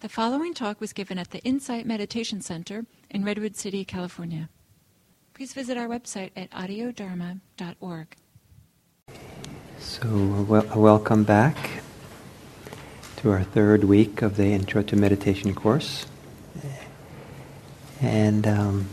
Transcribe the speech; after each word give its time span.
The 0.00 0.08
following 0.08 0.54
talk 0.54 0.80
was 0.80 0.94
given 0.94 1.18
at 1.18 1.30
the 1.30 1.40
Insight 1.40 1.84
Meditation 1.84 2.40
Center 2.40 2.86
in 3.10 3.22
Redwood 3.22 3.54
City, 3.54 3.84
California. 3.84 4.48
Please 5.34 5.52
visit 5.52 5.76
our 5.76 5.88
website 5.88 6.30
at 6.34 6.50
audiodharma.org. 6.52 8.16
So, 9.78 10.46
well, 10.48 10.64
welcome 10.74 11.24
back 11.24 11.82
to 13.18 13.30
our 13.30 13.42
third 13.42 13.84
week 13.84 14.22
of 14.22 14.38
the 14.38 14.46
Intro 14.46 14.82
to 14.84 14.96
Meditation 14.96 15.54
course. 15.54 16.06
And 18.00 18.46
um, 18.46 18.88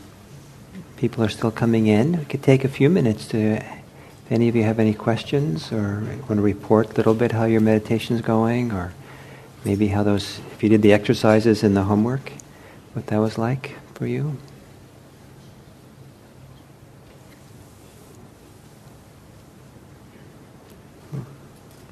people 0.98 1.24
are 1.24 1.30
still 1.30 1.52
coming 1.52 1.88
in. 1.88 2.20
We 2.20 2.26
could 2.26 2.44
take 2.44 2.66
a 2.66 2.70
few 2.70 2.90
minutes 2.90 3.30
to, 3.30 3.54
if 3.54 4.30
any 4.30 4.50
of 4.50 4.58
you 4.58 4.64
have 4.64 4.78
any 4.78 4.94
questions 4.94 5.72
or 5.72 6.02
want 6.28 6.36
to 6.36 6.42
report 6.42 6.92
a 6.92 6.94
little 6.96 7.14
bit 7.14 7.32
how 7.32 7.46
your 7.46 7.62
meditation 7.62 8.18
is 8.18 8.22
going 8.22 8.74
or 8.74 8.92
maybe 9.68 9.88
how 9.88 10.02
those, 10.02 10.40
if 10.54 10.64
you 10.64 10.70
did 10.70 10.82
the 10.82 10.94
exercises 10.94 11.62
in 11.62 11.74
the 11.74 11.84
homework, 11.84 12.32
what 12.94 13.06
that 13.08 13.18
was 13.18 13.38
like 13.38 13.76
for 13.96 14.08
you. 14.08 14.38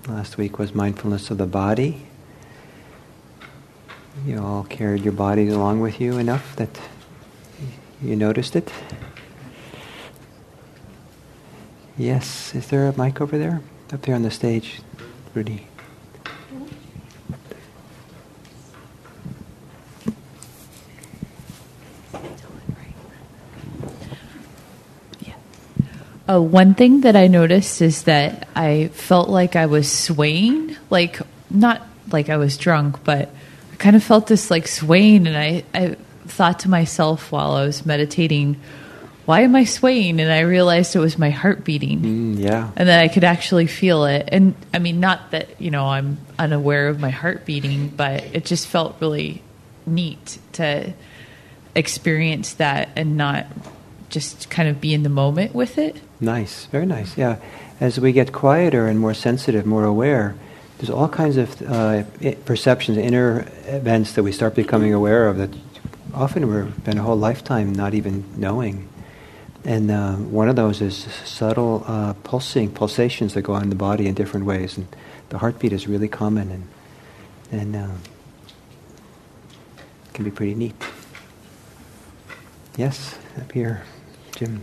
Last 0.08 0.38
week 0.38 0.58
was 0.58 0.74
mindfulness 0.74 1.30
of 1.32 1.38
the 1.38 1.46
body. 1.46 2.08
You 4.26 4.42
all 4.42 4.64
carried 4.64 5.04
your 5.04 5.12
bodies 5.12 5.52
along 5.52 5.82
with 5.82 6.00
you 6.00 6.18
enough 6.18 6.56
that 6.56 6.80
you 8.02 8.16
noticed 8.16 8.56
it? 8.56 8.72
Yes. 11.98 12.56
Is 12.56 12.68
there 12.68 12.88
a 12.88 12.98
mic 12.98 13.20
over 13.20 13.38
there? 13.38 13.62
Up 13.92 14.02
there 14.04 14.16
on 14.16 14.22
the 14.22 14.32
stage, 14.32 14.80
Rudy. 15.34 15.68
Uh, 26.28 26.42
one 26.42 26.74
thing 26.74 27.02
that 27.02 27.16
I 27.16 27.28
noticed 27.28 27.82
is 27.82 28.04
that 28.04 28.48
I 28.56 28.88
felt 28.88 29.30
like 29.30 29.56
I 29.56 29.68
was 29.68 29.92
swaying, 29.92 30.76
like 30.90 31.20
not 31.50 31.86
like 32.12 32.30
I 32.30 32.38
was 32.38 32.58
drunk, 32.58 33.04
but 33.04 33.30
I 33.72 33.76
kind 33.76 33.96
of 33.96 34.04
felt 34.04 34.28
this 34.28 34.50
like 34.50 34.68
swaying, 34.68 35.28
and 35.28 35.38
I, 35.38 35.64
I 35.74 35.96
thought 36.26 36.60
to 36.60 36.70
myself 36.70 37.32
while 37.32 37.52
I 37.52 37.66
was 37.66 37.86
meditating, 37.86 38.60
why 39.26 39.42
am 39.42 39.56
I 39.56 39.64
swaying? 39.66 40.20
And 40.20 40.32
I 40.32 40.42
realized 40.42 40.96
it 40.96 41.00
was 41.00 41.18
my 41.18 41.32
heart 41.32 41.64
beating. 41.64 42.02
Mm, 42.02 42.40
yeah. 42.40 42.70
And 42.76 42.88
that 42.90 43.02
I 43.02 43.08
could 43.08 43.24
actually 43.24 43.68
feel 43.68 44.06
it. 44.06 44.30
And 44.32 44.56
I 44.74 44.80
mean, 44.80 45.00
not 45.00 45.32
that, 45.32 45.60
you 45.60 45.72
know, 45.72 45.86
I'm 45.86 46.20
unaware 46.38 46.90
of 46.90 47.00
my 47.00 47.10
heart 47.10 47.46
beating, 47.46 47.90
but 47.90 48.24
it 48.24 48.46
just 48.46 48.68
felt 48.68 48.96
really 49.00 49.42
neat 49.86 50.38
to 50.54 50.94
experience 51.74 52.54
that 52.56 52.90
and 52.96 53.18
not 53.18 53.48
just 54.10 54.50
kind 54.50 54.70
of 54.70 54.80
be 54.80 54.94
in 54.94 55.04
the 55.04 55.10
moment 55.10 55.56
with 55.56 55.78
it. 55.78 56.00
Nice, 56.20 56.66
very 56.68 56.86
nice. 56.86 57.18
Yeah, 57.18 57.38
as 57.80 58.00
we 58.00 58.12
get 58.12 58.32
quieter 58.32 58.88
and 58.88 59.00
more 59.00 59.14
sensitive, 59.14 59.66
more 59.66 59.84
aware, 59.84 60.36
there's 60.78 60.90
all 60.90 61.10
kinds 61.10 61.38
of 61.38 61.62
uh, 61.62 62.04
perceptions, 62.46 62.98
inner 62.98 63.48
events 63.66 64.14
that 64.14 64.24
we 64.24 64.32
start 64.32 64.56
becoming 64.56 64.94
aware 64.94 65.28
of 65.28 65.38
that 65.38 65.50
often 66.14 66.48
we've 66.48 66.74
spend 66.78 67.00
a 67.00 67.02
whole 67.02 67.18
lifetime 67.18 67.74
not 67.74 67.94
even 67.94 68.24
knowing. 68.38 68.88
And 69.64 69.90
uh, 69.90 70.14
one 70.16 70.48
of 70.48 70.56
those 70.56 70.82
is 70.82 70.96
subtle 71.26 71.84
uh, 71.88 72.14
pulsing, 72.24 72.72
pulsations 72.72 73.34
that 73.34 73.42
go 73.42 73.54
on 73.54 73.64
in 73.64 73.70
the 73.70 73.76
body 73.76 74.08
in 74.08 74.14
different 74.14 74.46
ways. 74.46 74.78
And 74.78 74.88
the 75.30 75.40
heartbeat 75.40 75.74
is 75.74 75.88
really 75.88 76.08
common 76.08 76.52
and, 76.52 76.68
and 77.52 77.76
uh, 77.76 77.96
can 80.14 80.24
be 80.24 80.32
pretty 80.32 80.56
neat. 80.56 80.76
Yes, 82.78 83.18
up 83.40 83.52
here, 83.52 83.84
Jim. 84.36 84.62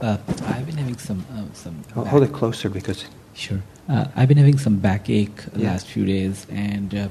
Uh, 0.00 0.18
I've 0.46 0.66
been 0.66 0.76
having 0.76 0.98
some 0.98 1.24
uh, 1.32 1.44
some. 1.54 1.82
Oh, 1.96 2.04
hold 2.04 2.22
it 2.22 2.32
closer 2.32 2.68
because. 2.68 3.04
Sure, 3.34 3.62
uh, 3.88 4.06
I've 4.16 4.26
been 4.26 4.36
having 4.36 4.58
some 4.58 4.78
backache 4.78 5.44
yeah. 5.54 5.70
last 5.70 5.86
few 5.86 6.04
days, 6.04 6.46
and 6.50 6.92
uh, 6.92 7.08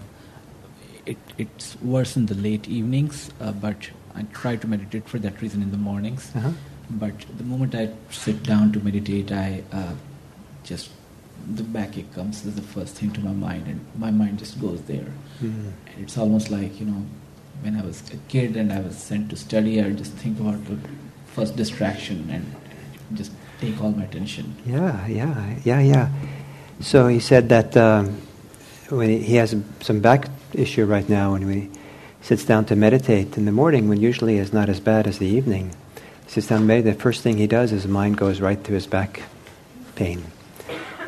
it 1.06 1.18
it's 1.38 1.80
worse 1.82 2.18
in 2.18 2.26
the 2.26 2.36
late 2.36 2.68
evenings. 2.68 3.32
Uh, 3.40 3.54
but 3.54 3.90
I 4.14 4.24
try 4.34 4.58
to 4.58 4.68
meditate 4.68 5.08
for 5.08 5.20
that 5.20 5.42
reason 5.42 5.62
in 5.62 5.72
the 5.72 5.78
mornings. 5.78 6.32
Uh-huh. 6.36 6.52
But 6.90 7.20
the 7.38 7.44
moment 7.44 7.76
I 7.76 7.92
sit 8.10 8.44
down 8.44 8.72
to 8.74 8.80
meditate, 8.80 9.32
I 9.32 9.64
uh, 9.72 9.94
just 10.64 10.90
the 11.54 11.64
backache 11.64 12.14
comes 12.14 12.46
as 12.46 12.56
the 12.56 12.62
first 12.62 12.96
thing 12.96 13.12
to 13.12 13.22
my 13.22 13.34
mind, 13.34 13.68
and 13.68 13.86
my 13.96 14.12
mind 14.12 14.40
just 14.40 14.60
goes 14.60 14.82
there. 14.84 15.12
Mm-hmm. 15.42 15.70
And 15.88 16.04
it's 16.04 16.18
almost 16.18 16.50
like 16.50 16.80
you 16.80 16.86
know, 16.86 17.06
when 17.62 17.78
I 17.78 17.84
was 17.84 18.02
a 18.12 18.18
kid 18.28 18.58
and 18.58 18.74
I 18.74 18.82
was 18.82 18.98
sent 18.98 19.30
to 19.30 19.38
study, 19.38 19.82
I 19.82 19.88
would 19.88 19.98
just 19.98 20.14
think 20.14 20.40
about 20.40 20.66
the 20.66 20.78
first 21.28 21.56
distraction 21.56 22.30
and 22.30 22.56
just 23.14 23.32
take 23.60 23.82
all 23.82 23.92
my 23.92 24.04
attention. 24.04 24.56
Yeah, 24.66 25.06
yeah, 25.08 25.56
yeah, 25.64 25.80
yeah. 25.80 26.10
So 26.80 27.08
he 27.08 27.20
said 27.20 27.50
that 27.50 27.76
um, 27.76 28.22
when 28.90 29.10
he 29.10 29.36
has 29.36 29.56
some 29.82 30.00
back 30.00 30.30
issue 30.54 30.86
right 30.86 31.08
now, 31.08 31.34
when 31.34 31.50
he 31.50 31.70
sits 32.22 32.46
down 32.46 32.66
to 32.66 32.76
meditate 32.76 33.38
in 33.38 33.46
the 33.46 33.52
morning, 33.52 33.90
when 33.90 34.00
usually 34.00 34.38
is 34.38 34.54
not 34.54 34.70
as 34.70 34.80
bad 34.80 35.08
as 35.08 35.18
the 35.18 35.28
evening, 35.28 35.76
he 36.26 36.32
sits 36.32 36.48
down 36.48 36.62
to 36.62 36.66
meditate. 36.66 36.96
The 36.96 37.02
first 37.02 37.24
thing 37.24 37.38
he 37.38 37.48
does, 37.48 37.72
is 37.72 37.84
his 37.84 37.92
mind 37.92 38.18
goes 38.18 38.40
right 38.40 38.62
to 38.64 38.74
his 38.74 38.86
back 38.86 39.24
pain, 39.96 40.24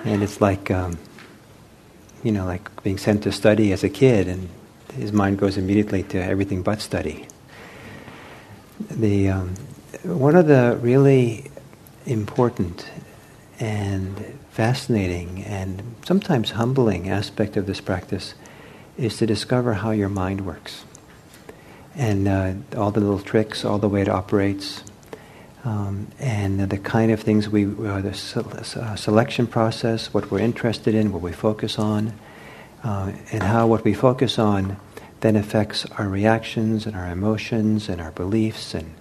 and 0.03 0.23
it's 0.23 0.41
like, 0.41 0.71
um, 0.71 0.97
you 2.23 2.31
know, 2.31 2.45
like 2.45 2.83
being 2.83 2.97
sent 2.97 3.23
to 3.23 3.31
study 3.31 3.71
as 3.71 3.83
a 3.83 3.89
kid, 3.89 4.27
and 4.27 4.49
his 4.95 5.11
mind 5.11 5.37
goes 5.37 5.57
immediately 5.57 6.03
to 6.03 6.17
everything 6.23 6.63
but 6.63 6.81
study. 6.81 7.27
The 8.89 9.29
um, 9.29 9.55
one 10.03 10.35
of 10.35 10.47
the 10.47 10.77
really 10.81 11.51
important 12.05 12.89
and 13.59 14.37
fascinating 14.51 15.43
and 15.43 15.95
sometimes 16.05 16.51
humbling 16.51 17.09
aspect 17.09 17.57
of 17.57 17.65
this 17.65 17.81
practice 17.81 18.33
is 18.97 19.17
to 19.17 19.25
discover 19.25 19.73
how 19.75 19.91
your 19.91 20.09
mind 20.09 20.45
works 20.45 20.83
and 21.95 22.27
uh, 22.27 22.53
all 22.77 22.91
the 22.91 22.99
little 22.99 23.19
tricks, 23.19 23.65
all 23.65 23.77
the 23.77 23.89
way 23.89 24.01
it 24.01 24.07
operates, 24.07 24.83
um, 25.65 26.07
and 26.19 26.69
the 26.69 26.77
kind 26.77 27.11
of 27.11 27.19
things 27.19 27.49
we, 27.49 27.65
uh, 27.65 28.01
the 28.01 28.69
uh, 28.79 28.95
selection 28.95 29.47
process, 29.47 30.13
what 30.13 30.31
we're 30.31 30.39
interested 30.39 30.95
in, 30.95 31.11
what 31.11 31.21
we 31.21 31.33
focus 31.33 31.77
on, 31.77 32.13
uh, 32.83 33.11
and 33.31 33.43
how 33.43 33.67
what 33.67 33.83
we 33.83 33.93
focus 33.93 34.39
on 34.39 34.77
then 35.19 35.35
affects 35.35 35.85
our 35.97 36.07
reactions 36.07 36.85
and 36.85 36.95
our 36.95 37.11
emotions 37.11 37.89
and 37.89 37.99
our 37.99 38.11
beliefs 38.11 38.73
and 38.73 38.93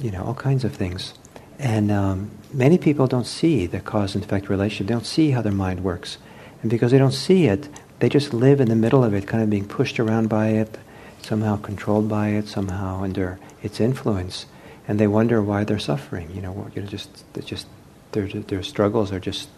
you 0.00 0.10
know 0.10 0.22
all 0.22 0.34
kinds 0.34 0.64
of 0.64 0.72
things. 0.72 1.14
And 1.62 1.92
um, 1.92 2.32
many 2.52 2.76
people 2.76 3.06
don't 3.06 3.26
see 3.26 3.66
the 3.66 3.78
cause 3.78 4.16
and 4.16 4.24
effect 4.24 4.48
relationship. 4.48 4.88
They 4.88 4.94
don't 4.94 5.06
see 5.06 5.30
how 5.30 5.42
their 5.42 5.52
mind 5.52 5.84
works. 5.84 6.18
And 6.60 6.68
because 6.68 6.90
they 6.90 6.98
don't 6.98 7.12
see 7.12 7.46
it, 7.46 7.68
they 8.00 8.08
just 8.08 8.34
live 8.34 8.60
in 8.60 8.68
the 8.68 8.74
middle 8.74 9.04
of 9.04 9.14
it, 9.14 9.28
kind 9.28 9.44
of 9.44 9.48
being 9.48 9.68
pushed 9.68 10.00
around 10.00 10.28
by 10.28 10.48
it, 10.48 10.76
somehow 11.22 11.56
controlled 11.56 12.08
by 12.08 12.30
it, 12.30 12.48
somehow 12.48 13.04
under 13.04 13.38
its 13.62 13.80
influence. 13.80 14.46
And 14.88 14.98
they 14.98 15.06
wonder 15.06 15.40
why 15.40 15.62
they're 15.62 15.78
suffering. 15.78 16.32
You 16.34 16.42
know, 16.42 16.68
you 16.74 16.82
know 16.82 16.88
just, 16.88 17.24
just 17.44 17.68
their, 18.10 18.26
their 18.26 18.64
struggles 18.64 19.12
are 19.12 19.20
just 19.20 19.48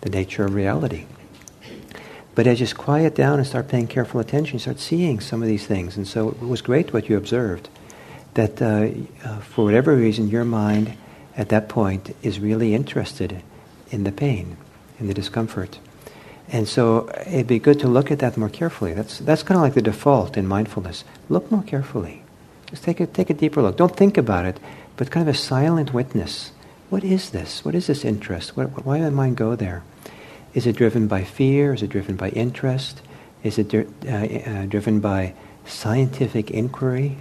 the 0.00 0.08
nature 0.08 0.46
of 0.46 0.54
reality. 0.54 1.04
But 2.34 2.46
as 2.46 2.58
you 2.58 2.64
just 2.64 2.78
quiet 2.78 3.14
down 3.14 3.36
and 3.38 3.46
start 3.46 3.68
paying 3.68 3.86
careful 3.86 4.18
attention, 4.18 4.54
you 4.54 4.60
start 4.60 4.80
seeing 4.80 5.20
some 5.20 5.42
of 5.42 5.48
these 5.48 5.66
things. 5.66 5.98
And 5.98 6.08
so 6.08 6.30
it 6.30 6.40
was 6.40 6.62
great 6.62 6.94
what 6.94 7.10
you 7.10 7.18
observed 7.18 7.68
that 8.34 8.60
uh, 8.62 9.40
for 9.40 9.64
whatever 9.64 9.94
reason 9.94 10.28
your 10.28 10.44
mind 10.44 10.96
at 11.36 11.48
that 11.48 11.68
point 11.68 12.14
is 12.22 12.40
really 12.40 12.74
interested 12.74 13.42
in 13.90 14.04
the 14.04 14.12
pain, 14.12 14.56
in 14.98 15.06
the 15.06 15.14
discomfort. 15.14 15.78
And 16.52 16.68
so 16.68 17.08
it'd 17.26 17.46
be 17.46 17.58
good 17.58 17.78
to 17.80 17.88
look 17.88 18.10
at 18.10 18.18
that 18.18 18.36
more 18.36 18.48
carefully. 18.48 18.92
That's, 18.92 19.18
that's 19.18 19.42
kind 19.42 19.56
of 19.56 19.62
like 19.62 19.74
the 19.74 19.82
default 19.82 20.36
in 20.36 20.46
mindfulness. 20.46 21.04
Look 21.28 21.50
more 21.50 21.62
carefully. 21.62 22.22
Just 22.66 22.82
take 22.84 23.00
a, 23.00 23.06
take 23.06 23.30
a 23.30 23.34
deeper 23.34 23.62
look. 23.62 23.76
Don't 23.76 23.96
think 23.96 24.18
about 24.18 24.46
it, 24.46 24.58
but 24.96 25.10
kind 25.10 25.28
of 25.28 25.34
a 25.34 25.38
silent 25.38 25.94
witness. 25.94 26.52
What 26.88 27.04
is 27.04 27.30
this? 27.30 27.64
What 27.64 27.74
is 27.74 27.86
this 27.86 28.04
interest? 28.04 28.56
What, 28.56 28.84
why 28.84 28.98
did 28.98 29.04
my 29.04 29.10
mind 29.10 29.36
go 29.36 29.54
there? 29.54 29.84
Is 30.54 30.66
it 30.66 30.74
driven 30.76 31.06
by 31.06 31.22
fear? 31.22 31.72
Is 31.72 31.82
it 31.82 31.90
driven 31.90 32.16
by 32.16 32.30
interest? 32.30 33.00
Is 33.44 33.58
it 33.58 33.72
uh, 33.74 34.10
uh, 34.10 34.66
driven 34.66 34.98
by 34.98 35.34
scientific 35.66 36.50
inquiry, 36.50 37.18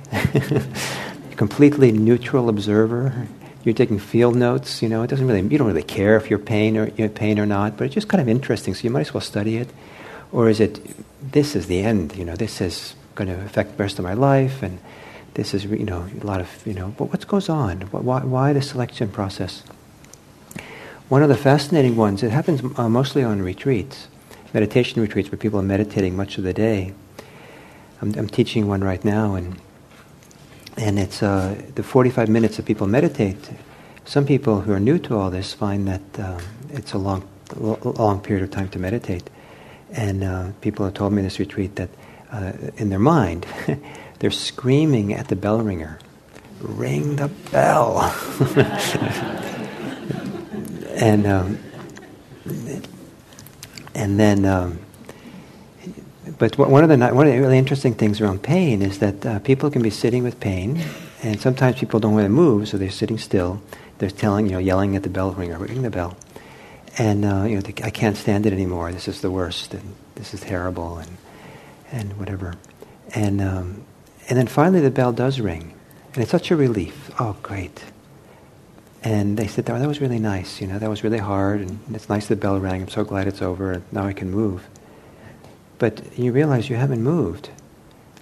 completely 1.36 1.92
neutral 1.92 2.50
observer. 2.50 3.28
You're 3.64 3.76
taking 3.76 4.00
field 4.00 4.36
notes. 4.36 4.82
You 4.82 4.90
know, 4.90 5.04
it 5.04 5.08
doesn't 5.08 5.28
really. 5.28 5.42
You 5.42 5.58
don't 5.58 5.68
really 5.68 5.84
care 5.84 6.16
if 6.16 6.30
you're 6.30 6.40
pain 6.40 6.78
or 6.78 6.90
you're 6.90 7.10
pain 7.10 7.40
or 7.40 7.46
not, 7.46 7.78
but 7.78 7.86
it's 7.86 7.94
just 7.94 8.08
kind 8.08 8.22
of 8.22 8.30
interesting. 8.30 8.74
So 8.74 8.84
you 8.84 8.90
might 8.90 9.02
as 9.02 9.14
well 9.14 9.22
study 9.22 9.58
it. 9.58 9.70
Or 10.32 10.50
is 10.50 10.60
it? 10.60 10.80
This 11.32 11.56
is 11.56 11.68
the 11.68 11.82
end. 11.82 12.16
You 12.16 12.26
know, 12.26 12.36
this 12.36 12.62
is 12.62 12.96
going 13.16 13.28
to 13.28 13.44
affect 13.44 13.78
the 13.78 13.84
rest 13.84 14.00
of 14.00 14.06
my 14.06 14.14
life, 14.14 14.64
and 14.64 14.80
this 15.34 15.54
is 15.54 15.66
you 15.66 15.86
know 15.86 16.08
a 16.22 16.26
lot 16.26 16.40
of 16.40 16.66
you 16.66 16.74
know. 16.74 16.94
But 16.98 17.06
what 17.06 17.28
goes 17.28 17.50
on? 17.50 17.82
Why, 17.92 18.24
why 18.24 18.54
the 18.54 18.62
selection 18.62 19.10
process? 19.10 19.64
one 21.10 21.24
of 21.24 21.30
the 21.30 21.36
fascinating 21.36 21.96
ones, 21.96 22.22
it 22.22 22.30
happens 22.30 22.62
uh, 22.78 22.88
mostly 22.88 23.24
on 23.24 23.42
retreats, 23.42 24.08
meditation 24.54 25.02
retreats 25.02 25.32
where 25.32 25.40
people 25.40 25.60
are 25.60 25.64
meditating 25.64 26.16
much 26.16 26.38
of 26.38 26.44
the 26.44 26.54
day. 26.54 26.94
I'm, 28.02 28.14
I'm 28.16 28.28
teaching 28.28 28.68
one 28.68 28.84
right 28.84 29.04
now, 29.04 29.36
and 29.36 29.60
and 30.78 30.98
it's 30.98 31.22
uh, 31.22 31.62
the 31.76 31.84
45 31.84 32.30
minutes 32.30 32.58
that 32.58 32.66
people 32.66 32.88
meditate. 32.88 33.50
Some 34.06 34.26
people 34.26 34.62
who 34.62 34.72
are 34.72 34.80
new 34.80 34.98
to 35.00 35.18
all 35.18 35.30
this 35.30 35.54
find 35.54 35.88
that 35.88 36.20
um, 36.20 36.42
it's 36.70 36.94
a 36.94 36.98
long, 36.98 37.28
long 37.58 38.22
period 38.22 38.44
of 38.44 38.52
time 38.52 38.70
to 38.70 38.80
meditate. 38.80 39.30
And 39.92 40.24
uh, 40.24 40.52
people 40.62 40.86
have 40.86 40.94
told 40.94 41.14
me 41.14 41.20
in 41.20 41.26
this 41.26 41.40
retreat 41.40 41.76
that 41.76 41.90
uh, 42.32 42.54
in 42.78 42.90
their 42.90 43.00
mind, 43.00 43.46
they're 44.20 44.32
screaming 44.32 45.14
at 45.14 45.28
the 45.28 45.36
bell 45.36 45.60
ringer, 45.60 46.00
ring 46.62 47.18
the 47.18 47.28
bell. 47.52 48.00
and 50.96 51.28
um, 51.28 51.60
and 53.96 54.20
then, 54.20 54.46
um, 54.46 54.80
but 56.40 56.58
one 56.58 56.84
of 56.84 56.90
the 56.90 56.98
one 57.14 57.28
of 57.28 57.34
the 57.34 57.40
really 57.40 57.58
interesting 57.58 57.94
things 57.94 58.22
around 58.22 58.42
pain 58.42 58.82
is 58.82 59.00
that 59.00 59.26
uh, 59.26 59.40
people 59.40 59.70
can 59.70 59.82
be 59.82 59.90
sitting 59.90 60.24
with 60.24 60.40
pain, 60.40 60.82
and 61.22 61.40
sometimes 61.40 61.78
people 61.78 62.00
don't 62.00 62.14
want 62.14 62.26
to 62.26 62.30
move, 62.30 62.70
so 62.70 62.78
they're 62.78 62.90
sitting 62.90 63.18
still. 63.18 63.62
They're 63.98 64.10
telling, 64.10 64.46
you 64.46 64.54
know, 64.54 64.60
yelling 64.60 64.96
at 64.96 65.04
the 65.04 65.10
bell 65.10 65.32
ringer, 65.34 65.58
ringing 65.58 65.82
the 65.82 65.90
bell, 65.90 66.16
and 66.98 67.26
uh, 67.26 67.44
you 67.44 67.56
know, 67.56 67.62
they, 67.62 67.84
I 67.84 67.90
can't 67.90 68.16
stand 68.16 68.46
it 68.46 68.54
anymore. 68.54 68.94
This 68.94 69.10
is 69.10 69.20
the 69.20 69.30
worst, 69.30 69.74
and 69.74 69.96
this 70.16 70.34
is 70.34 70.40
terrible, 70.40 70.98
and 70.98 71.18
and 71.92 72.18
whatever, 72.18 72.56
and 73.14 73.42
um, 73.42 73.84
and 74.30 74.38
then 74.38 74.48
finally 74.48 74.80
the 74.80 74.92
bell 74.92 75.12
does 75.12 75.42
ring, 75.42 75.74
and 76.14 76.24
it's 76.24 76.32
such 76.32 76.52
a 76.52 76.56
relief. 76.56 77.12
Oh, 77.20 77.36
great! 77.44 77.84
And 79.04 79.38
they 79.38 79.48
said, 79.48 79.70
oh, 79.70 79.80
that 79.80 79.88
was 79.88 80.02
really 80.02 80.20
nice, 80.20 80.60
you 80.60 80.68
know, 80.68 80.78
that 80.78 80.90
was 80.90 81.04
really 81.04 81.20
hard, 81.20 81.62
and 81.62 81.80
it's 81.94 82.10
nice 82.10 82.28
the 82.28 82.36
bell 82.36 82.60
rang, 82.60 82.82
I'm 82.82 82.90
so 82.90 83.06
glad 83.06 83.28
it's 83.28 83.42
over, 83.42 83.72
and 83.72 83.84
now 83.94 84.06
I 84.06 84.14
can 84.14 84.30
move. 84.30 84.68
But 85.80 86.18
you 86.18 86.32
realize 86.32 86.70
you 86.70 86.76
haven't 86.76 87.02
moved. 87.02 87.50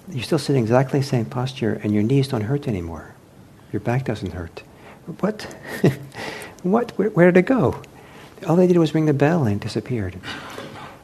You're 0.10 0.24
still 0.24 0.40
sitting 0.40 0.64
exactly 0.64 1.00
the 1.00 1.06
same 1.06 1.26
posture, 1.26 1.82
and 1.84 1.94
your 1.94 2.04
knees 2.04 2.30
don't 2.30 2.42
hurt 2.42 2.68
anymore. 2.68 3.14
Your 3.74 3.82
back 3.82 4.06
doesn't 4.06 4.32
hurt. 4.32 4.64
What? 5.20 5.42
what? 6.64 6.92
Where, 6.92 7.10
where, 7.10 7.32
did 7.32 7.40
it 7.40 7.46
go? 7.48 7.82
All 8.48 8.56
they 8.56 8.68
did 8.68 8.78
was 8.78 8.94
ring 8.94 9.06
the 9.06 9.14
bell 9.14 9.46
and 9.46 9.62
it 9.62 9.64
disappeared. 9.64 10.18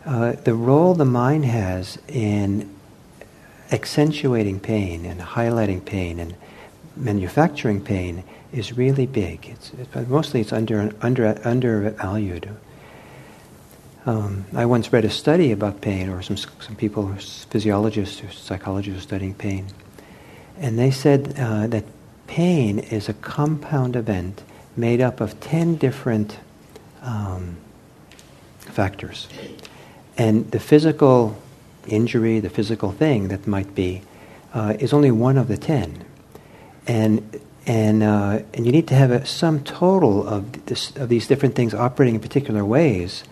Uh, 0.06 0.34
the 0.34 0.54
role 0.54 0.94
the 0.94 1.06
mind 1.06 1.46
has 1.46 1.98
in 2.08 2.74
accentuating 3.72 4.60
pain 4.60 5.06
and 5.06 5.20
highlighting 5.20 5.84
pain 5.84 6.20
and 6.20 6.36
manufacturing 6.96 7.82
pain 7.82 8.24
is 8.52 8.78
really 8.78 9.06
big. 9.06 9.48
It's, 9.48 9.72
it's 9.74 10.08
mostly 10.08 10.42
it's 10.42 10.54
under 10.54 10.94
under 11.02 11.42
undervalued. 11.44 12.56
Um, 14.06 14.46
I 14.54 14.66
once 14.66 14.92
read 14.92 15.06
a 15.06 15.10
study 15.10 15.54
about 15.54 15.80
pain, 15.80 16.10
or 16.10 16.22
some 16.22 16.36
some 16.36 16.76
people, 16.76 17.16
physiologists 17.50 18.22
or 18.22 18.30
psychologists, 18.32 19.04
studying 19.04 19.34
pain, 19.34 19.68
and 20.58 20.78
they 20.78 20.92
said 20.92 21.36
uh, 21.40 21.68
that 21.68 21.86
pain 22.28 22.80
is 22.80 23.08
a 23.08 23.14
compound 23.14 23.96
event 23.96 24.44
made 24.76 25.00
up 25.00 25.22
of 25.22 25.40
ten 25.40 25.76
different 25.78 26.38
um, 27.02 27.56
factors, 28.60 29.30
and 30.18 30.52
the 30.52 30.60
physical 30.60 31.42
injury, 31.88 32.42
the 32.42 32.50
physical 32.50 32.92
thing 32.92 33.30
that 33.30 33.48
might 33.48 33.74
be, 33.74 34.02
uh, 34.54 34.76
is 34.80 34.92
only 34.92 35.12
one 35.12 35.38
of 35.38 35.48
the 35.48 35.58
ten, 35.58 36.04
and 36.88 37.40
and 37.66 38.04
uh, 38.04 38.42
and 38.54 38.66
you 38.66 38.74
need 38.74 38.90
to 38.90 38.96
have 38.96 39.12
a 39.12 39.26
sum 39.26 39.64
total 39.64 40.28
of 40.28 40.66
this, 40.66 40.94
of 40.98 41.08
these 41.08 41.26
different 41.26 41.56
things 41.56 41.74
operating 41.74 42.16
in 42.16 42.22
particular 42.22 42.66
ways 42.66 43.24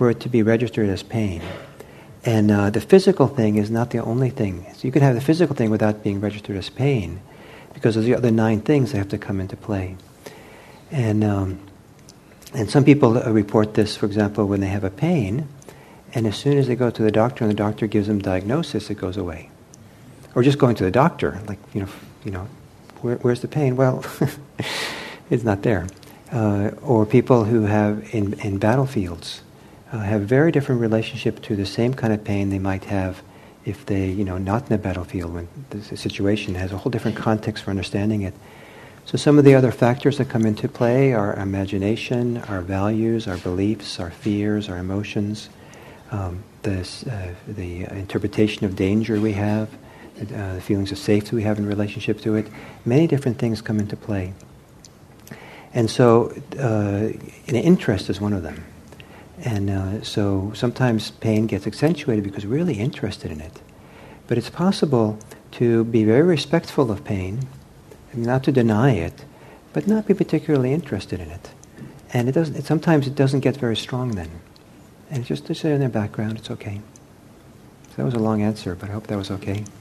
for 0.00 0.08
it 0.08 0.18
to 0.18 0.30
be 0.30 0.42
registered 0.42 0.88
as 0.88 1.02
pain. 1.02 1.42
And 2.24 2.50
uh, 2.50 2.70
the 2.70 2.80
physical 2.80 3.28
thing 3.28 3.56
is 3.56 3.70
not 3.70 3.90
the 3.90 3.98
only 3.98 4.30
thing. 4.30 4.64
So 4.72 4.88
you 4.88 4.92
can 4.92 5.02
have 5.02 5.14
the 5.14 5.20
physical 5.20 5.54
thing 5.54 5.68
without 5.68 6.02
being 6.02 6.22
registered 6.22 6.56
as 6.56 6.70
pain, 6.70 7.20
because 7.74 7.96
of 7.96 8.04
the 8.04 8.14
other 8.14 8.30
nine 8.30 8.62
things 8.62 8.92
that 8.92 8.96
have 8.96 9.10
to 9.10 9.18
come 9.18 9.42
into 9.42 9.58
play. 9.58 9.98
And 10.90 11.22
um, 11.22 11.60
and 12.54 12.70
some 12.70 12.82
people 12.82 13.18
uh, 13.18 13.30
report 13.30 13.74
this, 13.74 13.94
for 13.94 14.06
example, 14.06 14.46
when 14.46 14.60
they 14.60 14.68
have 14.68 14.84
a 14.84 14.90
pain, 14.90 15.46
and 16.14 16.26
as 16.26 16.34
soon 16.34 16.56
as 16.56 16.66
they 16.66 16.76
go 16.76 16.88
to 16.88 17.02
the 17.02 17.12
doctor 17.12 17.44
and 17.44 17.50
the 17.50 17.62
doctor 17.66 17.86
gives 17.86 18.06
them 18.06 18.20
diagnosis, 18.20 18.88
it 18.88 18.94
goes 18.94 19.18
away. 19.18 19.50
Or 20.34 20.42
just 20.42 20.56
going 20.56 20.76
to 20.76 20.84
the 20.84 20.90
doctor, 20.90 21.42
like 21.46 21.58
you 21.74 21.82
know, 21.82 21.88
you 22.24 22.30
know, 22.30 22.48
where, 23.02 23.16
where's 23.16 23.42
the 23.42 23.48
pain? 23.48 23.76
Well, 23.76 24.02
it's 25.28 25.44
not 25.44 25.60
there. 25.60 25.88
Uh, 26.32 26.70
or 26.80 27.04
people 27.04 27.44
who 27.44 27.64
have 27.64 28.14
in, 28.14 28.32
in 28.40 28.56
battlefields 28.56 29.42
uh, 29.92 29.98
have 29.98 30.22
very 30.22 30.52
different 30.52 30.80
relationship 30.80 31.42
to 31.42 31.56
the 31.56 31.66
same 31.66 31.94
kind 31.94 32.12
of 32.12 32.22
pain 32.24 32.50
they 32.50 32.58
might 32.58 32.84
have 32.84 33.22
if 33.64 33.84
they, 33.86 34.08
you 34.08 34.24
know, 34.24 34.38
not 34.38 34.68
in 34.68 34.72
a 34.72 34.78
battlefield 34.78 35.34
when 35.34 35.48
the 35.70 35.96
situation 35.96 36.54
has 36.54 36.72
a 36.72 36.78
whole 36.78 36.90
different 36.90 37.16
context 37.16 37.64
for 37.64 37.70
understanding 37.70 38.22
it. 38.22 38.34
So 39.04 39.18
some 39.18 39.38
of 39.38 39.44
the 39.44 39.54
other 39.54 39.72
factors 39.72 40.18
that 40.18 40.28
come 40.28 40.46
into 40.46 40.68
play 40.68 41.12
are 41.12 41.34
imagination, 41.34 42.38
our 42.38 42.60
values, 42.60 43.26
our 43.26 43.36
beliefs, 43.38 43.98
our 43.98 44.10
fears, 44.10 44.68
our 44.68 44.78
emotions, 44.78 45.48
um, 46.10 46.44
this, 46.62 47.04
uh, 47.06 47.34
the 47.48 47.84
interpretation 47.84 48.64
of 48.66 48.76
danger 48.76 49.20
we 49.20 49.32
have, 49.32 49.68
uh, 50.20 50.54
the 50.54 50.60
feelings 50.60 50.92
of 50.92 50.98
safety 50.98 51.34
we 51.34 51.42
have 51.42 51.58
in 51.58 51.66
relationship 51.66 52.20
to 52.20 52.36
it. 52.36 52.46
Many 52.84 53.06
different 53.06 53.38
things 53.38 53.62
come 53.62 53.80
into 53.80 53.96
play. 53.96 54.32
And 55.72 55.90
so, 55.90 56.32
uh, 56.58 57.12
an 57.48 57.56
interest 57.56 58.10
is 58.10 58.20
one 58.20 58.32
of 58.32 58.42
them. 58.42 58.64
And 59.44 59.70
uh, 59.70 60.02
so 60.02 60.52
sometimes 60.54 61.12
pain 61.12 61.46
gets 61.46 61.66
accentuated 61.66 62.24
because 62.24 62.44
we're 62.44 62.56
really 62.56 62.78
interested 62.78 63.30
in 63.30 63.40
it. 63.40 63.60
But 64.26 64.38
it's 64.38 64.50
possible 64.50 65.18
to 65.52 65.84
be 65.84 66.04
very 66.04 66.22
respectful 66.22 66.90
of 66.90 67.04
pain, 67.04 67.48
and 68.12 68.24
not 68.24 68.44
to 68.44 68.52
deny 68.52 68.92
it, 68.92 69.24
but 69.72 69.86
not 69.86 70.06
be 70.06 70.14
particularly 70.14 70.72
interested 70.72 71.20
in 71.20 71.30
it. 71.30 71.50
And 72.12 72.28
it 72.28 72.32
doesn't, 72.32 72.56
it, 72.56 72.64
sometimes 72.64 73.06
it 73.06 73.14
doesn't 73.14 73.40
get 73.40 73.56
very 73.56 73.76
strong 73.76 74.12
then. 74.12 74.30
And 75.10 75.24
just 75.24 75.46
to 75.46 75.54
sit 75.54 75.72
in 75.72 75.80
the 75.80 75.88
background, 75.88 76.38
it's 76.38 76.50
okay. 76.50 76.80
So 77.90 77.96
that 77.96 78.04
was 78.04 78.14
a 78.14 78.18
long 78.18 78.42
answer, 78.42 78.74
but 78.74 78.90
I 78.90 78.92
hope 78.92 79.06
that 79.06 79.18
was 79.18 79.30
okay. 79.30 79.64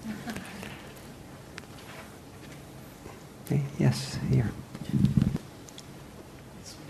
Okay, 3.51 3.63
yes, 3.79 4.19
here. 4.29 4.51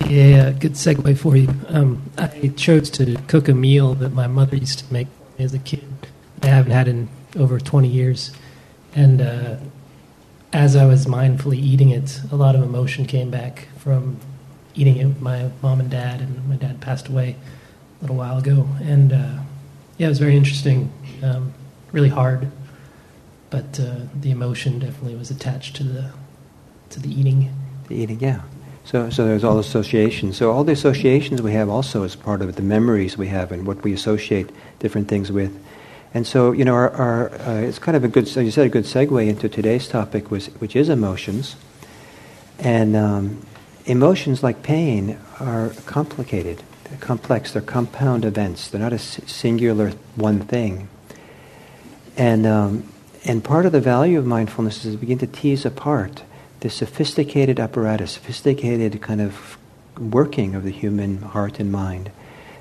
Yeah, 0.10 0.50
good 0.54 0.72
segue 0.72 1.20
for 1.20 1.38
you. 1.38 1.54
Um, 1.68 2.02
I 2.18 2.52
chose 2.58 2.90
to 2.92 3.16
cook 3.28 3.48
a 3.48 3.54
meal 3.54 3.94
that 3.94 4.12
my 4.12 4.26
mother 4.26 4.56
used 4.56 4.80
to 4.80 4.92
make 4.92 5.08
as 5.38 5.54
a 5.54 5.60
kid. 5.60 6.08
I 6.42 6.48
haven't 6.48 6.72
had 6.72 6.88
in 6.88 7.10
over 7.36 7.60
20 7.60 7.88
years. 7.88 8.32
And 8.96 9.22
uh, 9.22 9.58
as 10.52 10.76
I 10.76 10.88
was 10.88 11.06
mindfully 11.06 11.58
eating 11.58 11.92
it, 11.92 12.22
a 12.32 12.36
lot 12.36 12.56
of 12.56 12.64
emotion 12.64 13.06
came 13.06 13.30
back 13.30 13.68
from 13.78 14.20
eating 14.74 14.98
it 14.98 15.06
with 15.06 15.22
my 15.22 15.52
mom 15.62 15.80
and 15.80 15.92
dad. 15.92 16.22
And 16.22 16.50
my 16.50 16.56
dad 16.56 16.82
passed 16.82 17.08
away 17.08 17.36
a 18.00 18.02
little 18.02 18.16
while 18.16 18.40
ago. 18.40 18.68
And 18.82 19.14
uh, 19.14 19.42
yeah, 20.00 20.08
it 20.08 20.10
was 20.10 20.18
very 20.18 20.36
interesting, 20.36 20.92
um, 21.22 21.54
really 21.92 22.10
hard. 22.10 22.52
But 23.52 23.80
uh, 23.80 24.08
the 24.20 24.32
emotion 24.32 24.80
definitely 24.80 25.18
was 25.18 25.30
attached 25.30 25.76
to 25.76 25.84
the 25.84 26.12
to 26.90 27.00
the 27.00 27.10
eating. 27.10 27.56
The 27.88 27.94
eating, 27.94 28.20
yeah. 28.20 28.42
So, 28.90 29.12
so 29.12 29.24
there's 29.24 29.44
all 29.44 29.60
associations. 29.60 30.36
So 30.38 30.52
all 30.52 30.64
the 30.64 30.72
associations 30.72 31.44
we 31.44 31.52
have 31.52 31.70
also 31.70 32.02
is 32.02 32.16
part 32.16 32.42
of 32.42 32.50
it, 32.50 32.56
the 32.56 32.64
memories 32.64 33.20
we 33.20 33.28
have 33.28 33.52
and 33.52 33.68
what 33.68 33.84
we 33.84 33.94
associate 33.94 34.50
different 34.80 35.08
things 35.08 35.32
with. 35.32 35.56
And 36.16 36.26
so, 36.26 36.54
you 36.54 36.66
know, 36.66 36.74
our, 36.74 36.90
our 36.94 37.32
uh, 37.34 37.62
it's 37.62 37.78
kind 37.78 37.96
of 37.96 38.04
a 38.04 38.08
good, 38.08 38.28
you 38.36 38.50
said, 38.50 38.66
a 38.66 38.70
good 38.70 38.86
segue 38.86 39.28
into 39.28 39.48
today's 39.48 39.88
topic, 39.88 40.32
was, 40.32 40.48
which 40.58 40.76
is 40.76 40.90
emotions. 40.90 41.56
And 42.58 42.96
um, 42.96 43.46
emotions, 43.86 44.42
like 44.42 44.64
pain, 44.64 45.20
are 45.40 45.70
complicated, 45.86 46.64
they're 46.86 46.98
complex, 46.98 47.54
they're 47.54 47.62
compound 47.62 48.26
events. 48.26 48.70
They're 48.70 48.82
not 48.82 48.94
a 48.94 48.98
singular 48.98 49.92
one 50.16 50.40
thing. 50.40 50.90
And, 52.18 52.48
um, 52.48 52.92
and 53.24 53.44
part 53.44 53.68
of 53.68 53.72
the 53.72 53.82
value 53.82 54.18
of 54.18 54.26
mindfulness 54.26 54.84
is 54.84 54.96
to 54.96 55.00
begin 55.00 55.20
to 55.20 55.28
tease 55.28 55.64
apart 55.64 56.24
the 56.60 56.70
sophisticated 56.70 57.60
apparatus, 57.60 58.12
sophisticated 58.12 59.02
kind 59.02 59.22
of 59.22 59.58
working 60.00 60.56
of 60.56 60.64
the 60.64 60.72
human 60.72 61.22
heart 61.22 61.60
and 61.60 61.72
mind. 61.72 62.12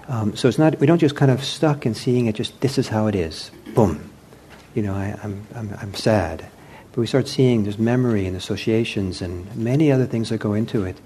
Um, 0.08 0.34
so 0.36 0.48
it's 0.48 0.58
not 0.58 0.78
we 0.80 0.86
don't 0.86 0.98
just 0.98 1.16
kind 1.16 1.30
of 1.30 1.44
stuck 1.44 1.84
in 1.84 1.94
seeing 1.94 2.26
it 2.26 2.34
just 2.34 2.60
this 2.60 2.78
is 2.78 2.88
how 2.88 3.06
it 3.06 3.14
is. 3.14 3.50
Boom. 3.74 4.10
You 4.74 4.82
know, 4.82 4.94
I, 4.94 5.18
I'm, 5.22 5.46
I'm, 5.54 5.74
I'm 5.80 5.94
sad. 5.94 6.46
But 6.92 7.00
we 7.00 7.06
start 7.06 7.28
seeing 7.28 7.64
there's 7.64 7.78
memory 7.78 8.26
and 8.26 8.36
associations 8.36 9.20
and 9.20 9.54
many 9.56 9.90
other 9.92 10.06
things 10.06 10.28
that 10.30 10.38
go 10.38 10.54
into 10.54 10.84
it. 10.84 10.96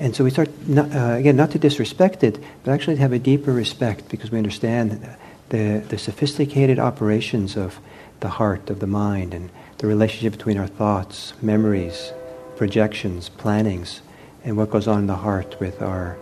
And 0.00 0.16
so 0.16 0.24
we 0.24 0.30
start, 0.30 0.50
not, 0.66 0.92
uh, 0.92 1.14
again, 1.14 1.36
not 1.36 1.52
to 1.52 1.58
disrespect 1.58 2.24
it, 2.24 2.38
but 2.64 2.72
actually 2.72 2.96
to 2.96 3.02
have 3.02 3.12
a 3.12 3.18
deeper 3.18 3.52
respect 3.52 4.08
because 4.08 4.30
we 4.30 4.38
understand 4.38 5.06
the, 5.50 5.84
the 5.88 5.98
sophisticated 5.98 6.78
operations 6.78 7.56
of 7.56 7.78
the 8.20 8.28
heart, 8.28 8.70
of 8.70 8.80
the 8.80 8.86
mind, 8.86 9.32
and 9.34 9.50
the 9.78 9.86
relationship 9.86 10.32
between 10.32 10.58
our 10.58 10.66
thoughts, 10.66 11.32
memories, 11.40 12.12
projections, 12.56 13.28
plannings, 13.28 14.00
and 14.44 14.56
what 14.56 14.70
goes 14.70 14.86
on 14.86 15.00
in 15.00 15.06
the 15.06 15.16
heart 15.16 15.56
with 15.60 15.82
our 15.82 16.16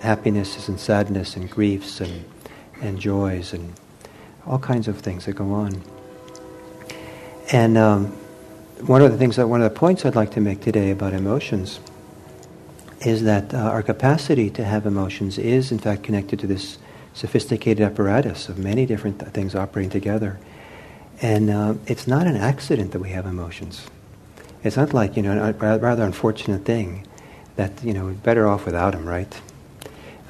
happinesses 0.00 0.68
and 0.68 0.78
sadness 0.78 1.36
and 1.36 1.50
griefs 1.50 2.00
and, 2.00 2.24
and 2.80 2.98
joys 2.98 3.52
and 3.52 3.72
all 4.46 4.58
kinds 4.58 4.88
of 4.88 4.98
things 4.98 5.24
that 5.26 5.32
go 5.32 5.52
on. 5.52 5.82
And 7.52 7.76
um, 7.76 8.06
one 8.86 9.02
of 9.02 9.12
the 9.12 9.18
things 9.18 9.36
that 9.36 9.48
one 9.48 9.62
of 9.62 9.72
the 9.72 9.78
points 9.78 10.04
I'd 10.04 10.14
like 10.14 10.32
to 10.32 10.40
make 10.40 10.60
today 10.60 10.90
about 10.90 11.12
emotions 11.12 11.80
is 13.00 13.22
that 13.24 13.52
uh, 13.52 13.58
our 13.58 13.82
capacity 13.82 14.50
to 14.50 14.64
have 14.64 14.86
emotions 14.86 15.38
is 15.38 15.70
in 15.70 15.78
fact 15.78 16.02
connected 16.02 16.38
to 16.40 16.46
this 16.46 16.78
sophisticated 17.12 17.84
apparatus 17.84 18.48
of 18.48 18.58
many 18.58 18.86
different 18.86 19.20
th- 19.20 19.32
things 19.32 19.54
operating 19.54 19.90
together. 19.90 20.38
And 21.22 21.50
uh, 21.50 21.74
it's 21.86 22.06
not 22.06 22.26
an 22.26 22.36
accident 22.36 22.92
that 22.92 22.98
we 22.98 23.10
have 23.10 23.26
emotions. 23.26 23.86
It's 24.64 24.76
not 24.78 24.94
like, 24.94 25.14
you 25.14 25.22
know, 25.22 25.38
a 25.40 25.52
rather 25.52 26.02
unfortunate 26.02 26.64
thing 26.64 27.06
that, 27.56 27.84
you 27.84 27.92
know, 27.92 28.06
we're 28.06 28.12
better 28.12 28.48
off 28.48 28.64
without 28.64 28.92
them, 28.94 29.06
right? 29.06 29.40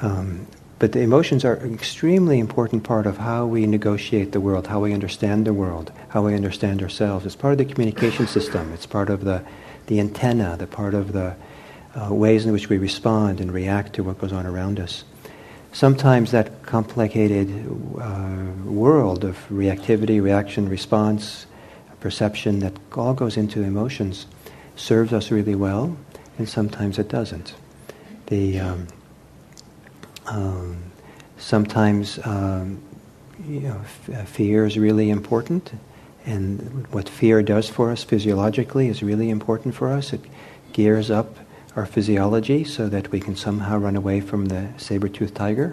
Um, 0.03 0.49
but 0.81 0.91
the 0.91 1.01
emotions 1.01 1.45
are 1.45 1.55
an 1.55 1.73
extremely 1.73 2.41
important 2.41 2.83
part 2.83 3.07
of 3.07 3.17
how 3.19 3.47
we 3.47 3.65
negotiate 3.65 4.33
the 4.33 4.41
world, 4.41 4.67
how 4.67 4.81
we 4.81 4.93
understand 4.93 5.47
the 5.47 5.55
world, 5.55 5.93
how 6.09 6.27
we 6.27 6.35
understand 6.35 6.83
ourselves. 6.83 7.25
It's 7.25 7.37
part 7.37 7.53
of 7.53 7.59
the 7.59 7.65
communication 7.65 8.27
system. 8.27 8.73
It's 8.73 8.87
part 8.87 9.09
of 9.09 9.25
the, 9.25 9.45
the 9.87 10.01
antenna, 10.01 10.57
the 10.57 10.67
part 10.67 10.95
of 10.95 11.13
the 11.13 11.37
uh, 11.95 12.13
ways 12.13 12.45
in 12.45 12.53
which 12.53 12.69
we 12.69 12.77
respond 12.77 13.41
and 13.41 13.53
react 13.53 13.93
to 13.95 14.03
what 14.03 14.19
goes 14.19 14.33
on 14.33 14.47
around 14.47 14.81
us. 14.81 15.05
Sometimes 15.73 16.33
that 16.33 16.65
complicated 16.65 17.49
uh, 18.01 18.47
world 18.65 19.25
of 19.25 19.39
reactivity, 19.49 20.21
reaction, 20.21 20.69
response, 20.69 21.47
perception 22.05 22.59
that 22.59 22.75
all 22.95 23.15
goes 23.15 23.39
into 23.39 23.63
emotions 23.63 24.27
serves 24.77 25.11
us 25.11 25.31
really 25.31 25.55
well, 25.55 25.97
and 26.37 26.47
sometimes 26.47 26.99
it 26.99 27.09
doesn't. 27.09 27.55
The 28.27 28.61
um, 28.61 28.87
um, 30.27 30.77
sometimes 31.39 32.19
um, 32.27 32.79
you 33.49 33.61
know, 33.61 33.81
f- 33.81 34.11
uh, 34.11 34.25
fear 34.25 34.67
is 34.67 34.77
really 34.77 35.09
important, 35.09 35.73
and 36.27 36.87
what 36.89 37.09
fear 37.09 37.43
does 37.43 37.71
for 37.71 37.91
us 37.91 38.05
physiologically 38.05 38.89
is 38.89 39.03
really 39.03 39.31
important 39.31 39.75
for 39.75 39.89
us. 39.89 40.13
It 40.13 40.21
gears 40.75 41.11
up 41.11 41.39
our 41.75 41.87
physiology 41.87 42.65
so 42.65 42.87
that 42.91 43.13
we 43.13 43.19
can 43.19 43.35
somehow 43.35 43.79
run 43.79 43.97
away 43.97 44.21
from 44.21 44.45
the 44.45 44.69
saber-toothed 44.77 45.35
tiger, 45.35 45.73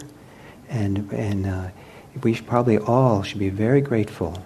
and 0.69 1.11
and 1.11 1.45
uh, 1.45 1.67
we 2.23 2.35
probably 2.35 2.77
all 2.77 3.21
should 3.21 3.39
be 3.39 3.49
very 3.49 3.81
grateful 3.81 4.45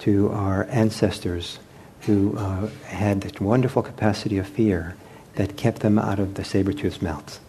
to 0.00 0.30
our 0.30 0.66
ancestors 0.70 1.58
who 2.02 2.36
uh, 2.36 2.68
had 2.86 3.22
this 3.22 3.40
wonderful 3.40 3.82
capacity 3.82 4.38
of 4.38 4.46
fear 4.46 4.96
that 5.34 5.56
kept 5.56 5.80
them 5.80 5.98
out 5.98 6.18
of 6.18 6.34
the 6.34 6.44
saber-toothed 6.44 7.02
mouths. 7.02 7.40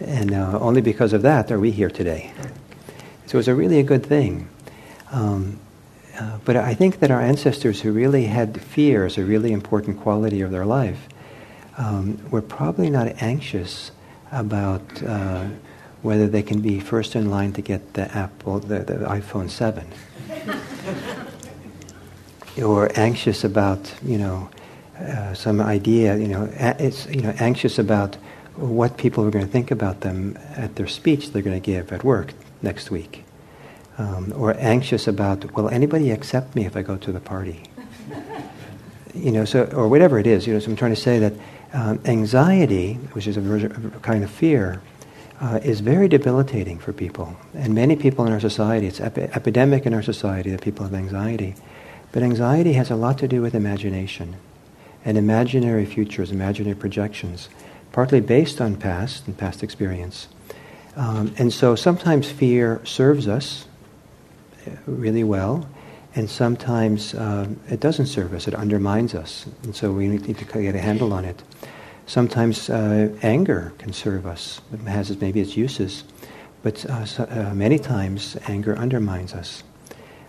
And 0.00 0.32
uh, 0.32 0.58
only 0.60 0.80
because 0.80 1.12
of 1.12 1.22
that 1.22 1.50
are 1.50 1.58
we 1.58 1.70
here 1.70 1.90
today. 1.90 2.32
So 3.26 3.38
it's 3.38 3.48
a 3.48 3.54
really 3.54 3.78
a 3.78 3.82
good 3.82 4.04
thing. 4.04 4.48
Um, 5.10 5.58
uh, 6.18 6.38
but 6.44 6.56
I 6.56 6.74
think 6.74 7.00
that 7.00 7.10
our 7.10 7.20
ancestors 7.20 7.80
who 7.80 7.92
really 7.92 8.24
had 8.24 8.60
fear 8.60 9.04
as 9.04 9.18
a 9.18 9.24
really 9.24 9.52
important 9.52 10.00
quality 10.00 10.40
of 10.40 10.50
their 10.50 10.64
life 10.64 11.08
um, 11.76 12.18
were 12.30 12.42
probably 12.42 12.88
not 12.88 13.22
anxious 13.22 13.90
about 14.32 15.02
uh, 15.02 15.46
whether 16.02 16.26
they 16.26 16.42
can 16.42 16.60
be 16.60 16.80
first 16.80 17.14
in 17.14 17.30
line 17.30 17.52
to 17.52 17.62
get 17.62 17.94
the 17.94 18.10
Apple, 18.16 18.60
the, 18.60 18.78
the 18.80 18.94
iPhone 18.94 19.50
7. 19.50 19.86
Or 22.62 22.90
anxious 22.98 23.44
about, 23.44 23.94
you 24.04 24.18
know, 24.18 24.48
uh, 24.98 25.34
some 25.34 25.60
idea, 25.60 26.16
you 26.16 26.28
know, 26.28 26.48
a- 26.58 26.82
it's, 26.82 27.06
you 27.06 27.20
know, 27.20 27.34
anxious 27.38 27.78
about 27.78 28.16
what 28.56 28.96
people 28.96 29.24
are 29.24 29.30
going 29.30 29.44
to 29.44 29.50
think 29.50 29.70
about 29.70 30.00
them 30.00 30.38
at 30.56 30.76
their 30.76 30.86
speech 30.86 31.32
they're 31.32 31.42
going 31.42 31.60
to 31.60 31.64
give 31.64 31.92
at 31.92 32.02
work 32.02 32.32
next 32.62 32.90
week. 32.90 33.24
Um, 33.98 34.32
or 34.36 34.54
anxious 34.58 35.06
about, 35.06 35.54
will 35.54 35.68
anybody 35.68 36.10
accept 36.10 36.54
me 36.54 36.66
if 36.66 36.76
I 36.76 36.82
go 36.82 36.96
to 36.96 37.12
the 37.12 37.20
party? 37.20 37.62
you 39.14 39.30
know, 39.32 39.44
so, 39.44 39.64
or 39.74 39.88
whatever 39.88 40.18
it 40.18 40.26
is, 40.26 40.46
you 40.46 40.54
know, 40.54 40.60
so 40.60 40.70
I'm 40.70 40.76
trying 40.76 40.94
to 40.94 41.00
say 41.00 41.18
that 41.18 41.32
um, 41.72 42.00
anxiety, 42.04 42.94
which 43.12 43.26
is 43.26 43.36
a, 43.36 43.40
version, 43.40 43.92
a 43.94 44.00
kind 44.00 44.24
of 44.24 44.30
fear, 44.30 44.80
uh, 45.40 45.60
is 45.62 45.80
very 45.80 46.08
debilitating 46.08 46.78
for 46.78 46.92
people. 46.92 47.36
And 47.54 47.74
many 47.74 47.96
people 47.96 48.26
in 48.26 48.32
our 48.32 48.40
society, 48.40 48.86
it's 48.86 49.00
epi- 49.00 49.22
epidemic 49.22 49.84
in 49.84 49.92
our 49.92 50.02
society 50.02 50.50
that 50.50 50.62
people 50.62 50.84
have 50.84 50.94
anxiety. 50.94 51.54
But 52.12 52.22
anxiety 52.22 52.74
has 52.74 52.90
a 52.90 52.96
lot 52.96 53.18
to 53.18 53.28
do 53.28 53.42
with 53.42 53.54
imagination 53.54 54.36
and 55.04 55.16
imaginary 55.16 55.86
futures, 55.86 56.32
imaginary 56.32 56.74
projections, 56.74 57.48
partly 57.92 58.20
based 58.20 58.60
on 58.60 58.76
past 58.76 59.26
and 59.26 59.38
past 59.38 59.62
experience. 59.62 60.28
Um, 60.96 61.34
and 61.38 61.52
so 61.52 61.76
sometimes 61.76 62.30
fear 62.30 62.80
serves 62.84 63.28
us 63.28 63.66
uh, 64.66 64.70
really 64.86 65.22
well, 65.22 65.68
and 66.14 66.28
sometimes 66.28 67.14
um, 67.14 67.60
it 67.68 67.80
doesn't 67.80 68.06
serve 68.06 68.32
us, 68.32 68.48
it 68.48 68.54
undermines 68.54 69.14
us. 69.14 69.46
And 69.62 69.76
so 69.76 69.92
we 69.92 70.08
need 70.08 70.38
to 70.38 70.44
get 70.44 70.74
a 70.74 70.80
handle 70.80 71.12
on 71.12 71.24
it. 71.24 71.42
Sometimes 72.06 72.70
uh, 72.70 73.10
anger 73.22 73.72
can 73.78 73.92
serve 73.92 74.26
us, 74.26 74.60
it 74.72 74.80
has 74.80 75.20
maybe 75.20 75.40
its 75.40 75.56
uses, 75.56 76.04
but 76.62 76.84
uh, 76.86 77.04
so, 77.04 77.24
uh, 77.24 77.54
many 77.54 77.78
times 77.78 78.36
anger 78.48 78.76
undermines 78.76 79.34
us. 79.34 79.62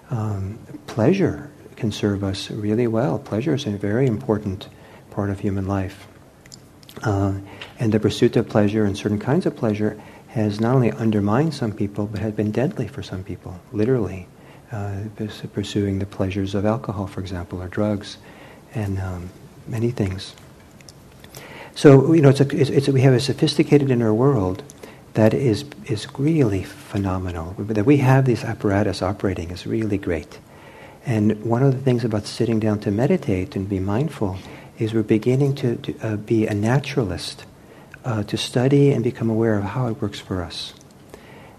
Um, 0.09 0.59
pleasure 0.85 1.49
can 1.77 1.91
serve 1.91 2.23
us 2.23 2.51
really 2.51 2.87
well. 2.87 3.17
Pleasure 3.19 3.53
is 3.53 3.65
a 3.65 3.77
very 3.77 4.07
important 4.07 4.67
part 5.11 5.29
of 5.29 5.39
human 5.39 5.67
life. 5.67 6.07
Uh, 7.03 7.33
and 7.79 7.93
the 7.93 7.99
pursuit 7.99 8.35
of 8.35 8.49
pleasure 8.49 8.83
and 8.83 8.97
certain 8.97 9.19
kinds 9.19 9.45
of 9.45 9.55
pleasure 9.55 10.01
has 10.29 10.59
not 10.59 10.75
only 10.75 10.91
undermined 10.91 11.53
some 11.53 11.71
people, 11.71 12.05
but 12.05 12.19
has 12.19 12.33
been 12.33 12.51
deadly 12.51 12.87
for 12.87 13.01
some 13.01 13.23
people, 13.23 13.59
literally. 13.71 14.27
Uh, 14.71 15.03
pursuing 15.53 15.99
the 15.99 16.05
pleasures 16.05 16.53
of 16.53 16.65
alcohol, 16.65 17.07
for 17.07 17.21
example, 17.21 17.61
or 17.61 17.69
drugs, 17.69 18.17
and 18.75 18.99
um, 18.99 19.29
many 19.65 19.91
things. 19.91 20.35
So, 21.73 22.13
you 22.13 22.21
know, 22.21 22.29
it's 22.29 22.41
a, 22.41 22.55
it's, 22.55 22.69
it's 22.69 22.87
a, 22.89 22.91
we 22.91 22.99
have 23.01 23.13
a 23.13 23.19
sophisticated 23.21 23.89
inner 23.89 24.13
world 24.13 24.63
that 25.13 25.33
is, 25.33 25.63
is 25.85 26.07
really 26.19 26.63
phenomenal. 26.63 27.55
That 27.57 27.85
we 27.85 27.97
have 27.97 28.25
this 28.25 28.43
apparatus 28.43 29.01
operating 29.01 29.51
is 29.51 29.65
really 29.65 29.97
great. 29.97 30.37
And 31.07 31.41
one 31.45 31.63
of 31.63 31.71
the 31.71 31.79
things 31.79 32.03
about 32.03 32.25
sitting 32.25 32.59
down 32.59 32.81
to 32.81 32.91
meditate 32.91 33.55
and 33.55 33.67
be 33.67 33.79
mindful 33.79 34.37
is 34.77 34.93
we're 34.93 35.03
beginning 35.03 35.55
to, 35.55 35.77
to 35.77 35.95
uh, 36.01 36.15
be 36.17 36.45
a 36.45 36.53
naturalist, 36.53 37.45
uh, 38.03 38.23
to 38.23 38.35
study 38.35 38.91
and 38.91 39.05
become 39.05 39.29
aware 39.29 39.57
of 39.57 39.63
how 39.63 39.87
it 39.87 40.01
works 40.01 40.19
for 40.19 40.43
us. 40.43 40.73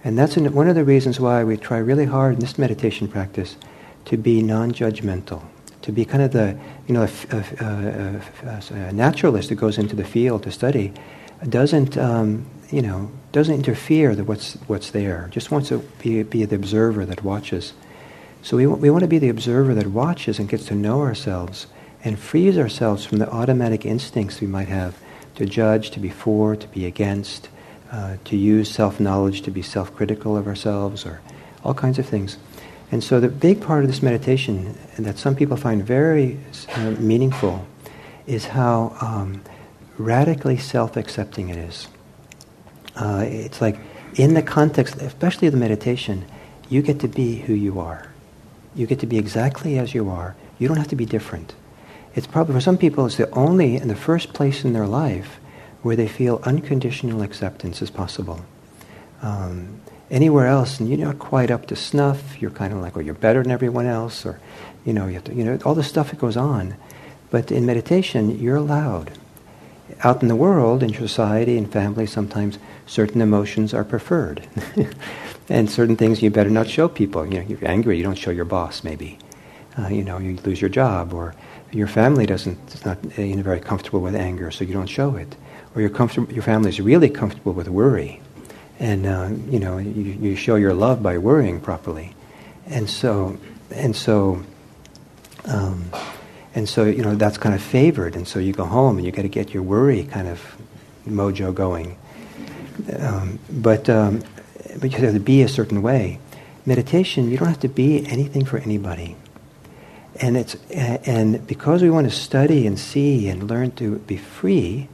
And 0.04 0.18
that's 0.18 0.36
an, 0.36 0.52
one 0.52 0.68
of 0.68 0.74
the 0.74 0.84
reasons 0.84 1.18
why 1.18 1.44
we 1.44 1.56
try 1.56 1.78
really 1.78 2.04
hard 2.04 2.34
in 2.34 2.40
this 2.40 2.58
meditation 2.58 3.08
practice 3.08 3.56
to 4.04 4.18
be 4.18 4.42
non-judgmental, 4.42 5.42
to 5.80 5.92
be 5.92 6.04
kind 6.04 6.22
of 6.22 6.32
the, 6.32 6.58
you 6.86 6.92
know, 6.92 7.04
a, 7.04 7.36
a, 7.64 8.20
a, 8.44 8.88
a 8.88 8.92
naturalist 8.92 9.48
that 9.48 9.54
goes 9.54 9.78
into 9.78 9.96
the 9.96 10.04
field 10.04 10.42
to 10.42 10.50
study 10.50 10.92
doesn't, 11.48 11.96
um, 11.96 12.44
you 12.70 12.82
know, 12.82 13.10
doesn't 13.32 13.54
interfere 13.54 14.10
with 14.10 14.20
what's, 14.20 14.54
what's 14.66 14.90
there, 14.90 15.28
just 15.30 15.50
wants 15.50 15.70
to 15.70 15.78
be, 16.02 16.22
be 16.22 16.44
the 16.44 16.56
observer 16.56 17.06
that 17.06 17.24
watches. 17.24 17.72
So 18.42 18.56
we, 18.56 18.66
we 18.66 18.90
want 18.90 19.02
to 19.02 19.08
be 19.08 19.18
the 19.18 19.28
observer 19.28 19.74
that 19.74 19.88
watches 19.88 20.38
and 20.38 20.48
gets 20.48 20.66
to 20.66 20.74
know 20.74 21.00
ourselves 21.00 21.66
and 22.04 22.18
frees 22.18 22.56
ourselves 22.56 23.04
from 23.04 23.18
the 23.18 23.28
automatic 23.30 23.84
instincts 23.84 24.40
we 24.40 24.46
might 24.46 24.68
have 24.68 24.96
to 25.34 25.44
judge, 25.44 25.90
to 25.90 26.00
be 26.00 26.08
for, 26.08 26.56
to 26.56 26.68
be 26.68 26.86
against, 26.86 27.48
uh, 27.90 28.16
to 28.24 28.36
use 28.36 28.70
self-knowledge 28.70 29.42
to 29.42 29.50
be 29.50 29.62
self-critical 29.62 30.36
of 30.36 30.46
ourselves, 30.46 31.04
or 31.06 31.20
all 31.64 31.74
kinds 31.74 31.98
of 31.98 32.06
things. 32.06 32.38
And 32.90 33.04
so 33.04 33.20
the 33.20 33.28
big 33.28 33.60
part 33.60 33.84
of 33.84 33.90
this 33.90 34.02
meditation 34.02 34.76
that 34.98 35.18
some 35.18 35.36
people 35.36 35.56
find 35.56 35.84
very 35.84 36.38
uh, 36.74 36.92
meaningful 36.92 37.66
is 38.26 38.46
how 38.46 38.96
um, 39.00 39.42
radically 39.98 40.56
self-accepting 40.56 41.48
it 41.48 41.56
is. 41.56 41.88
Uh, 42.96 43.24
it's 43.26 43.60
like 43.60 43.78
in 44.14 44.34
the 44.34 44.42
context, 44.42 44.96
especially 44.96 45.48
of 45.48 45.52
the 45.52 45.60
meditation, 45.60 46.24
you 46.68 46.82
get 46.82 47.00
to 47.00 47.08
be 47.08 47.36
who 47.36 47.52
you 47.52 47.80
are. 47.80 48.07
You 48.74 48.86
get 48.86 49.00
to 49.00 49.06
be 49.06 49.18
exactly 49.18 49.78
as 49.78 49.94
you 49.94 50.08
are. 50.08 50.36
You 50.58 50.68
don't 50.68 50.76
have 50.76 50.88
to 50.88 50.96
be 50.96 51.06
different. 51.06 51.54
It's 52.14 52.26
probably, 52.26 52.54
for 52.54 52.60
some 52.60 52.78
people, 52.78 53.06
it's 53.06 53.16
the 53.16 53.30
only 53.30 53.76
and 53.76 53.90
the 53.90 53.96
first 53.96 54.32
place 54.32 54.64
in 54.64 54.72
their 54.72 54.86
life 54.86 55.38
where 55.82 55.96
they 55.96 56.08
feel 56.08 56.40
unconditional 56.42 57.22
acceptance 57.22 57.80
is 57.80 57.90
possible. 57.90 58.44
Um, 59.22 59.80
anywhere 60.10 60.46
else, 60.46 60.80
and 60.80 60.88
you're 60.88 60.98
not 60.98 61.18
quite 61.18 61.50
up 61.50 61.66
to 61.66 61.76
snuff, 61.76 62.40
you're 62.40 62.50
kind 62.50 62.72
of 62.72 62.80
like, 62.80 62.96
well, 62.96 63.04
you're 63.04 63.14
better 63.14 63.42
than 63.42 63.52
everyone 63.52 63.86
else, 63.86 64.26
or, 64.26 64.40
you 64.84 64.92
know, 64.92 65.06
you, 65.06 65.14
have 65.14 65.24
to, 65.24 65.34
you 65.34 65.44
know, 65.44 65.58
all 65.64 65.74
the 65.74 65.84
stuff 65.84 66.10
that 66.10 66.18
goes 66.18 66.36
on. 66.36 66.74
But 67.30 67.52
in 67.52 67.66
meditation, 67.66 68.38
you're 68.40 68.56
allowed. 68.56 69.12
Out 70.02 70.22
in 70.22 70.28
the 70.28 70.36
world, 70.36 70.82
in 70.82 70.92
society, 70.94 71.56
in 71.56 71.66
family, 71.66 72.06
sometimes 72.06 72.58
certain 72.86 73.20
emotions 73.20 73.74
are 73.74 73.84
preferred. 73.84 74.46
and 75.48 75.70
certain 75.70 75.96
things 75.96 76.22
you 76.22 76.30
better 76.30 76.50
not 76.50 76.68
show 76.68 76.88
people. 76.88 77.24
You 77.26 77.40
know, 77.40 77.46
you're 77.48 77.68
angry, 77.68 77.96
you 77.96 78.02
don't 78.04 78.18
show 78.18 78.30
your 78.30 78.44
boss, 78.44 78.84
maybe. 78.84 79.18
Uh, 79.78 79.88
you 79.88 80.02
know, 80.04 80.18
you 80.18 80.36
lose 80.44 80.60
your 80.60 80.70
job, 80.70 81.14
or 81.14 81.34
your 81.72 81.86
family 81.86 82.26
doesn't, 82.26 82.58
is 82.74 82.84
not 82.84 82.98
uh, 83.18 83.22
you 83.22 83.36
know, 83.36 83.42
very 83.42 83.60
comfortable 83.60 84.00
with 84.00 84.14
anger, 84.16 84.50
so 84.50 84.64
you 84.64 84.72
don't 84.74 84.88
show 84.88 85.16
it. 85.16 85.36
or 85.74 85.80
your 85.80 85.90
comfort- 85.90 86.30
your 86.32 86.42
family 86.42 86.70
is 86.70 86.80
really 86.80 87.08
comfortable 87.10 87.52
with 87.52 87.68
worry, 87.68 88.20
and 88.80 89.06
uh, 89.06 89.28
you 89.50 89.60
know 89.60 89.78
you, 89.78 90.16
you 90.20 90.36
show 90.36 90.56
your 90.56 90.74
love 90.74 91.02
by 91.02 91.18
worrying 91.18 91.60
properly, 91.60 92.14
and 92.66 92.88
so 92.88 93.36
and 93.70 93.94
so. 93.94 94.42
Um, 95.44 95.90
and 96.54 96.68
so 96.68 96.84
you 96.84 97.02
know 97.02 97.14
that's 97.14 97.38
kind 97.38 97.54
of 97.54 97.62
favored, 97.62 98.16
and 98.16 98.26
so 98.26 98.38
you 98.40 98.52
go 98.52 98.64
home 98.64 98.96
and 98.96 99.06
you 99.06 99.12
got 99.12 99.22
to 99.22 99.28
get 99.28 99.54
your 99.54 99.62
worry 99.62 100.04
kind 100.04 100.26
of 100.26 100.56
mojo 101.06 101.54
going. 101.54 101.96
Um, 102.98 103.38
but 103.50 103.88
um, 103.88 104.22
but 104.78 104.92
you 104.92 104.98
have 104.98 105.14
to 105.14 105.20
be 105.20 105.42
a 105.42 105.48
certain 105.48 105.82
way. 105.82 106.18
Meditation, 106.66 107.30
you 107.30 107.36
don't 107.36 107.48
have 107.48 107.60
to 107.60 107.68
be 107.68 108.06
anything 108.06 108.44
for 108.44 108.58
anybody. 108.58 109.16
And 110.20 110.36
it's 110.36 110.56
and 110.70 111.46
because 111.46 111.82
we 111.82 111.90
want 111.90 112.10
to 112.10 112.14
study 112.14 112.66
and 112.66 112.78
see 112.78 113.28
and 113.28 113.48
learn 113.48 113.70
to 113.72 113.96
be 114.00 114.16
free, 114.16 114.88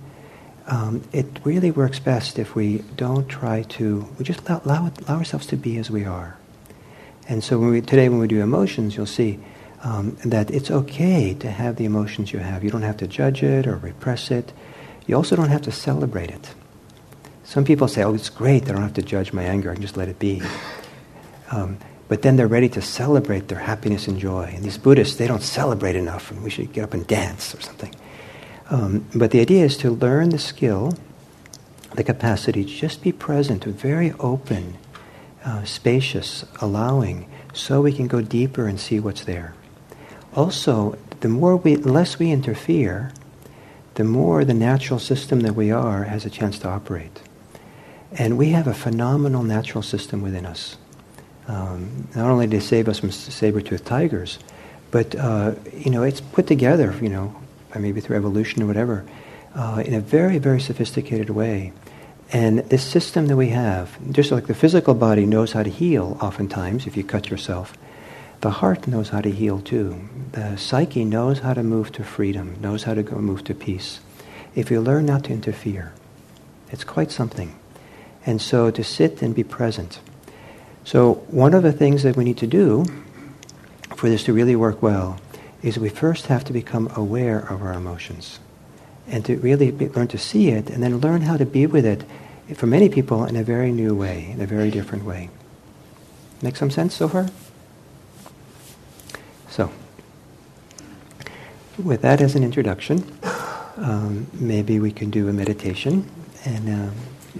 um, 0.66 1.02
it 1.12 1.26
really 1.44 1.70
works 1.70 1.98
best 1.98 2.38
if 2.38 2.54
we 2.54 2.78
don't 2.96 3.28
try 3.28 3.62
to. 3.62 4.08
We 4.18 4.24
just 4.24 4.46
allow, 4.48 4.60
allow, 4.64 4.92
allow 5.06 5.18
ourselves 5.18 5.46
to 5.46 5.56
be 5.56 5.78
as 5.78 5.90
we 5.90 6.04
are. 6.04 6.36
And 7.28 7.42
so 7.42 7.58
when 7.58 7.70
we, 7.70 7.80
today, 7.80 8.08
when 8.08 8.18
we 8.18 8.28
do 8.28 8.42
emotions, 8.42 8.96
you'll 8.96 9.06
see 9.06 9.38
um, 9.82 10.16
that 10.24 10.50
it's 10.50 10.70
okay 10.70 11.34
to 11.34 11.50
have 11.50 11.76
the 11.76 11.84
emotions 11.84 12.32
you 12.32 12.38
have. 12.38 12.64
You 12.64 12.70
don't 12.70 12.82
have 12.82 12.98
to 12.98 13.06
judge 13.06 13.42
it 13.42 13.66
or 13.66 13.76
repress 13.76 14.30
it. 14.30 14.52
You 15.06 15.16
also 15.16 15.36
don't 15.36 15.50
have 15.50 15.62
to 15.62 15.72
celebrate 15.72 16.30
it. 16.30 16.54
Some 17.54 17.64
people 17.64 17.86
say, 17.86 18.02
"Oh, 18.02 18.14
it's 18.14 18.30
great. 18.30 18.64
I 18.64 18.72
don't 18.72 18.82
have 18.82 18.94
to 18.94 19.02
judge 19.02 19.32
my 19.32 19.44
anger. 19.44 19.70
I 19.70 19.74
can 19.74 19.82
just 19.82 19.96
let 19.96 20.08
it 20.08 20.18
be." 20.18 20.42
Um, 21.52 21.78
but 22.08 22.22
then 22.22 22.34
they're 22.34 22.48
ready 22.48 22.68
to 22.70 22.82
celebrate 22.82 23.46
their 23.46 23.60
happiness 23.60 24.08
and 24.08 24.18
joy. 24.18 24.52
And 24.56 24.64
these 24.64 24.76
Buddhists, 24.76 25.14
they 25.18 25.28
don't 25.28 25.40
celebrate 25.40 25.94
enough, 25.94 26.32
and 26.32 26.42
we 26.42 26.50
should 26.50 26.72
get 26.72 26.82
up 26.82 26.94
and 26.94 27.06
dance 27.06 27.54
or 27.54 27.60
something. 27.60 27.94
Um, 28.70 29.06
but 29.14 29.30
the 29.30 29.40
idea 29.40 29.64
is 29.64 29.76
to 29.76 29.92
learn 29.92 30.30
the 30.30 30.38
skill, 30.40 30.94
the 31.94 32.02
capacity 32.02 32.64
to 32.64 32.70
just 32.70 33.02
be 33.02 33.12
present, 33.12 33.62
very 33.62 34.12
open, 34.18 34.76
uh, 35.44 35.62
spacious, 35.62 36.44
allowing, 36.60 37.28
so 37.52 37.80
we 37.82 37.92
can 37.92 38.08
go 38.08 38.20
deeper 38.20 38.66
and 38.66 38.80
see 38.80 38.98
what's 38.98 39.22
there. 39.22 39.54
Also, 40.34 40.98
the 41.20 41.28
more 41.28 41.54
we, 41.54 41.76
less 41.76 42.18
we 42.18 42.32
interfere, 42.32 43.12
the 43.94 44.02
more 44.02 44.44
the 44.44 44.54
natural 44.54 44.98
system 44.98 45.40
that 45.40 45.54
we 45.54 45.70
are 45.70 46.02
has 46.02 46.26
a 46.26 46.30
chance 46.30 46.58
to 46.58 46.68
operate. 46.68 47.20
And 48.16 48.38
we 48.38 48.50
have 48.50 48.66
a 48.66 48.74
phenomenal 48.74 49.42
natural 49.42 49.82
system 49.82 50.22
within 50.22 50.46
us. 50.46 50.76
Um, 51.48 52.08
not 52.14 52.30
only 52.30 52.46
to 52.46 52.60
save 52.60 52.88
us 52.88 53.00
from 53.00 53.10
saber-toothed 53.10 53.84
tigers, 53.84 54.38
but 54.90 55.14
uh, 55.16 55.54
you 55.72 55.90
know 55.90 56.02
it's 56.04 56.20
put 56.20 56.46
together, 56.46 56.94
you 57.02 57.08
know, 57.08 57.34
maybe 57.78 58.00
through 58.00 58.16
evolution 58.16 58.62
or 58.62 58.66
whatever, 58.66 59.04
uh, 59.54 59.82
in 59.84 59.94
a 59.94 60.00
very, 60.00 60.38
very 60.38 60.60
sophisticated 60.60 61.30
way. 61.30 61.72
And 62.32 62.60
this 62.70 62.82
system 62.82 63.26
that 63.26 63.36
we 63.36 63.48
have, 63.48 63.98
just 64.12 64.30
like 64.30 64.46
the 64.46 64.54
physical 64.54 64.94
body 64.94 65.26
knows 65.26 65.52
how 65.52 65.62
to 65.62 65.70
heal, 65.70 66.16
oftentimes 66.20 66.86
if 66.86 66.96
you 66.96 67.04
cut 67.04 67.30
yourself, 67.30 67.76
the 68.40 68.50
heart 68.50 68.86
knows 68.86 69.10
how 69.10 69.20
to 69.20 69.30
heal 69.30 69.60
too. 69.60 70.08
The 70.32 70.56
psyche 70.56 71.04
knows 71.04 71.40
how 71.40 71.54
to 71.54 71.62
move 71.62 71.92
to 71.92 72.04
freedom, 72.04 72.56
knows 72.60 72.84
how 72.84 72.94
to 72.94 73.02
go 73.02 73.16
move 73.16 73.44
to 73.44 73.54
peace. 73.54 74.00
If 74.54 74.70
you 74.70 74.80
learn 74.80 75.06
not 75.06 75.24
to 75.24 75.32
interfere, 75.32 75.92
it's 76.70 76.84
quite 76.84 77.10
something. 77.10 77.54
And 78.26 78.40
so 78.40 78.70
to 78.70 78.82
sit 78.82 79.22
and 79.22 79.34
be 79.34 79.44
present 79.44 80.00
so 80.84 81.14
one 81.28 81.54
of 81.54 81.62
the 81.62 81.72
things 81.72 82.02
that 82.02 82.14
we 82.14 82.24
need 82.24 82.36
to 82.38 82.46
do 82.46 82.84
for 83.96 84.10
this 84.10 84.24
to 84.24 84.34
really 84.34 84.54
work 84.54 84.82
well 84.82 85.18
is 85.62 85.78
we 85.78 85.88
first 85.88 86.26
have 86.26 86.44
to 86.44 86.52
become 86.52 86.90
aware 86.94 87.38
of 87.38 87.62
our 87.62 87.72
emotions 87.72 88.38
and 89.08 89.24
to 89.24 89.36
really 89.38 89.70
be, 89.70 89.88
learn 89.88 90.08
to 90.08 90.18
see 90.18 90.48
it 90.48 90.68
and 90.68 90.82
then 90.82 90.98
learn 90.98 91.22
how 91.22 91.38
to 91.38 91.46
be 91.46 91.66
with 91.66 91.86
it 91.86 92.04
for 92.54 92.66
many 92.66 92.90
people 92.90 93.24
in 93.24 93.34
a 93.34 93.42
very 93.42 93.72
new 93.72 93.94
way, 93.94 94.30
in 94.30 94.42
a 94.42 94.46
very 94.46 94.70
different 94.70 95.04
way. 95.04 95.30
Make 96.42 96.56
some 96.56 96.70
sense 96.70 96.94
so 96.94 97.08
far? 97.08 97.30
So, 99.48 99.70
with 101.82 102.02
that 102.02 102.20
as 102.20 102.34
an 102.34 102.44
introduction, 102.44 103.18
um, 103.76 104.26
maybe 104.34 104.78
we 104.80 104.92
can 104.92 105.08
do 105.08 105.28
a 105.28 105.32
meditation 105.32 106.10
and. 106.44 106.68
Um, 106.68 106.94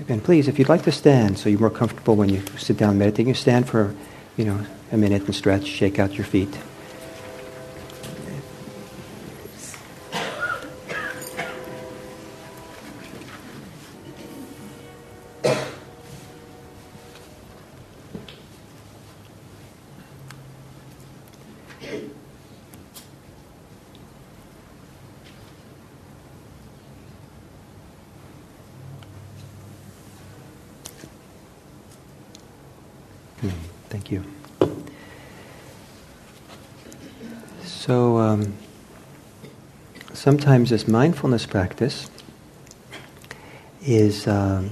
and 0.09 0.22
please, 0.22 0.48
if 0.48 0.59
you'd 0.59 0.68
like 0.68 0.83
to 0.83 0.92
stand 0.92 1.38
so 1.38 1.48
you're 1.48 1.61
more 1.61 1.70
comfortable 1.70 2.16
when 2.16 2.28
you 2.28 2.42
sit 2.59 2.76
down 2.76 2.98
meditating, 2.98 3.28
you 3.28 3.35
stand 3.35 3.68
for, 3.68 3.94
you 4.37 4.44
know, 4.44 4.64
a 4.92 4.96
minute 4.96 5.22
and 5.24 5.35
stretch, 5.35 5.66
shake 5.66 5.98
out 5.98 6.14
your 6.14 6.26
feet. 6.26 6.59
Thank 33.94 34.11
you. 34.11 34.24
So, 37.62 38.18
um, 38.18 38.54
sometimes 40.24 40.70
this 40.70 40.88
mindfulness 40.88 41.44
practice 41.44 42.08
is 43.84 44.26
um, 44.26 44.70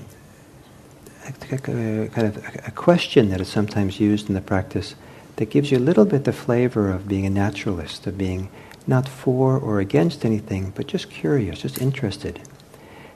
kind 1.50 2.26
of 2.26 2.66
a 2.66 2.70
question 2.74 3.28
that 3.28 3.38
is 3.38 3.48
sometimes 3.48 4.00
used 4.00 4.28
in 4.30 4.34
the 4.34 4.40
practice 4.40 4.94
that 5.36 5.50
gives 5.50 5.70
you 5.70 5.76
a 5.76 5.84
little 5.88 6.06
bit 6.06 6.24
the 6.24 6.32
flavor 6.32 6.90
of 6.90 7.06
being 7.06 7.26
a 7.26 7.30
naturalist, 7.30 8.06
of 8.06 8.16
being 8.16 8.48
not 8.86 9.06
for 9.06 9.58
or 9.58 9.78
against 9.78 10.24
anything, 10.24 10.72
but 10.74 10.86
just 10.86 11.10
curious, 11.10 11.60
just 11.60 11.82
interested. 11.82 12.40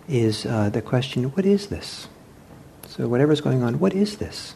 Is 0.07 0.45
uh, 0.45 0.69
the 0.69 0.83
question, 0.83 1.25
what 1.31 1.47
is 1.47 1.69
this? 1.69 2.07
So, 2.87 3.09
whatever's 3.09 3.41
going 3.41 3.63
on, 3.63 3.79
what 3.79 3.95
is 3.95 4.19
this? 4.19 4.55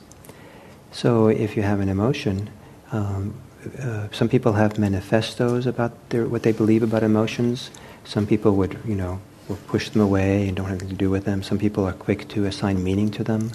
So 0.92 1.28
if 1.28 1.56
you 1.56 1.62
have 1.62 1.80
an 1.80 1.88
emotion, 1.88 2.50
um, 2.92 3.40
uh, 3.78 4.08
some 4.10 4.28
people 4.28 4.54
have 4.54 4.78
manifestos 4.78 5.66
about 5.66 5.92
their, 6.10 6.26
what 6.26 6.42
they 6.42 6.52
believe 6.52 6.82
about 6.82 7.02
emotions. 7.02 7.70
Some 8.04 8.26
people 8.26 8.56
would, 8.56 8.78
you 8.84 8.94
know, 8.94 9.20
will 9.48 9.58
push 9.66 9.90
them 9.90 10.00
away 10.00 10.48
and 10.48 10.56
don't 10.56 10.66
have 10.66 10.78
anything 10.78 10.96
to 10.96 11.04
do 11.04 11.10
with 11.10 11.24
them. 11.24 11.42
Some 11.42 11.58
people 11.58 11.84
are 11.84 11.92
quick 11.92 12.28
to 12.28 12.46
assign 12.46 12.82
meaning 12.82 13.10
to 13.12 13.24
them, 13.24 13.52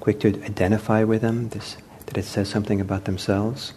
quick 0.00 0.20
to 0.20 0.28
identify 0.44 1.04
with 1.04 1.22
them, 1.22 1.50
this, 1.50 1.76
that 2.06 2.18
it 2.18 2.24
says 2.24 2.48
something 2.48 2.80
about 2.80 3.04
themselves. 3.04 3.72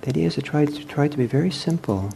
The 0.00 0.08
idea 0.08 0.26
is 0.26 0.34
to 0.34 0.42
try 0.42 0.64
to 0.64 0.84
try 0.84 1.06
to 1.06 1.16
be 1.16 1.26
very 1.26 1.52
simple, 1.52 2.10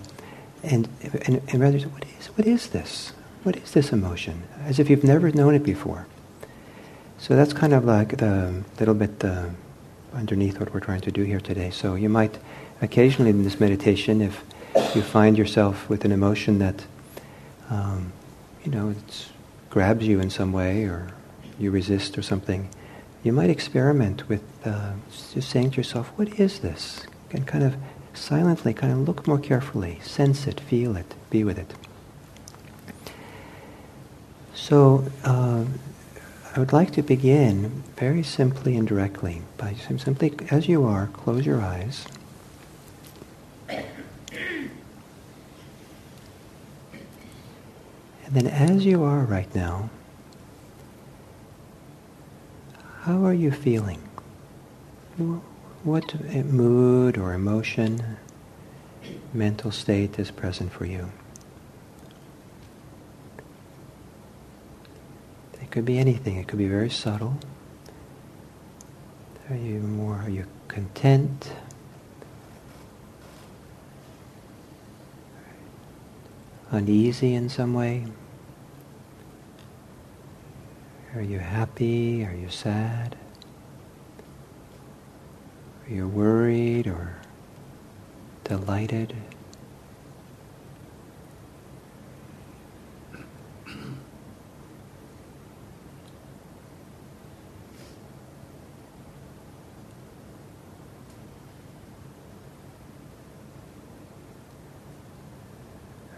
and 0.64 0.88
and, 1.26 1.40
and 1.48 1.60
rather, 1.60 1.78
what 1.78 2.04
is 2.18 2.26
what 2.36 2.46
is 2.46 2.68
this? 2.70 3.12
What 3.44 3.56
is 3.56 3.70
this 3.70 3.92
emotion? 3.92 4.42
As 4.64 4.80
if 4.80 4.90
you've 4.90 5.04
never 5.04 5.30
known 5.30 5.54
it 5.54 5.62
before. 5.62 6.06
So 7.18 7.36
that's 7.36 7.52
kind 7.52 7.72
of 7.72 7.84
like 7.84 8.16
the 8.16 8.64
little 8.80 8.94
bit 8.94 9.20
the 9.20 9.50
underneath 10.12 10.58
what 10.58 10.74
we're 10.74 10.80
trying 10.80 11.02
to 11.02 11.12
do 11.12 11.22
here 11.22 11.40
today. 11.40 11.70
So 11.70 11.94
you 11.94 12.08
might 12.08 12.38
occasionally 12.82 13.30
in 13.30 13.44
this 13.44 13.60
meditation, 13.60 14.20
if 14.20 14.42
you 14.94 15.02
find 15.02 15.38
yourself 15.38 15.88
with 15.88 16.04
an 16.04 16.12
emotion 16.12 16.58
that, 16.58 16.84
um, 17.70 18.12
you 18.64 18.70
know, 18.70 18.90
it 18.90 19.28
grabs 19.70 20.06
you 20.06 20.20
in 20.20 20.30
some 20.30 20.52
way 20.52 20.84
or 20.84 21.08
you 21.58 21.70
resist 21.70 22.18
or 22.18 22.22
something, 22.22 22.68
you 23.22 23.32
might 23.32 23.50
experiment 23.50 24.28
with 24.28 24.42
uh, 24.64 24.92
just 25.32 25.48
saying 25.48 25.70
to 25.72 25.76
yourself, 25.76 26.08
what 26.16 26.38
is 26.38 26.60
this? 26.60 27.06
And 27.32 27.46
kind 27.46 27.64
of 27.64 27.76
silently, 28.14 28.72
kind 28.72 28.92
of 28.92 29.00
look 29.00 29.26
more 29.26 29.38
carefully, 29.38 29.98
sense 30.02 30.46
it, 30.46 30.60
feel 30.60 30.96
it, 30.96 31.14
be 31.30 31.44
with 31.44 31.58
it. 31.58 31.74
So, 34.54 35.04
uh, 35.24 35.64
I 36.54 36.58
would 36.58 36.72
like 36.72 36.92
to 36.92 37.02
begin 37.02 37.82
very 37.96 38.22
simply 38.22 38.76
and 38.76 38.88
directly 38.88 39.42
by 39.58 39.74
simply, 39.74 40.34
as 40.50 40.68
you 40.68 40.84
are, 40.84 41.08
close 41.08 41.44
your 41.44 41.60
eyes. 41.60 42.06
Then, 48.30 48.46
as 48.46 48.84
you 48.84 49.04
are 49.04 49.20
right 49.20 49.52
now, 49.54 49.90
how 53.02 53.24
are 53.24 53.34
you 53.34 53.50
feeling? 53.52 54.02
What 55.84 56.14
mood 56.32 57.16
or 57.16 57.32
emotion, 57.32 58.16
mental 59.32 59.70
state 59.70 60.18
is 60.18 60.30
present 60.30 60.72
for 60.72 60.84
you? 60.84 61.12
It 65.62 65.70
could 65.70 65.84
be 65.84 65.98
anything. 65.98 66.36
It 66.36 66.48
could 66.48 66.58
be 66.58 66.68
very 66.68 66.90
subtle. 66.90 67.38
Are 69.48 69.56
you 69.56 69.78
more, 69.78 70.16
are 70.16 70.30
you 70.30 70.46
content? 70.66 71.52
Uneasy 76.76 77.32
in 77.32 77.48
some 77.48 77.72
way? 77.72 78.04
Are 81.14 81.22
you 81.22 81.38
happy? 81.38 82.22
Are 82.22 82.34
you 82.34 82.50
sad? 82.50 83.16
Are 85.86 85.90
you 85.90 86.06
worried 86.06 86.86
or 86.86 87.16
delighted? 88.44 89.16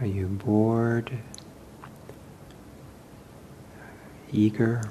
Are 0.00 0.06
you 0.06 0.27
bored? 0.38 1.10
Eager? 4.32 4.82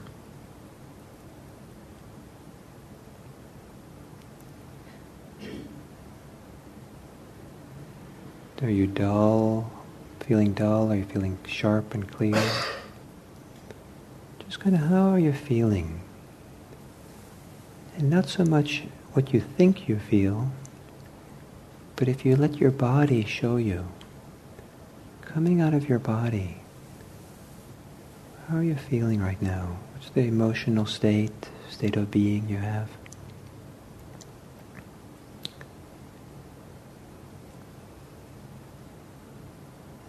Are 8.62 8.70
you 8.70 8.88
dull? 8.88 9.72
Feeling 10.22 10.54
dull? 10.54 10.92
Are 10.92 10.96
you 10.96 11.06
feeling 11.06 11.38
sharp 11.46 11.94
and 11.94 12.12
clear? 12.12 12.42
Just 14.46 14.60
kind 14.60 14.76
of 14.76 14.82
how 14.82 15.10
are 15.10 15.20
you 15.20 15.32
feeling? 15.32 16.02
And 17.98 18.10
not 18.10 18.28
so 18.28 18.44
much 18.44 18.84
what 19.14 19.34
you 19.34 19.40
think 19.40 19.88
you 19.88 20.00
feel, 20.00 20.52
but 21.96 22.08
if 22.08 22.26
you 22.26 22.36
let 22.36 22.58
your 22.58 22.72
body 22.72 23.24
show 23.26 23.58
you 23.58 23.86
coming 25.38 25.62
out 25.62 25.76
of 25.76 25.88
your 25.88 26.00
body. 26.00 26.58
How 28.47 28.58
are 28.58 28.63
you 28.63 28.73
feeling 28.73 29.21
right 29.21 29.39
now? 29.39 29.78
What's 29.93 30.10
the 30.10 30.21
emotional 30.21 30.88
state, 30.88 31.50
state 31.69 31.95
of 31.95 32.10
being 32.10 32.50
you 32.50 32.58
have? 32.58 32.89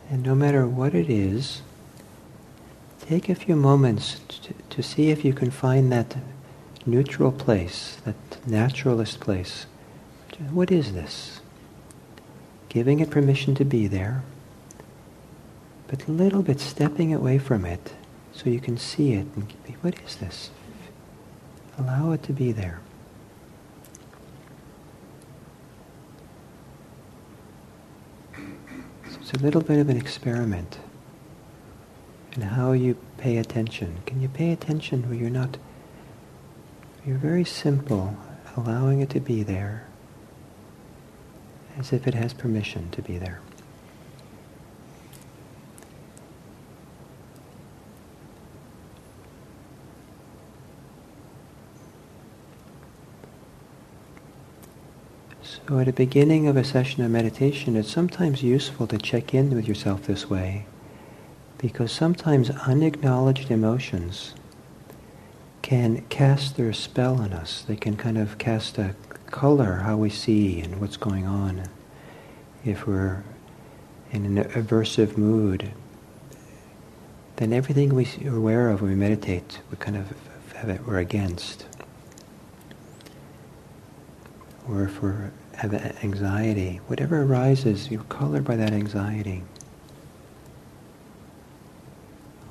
And 0.08 0.22
no 0.22 0.34
matter 0.34 0.66
what 0.66 0.94
it 0.94 1.10
is, 1.10 1.60
take 2.98 3.28
a 3.28 3.34
few 3.34 3.54
moments 3.54 4.22
to, 4.30 4.54
to 4.70 4.82
see 4.82 5.10
if 5.10 5.26
you 5.26 5.34
can 5.34 5.50
find 5.50 5.92
that 5.92 6.16
neutral 6.86 7.32
place, 7.32 7.98
that 8.06 8.16
naturalist 8.46 9.20
place. 9.20 9.66
What 10.50 10.72
is 10.72 10.94
this? 10.94 11.40
Giving 12.70 13.00
it 13.00 13.10
permission 13.10 13.54
to 13.56 13.66
be 13.66 13.88
there 13.88 14.22
but 15.88 16.06
a 16.06 16.10
little 16.10 16.42
bit 16.42 16.60
stepping 16.60 17.12
away 17.12 17.38
from 17.38 17.64
it 17.64 17.94
so 18.32 18.48
you 18.48 18.60
can 18.60 18.76
see 18.78 19.14
it 19.14 19.26
and 19.34 19.52
what 19.80 19.94
is 20.06 20.16
this? 20.16 20.50
Allow 21.78 22.12
it 22.12 22.22
to 22.24 22.32
be 22.32 22.52
there. 22.52 22.80
So 28.34 29.18
it's 29.20 29.32
a 29.32 29.38
little 29.38 29.62
bit 29.62 29.78
of 29.78 29.88
an 29.88 29.96
experiment 29.96 30.78
in 32.36 32.42
how 32.42 32.72
you 32.72 32.96
pay 33.16 33.38
attention. 33.38 33.98
Can 34.06 34.20
you 34.20 34.28
pay 34.28 34.52
attention 34.52 35.08
where 35.08 35.18
you're 35.18 35.30
not, 35.30 35.56
you're 37.04 37.18
very 37.18 37.44
simple, 37.44 38.16
allowing 38.56 39.00
it 39.00 39.10
to 39.10 39.20
be 39.20 39.42
there 39.42 39.88
as 41.78 41.92
if 41.92 42.06
it 42.06 42.14
has 42.14 42.34
permission 42.34 42.90
to 42.90 43.00
be 43.00 43.18
there. 43.18 43.40
So 55.68 55.78
at 55.80 55.84
the 55.84 55.92
beginning 55.92 56.48
of 56.48 56.56
a 56.56 56.64
session 56.64 57.04
of 57.04 57.10
meditation, 57.10 57.76
it's 57.76 57.90
sometimes 57.90 58.42
useful 58.42 58.86
to 58.86 58.96
check 58.96 59.34
in 59.34 59.54
with 59.54 59.68
yourself 59.68 60.04
this 60.04 60.30
way 60.30 60.64
because 61.58 61.92
sometimes 61.92 62.48
unacknowledged 62.48 63.50
emotions 63.50 64.34
can 65.60 66.06
cast 66.08 66.56
their 66.56 66.72
spell 66.72 67.20
on 67.20 67.34
us. 67.34 67.64
They 67.68 67.76
can 67.76 67.98
kind 67.98 68.16
of 68.16 68.38
cast 68.38 68.78
a 68.78 68.94
color 69.26 69.80
how 69.84 69.98
we 69.98 70.08
see 70.08 70.58
and 70.62 70.80
what's 70.80 70.96
going 70.96 71.26
on. 71.26 71.64
If 72.64 72.86
we're 72.86 73.22
in 74.10 74.24
an 74.24 74.44
aversive 74.44 75.18
mood, 75.18 75.70
then 77.36 77.52
everything 77.52 77.94
we're 77.94 78.34
aware 78.34 78.70
of 78.70 78.80
when 78.80 78.92
we 78.92 78.96
meditate, 78.96 79.60
we 79.70 79.76
kind 79.76 79.98
of 79.98 80.14
have 80.54 80.70
it, 80.70 80.86
we're 80.86 80.96
against. 80.96 81.66
Or 84.66 84.84
if 84.84 85.02
we're 85.02 85.30
anxiety, 85.64 86.80
whatever 86.86 87.22
arises, 87.22 87.90
you're 87.90 88.02
colored 88.04 88.44
by 88.44 88.56
that 88.56 88.72
anxiety. 88.72 89.42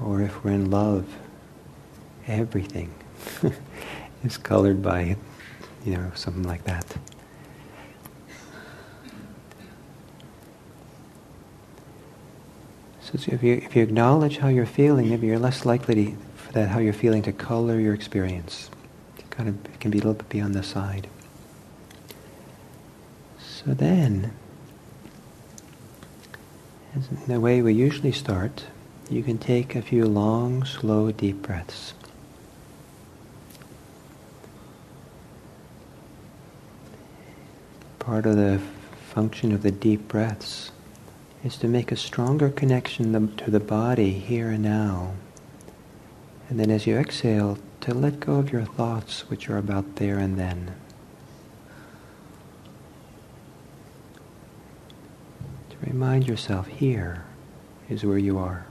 Or 0.04 0.22
if 0.22 0.44
we're 0.44 0.52
in 0.52 0.70
love, 0.70 1.06
everything 2.28 2.94
is 4.24 4.38
colored 4.38 4.82
by, 4.82 5.16
you 5.86 5.94
know, 5.94 6.12
something 6.16 6.44
like 6.44 6.64
that. 6.66 6.86
So 13.02 13.14
if 13.34 13.42
you, 13.42 13.54
if 13.54 13.74
you 13.74 13.84
acknowledge 13.84 14.38
how 14.38 14.50
you're 14.50 14.66
feeling, 14.66 15.10
maybe 15.10 15.28
you're 15.28 15.40
less 15.40 15.66
likely 15.66 15.96
to, 15.96 16.18
for 16.36 16.52
that 16.52 16.68
how 16.68 16.80
you're 16.80 16.92
feeling 16.92 17.22
to 17.24 17.32
color 17.32 17.80
your 17.80 17.94
experience. 17.94 18.70
It 19.18 19.30
kind 19.30 19.48
of 19.48 19.56
it 19.66 19.80
can 19.80 19.92
be 19.92 20.00
a 20.00 20.02
little 20.02 20.14
bit 20.14 20.28
beyond 20.28 20.54
the 20.54 20.62
side. 20.62 21.08
So 23.66 23.74
then, 23.74 24.34
as 26.96 27.08
in 27.10 27.18
the 27.26 27.40
way 27.40 27.64
we 27.64 27.74
usually 27.74 28.12
start, 28.12 28.66
you 29.10 29.24
can 29.24 29.40
take 29.40 29.76
a 29.76 29.82
few 29.82 30.06
long, 30.06 30.64
slow, 30.64 31.12
deep 31.12 31.42
breaths. 31.42 31.96
Part 37.98 38.28
of 38.28 38.36
the 38.36 38.62
function 39.12 39.52
of 39.52 39.64
the 39.64 39.72
deep 39.72 40.08
breaths 40.08 40.72
is 41.44 41.58
to 41.58 41.68
make 41.68 41.92
a 41.92 41.96
stronger 41.96 42.52
connection 42.52 43.36
to 43.38 43.50
the 43.50 43.60
body 43.60 44.12
here 44.12 44.52
and 44.52 44.62
now. 44.62 45.16
And 46.48 46.60
then 46.60 46.70
as 46.70 46.86
you 46.86 46.96
exhale, 46.96 47.58
to 47.82 47.96
let 47.96 48.20
go 48.20 48.36
of 48.36 48.52
your 48.52 48.66
thoughts 48.66 49.28
which 49.32 49.50
are 49.50 49.58
about 49.58 49.96
there 49.96 50.20
and 50.20 50.38
then. 50.38 50.76
Remind 55.88 56.28
yourself 56.28 56.68
here 56.68 57.24
is 57.90 58.04
where 58.04 58.18
you 58.18 58.38
are. 58.38 58.68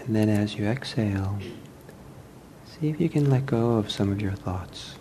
And 0.00 0.16
then 0.16 0.28
as 0.28 0.56
you 0.56 0.66
exhale, 0.66 1.38
see 2.66 2.88
if 2.88 3.00
you 3.00 3.08
can 3.08 3.30
let 3.30 3.46
go 3.46 3.74
of 3.76 3.88
some 3.88 4.10
of 4.10 4.20
your 4.20 4.32
thoughts 4.32 4.96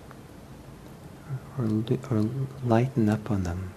or, 1.58 1.66
or 2.12 2.30
lighten 2.64 3.10
up 3.10 3.32
on 3.32 3.42
them. 3.42 3.74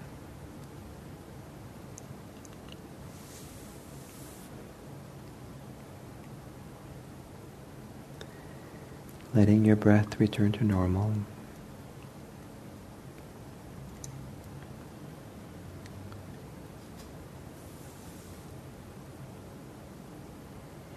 Letting 9.33 9.65
your 9.65 9.77
breath 9.77 10.21
return 10.21 10.53
to 10.53 10.65
normal. 10.65 11.15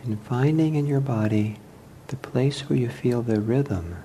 And 0.03 0.21
finding 0.21 0.75
in 0.75 0.85
your 0.85 0.99
body 0.99 1.57
the 2.07 2.15
place 2.15 2.61
where 2.61 2.79
you 2.79 2.89
feel 2.89 3.21
the 3.21 3.39
rhythm 3.39 3.95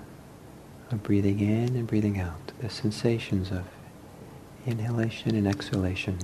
of 0.91 1.01
breathing 1.03 1.39
in 1.39 1.75
and 1.75 1.87
breathing 1.87 2.19
out, 2.19 2.51
the 2.59 2.69
sensations 2.69 3.51
of 3.51 3.63
inhalation 4.65 5.35
and 5.35 5.47
exhalation. 5.47 6.19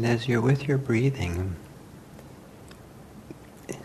And 0.00 0.08
as 0.08 0.26
you're 0.26 0.40
with 0.40 0.66
your 0.66 0.78
breathing, 0.78 1.56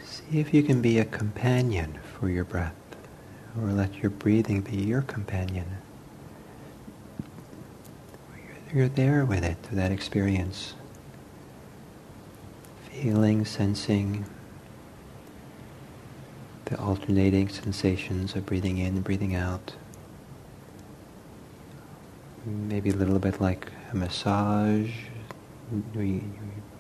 see 0.01 0.39
if 0.39 0.53
you 0.53 0.63
can 0.63 0.81
be 0.81 0.97
a 0.97 1.03
companion 1.03 1.99
for 2.17 2.29
your 2.29 2.45
breath, 2.45 2.73
or 3.61 3.67
let 3.67 3.95
your 3.95 4.11
breathing 4.11 4.61
be 4.61 4.77
your 4.77 5.01
companion. 5.01 5.65
You're 8.73 8.87
there 8.87 9.25
with 9.25 9.43
it, 9.43 9.57
with 9.63 9.75
that 9.75 9.91
experience. 9.91 10.75
Feeling, 12.89 13.43
sensing 13.43 14.23
the 16.63 16.79
alternating 16.79 17.49
sensations 17.49 18.37
of 18.37 18.45
breathing 18.45 18.77
in 18.77 18.95
and 18.95 19.03
breathing 19.03 19.35
out. 19.35 19.73
Maybe 22.45 22.91
a 22.91 22.95
little 22.95 23.19
bit 23.19 23.41
like 23.41 23.69
a 23.91 23.97
massage 23.97 24.91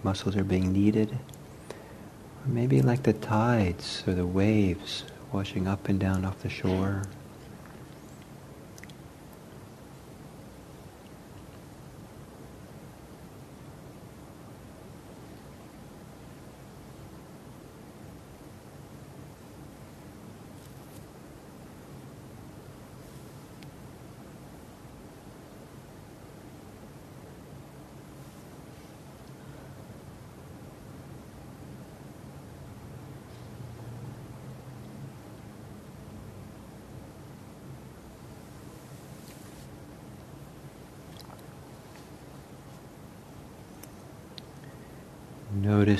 muscles 0.03 0.35
are 0.35 0.43
being 0.43 0.71
kneaded. 0.71 1.11
Or 1.11 2.47
maybe 2.47 2.81
like 2.81 3.03
the 3.03 3.13
tides 3.13 4.03
or 4.07 4.13
the 4.13 4.25
waves 4.25 5.03
washing 5.31 5.67
up 5.67 5.89
and 5.89 5.99
down 5.99 6.25
off 6.25 6.41
the 6.41 6.49
shore. 6.49 7.03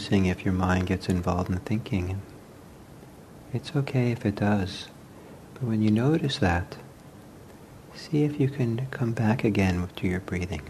Noticing 0.05 0.27
if 0.27 0.45
your 0.45 0.53
mind 0.53 0.85
gets 0.85 1.09
involved 1.09 1.49
in 1.49 1.57
thinking. 1.61 2.21
It's 3.51 3.75
okay 3.75 4.11
if 4.11 4.23
it 4.23 4.35
does. 4.35 4.89
But 5.55 5.63
when 5.63 5.81
you 5.81 5.89
notice 5.89 6.37
that, 6.37 6.77
see 7.95 8.23
if 8.23 8.39
you 8.39 8.47
can 8.47 8.85
come 8.91 9.13
back 9.13 9.43
again 9.43 9.89
to 9.95 10.07
your 10.07 10.19
breathing. 10.19 10.61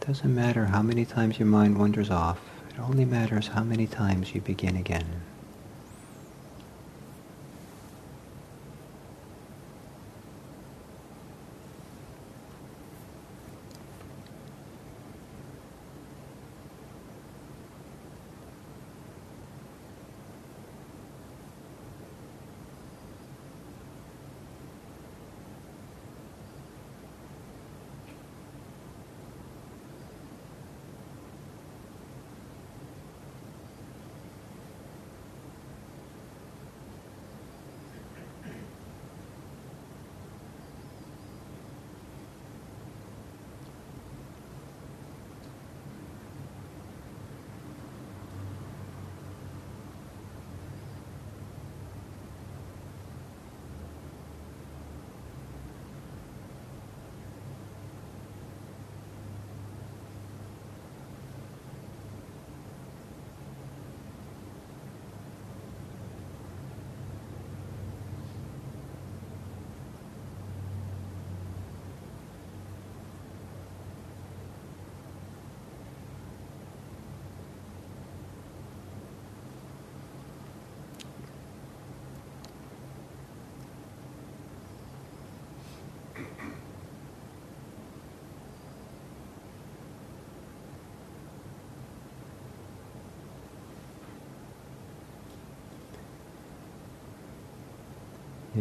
It 0.00 0.06
doesn't 0.06 0.34
matter 0.34 0.64
how 0.64 0.80
many 0.80 1.04
times 1.04 1.38
your 1.38 1.48
mind 1.48 1.76
wanders 1.78 2.08
off, 2.08 2.40
it 2.70 2.80
only 2.80 3.04
matters 3.04 3.48
how 3.48 3.62
many 3.62 3.86
times 3.86 4.34
you 4.34 4.40
begin 4.40 4.76
again. 4.78 5.20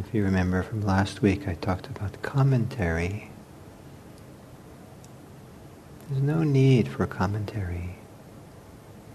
If 0.08 0.16
you 0.16 0.24
remember 0.24 0.64
from 0.64 0.82
last 0.82 1.22
week, 1.22 1.48
I 1.48 1.54
talked 1.54 1.86
about 1.86 2.24
commentary. 2.24 3.30
There's 6.10 6.24
no 6.24 6.42
need 6.42 6.88
for 6.88 7.06
commentary. 7.06 7.98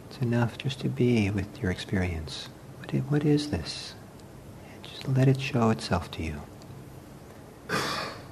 It's 0.09 0.19
enough 0.19 0.57
just 0.57 0.79
to 0.81 0.89
be 0.89 1.29
with 1.29 1.61
your 1.61 1.73
experience. 1.73 2.49
What 2.79 2.95
is, 2.95 3.03
what 3.03 3.25
is 3.25 3.51
this? 3.51 3.95
just 4.85 5.09
let 5.09 5.27
it 5.27 5.41
show 5.41 5.71
itself 5.71 6.09
to 6.13 6.23
you. 6.23 6.41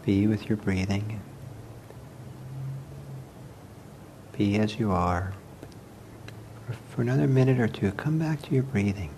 Be 0.07 0.29
with 0.29 0.49
your 0.49 0.57
breathing. 0.57 1.21
Be 4.39 4.59
as 4.59 4.79
you 4.79 4.93
are. 4.93 5.35
For 6.91 7.03
another 7.03 7.27
minute 7.27 7.59
or 7.59 7.67
two, 7.67 7.91
come 7.93 8.21
back 8.21 8.43
to 8.43 8.55
your 8.55 8.63
breathing. 8.63 9.13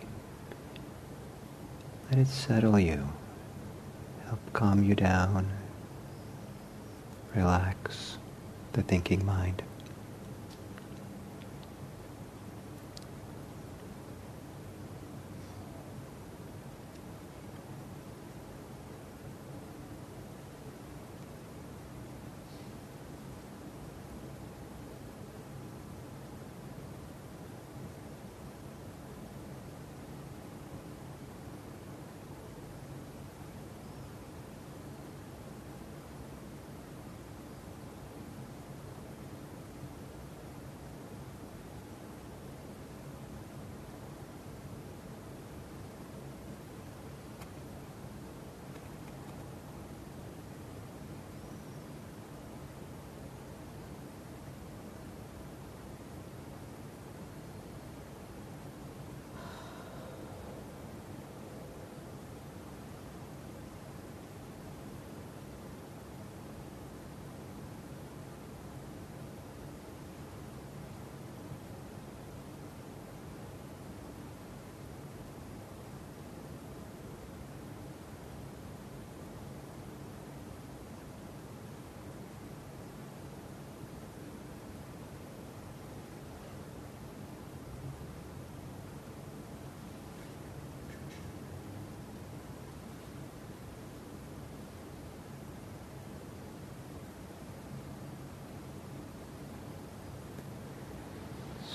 Let 2.11 2.19
it 2.19 2.29
settle 2.29 2.79
you, 2.79 3.09
help 4.27 4.41
calm 4.53 4.83
you 4.83 4.95
down, 4.95 5.49
relax 7.35 8.19
the 8.73 8.83
thinking 8.83 9.25
mind. 9.25 9.63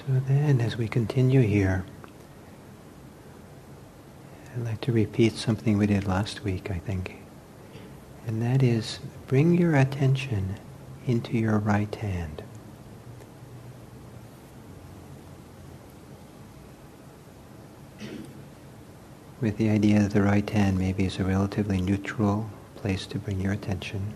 So 0.08 0.20
then, 0.28 0.62
as 0.62 0.78
we 0.78 0.88
continue 0.88 1.42
here, 1.42 1.86
I'd 4.56 4.64
like 4.66 4.82
to 4.82 4.92
repeat 4.92 5.34
something 5.34 5.78
we 5.78 5.86
did 5.86 6.08
last 6.08 6.44
week, 6.44 6.72
I 6.72 6.80
think. 6.80 7.18
And 8.26 8.42
that 8.42 8.64
is 8.64 9.00
bring 9.28 9.54
your 9.54 9.76
attention 9.76 10.56
into 11.06 11.38
your 11.38 11.60
right 11.60 11.94
hand. 11.94 12.42
With 19.40 19.58
the 19.58 19.70
idea 19.70 20.00
that 20.00 20.14
the 20.14 20.24
right 20.24 20.50
hand 20.50 20.80
maybe 20.80 21.06
is 21.06 21.20
a 21.20 21.24
relatively 21.24 21.80
neutral 21.80 22.50
place 22.76 23.06
to 23.08 23.20
bring 23.20 23.40
your 23.40 23.54
attention. 23.54 24.16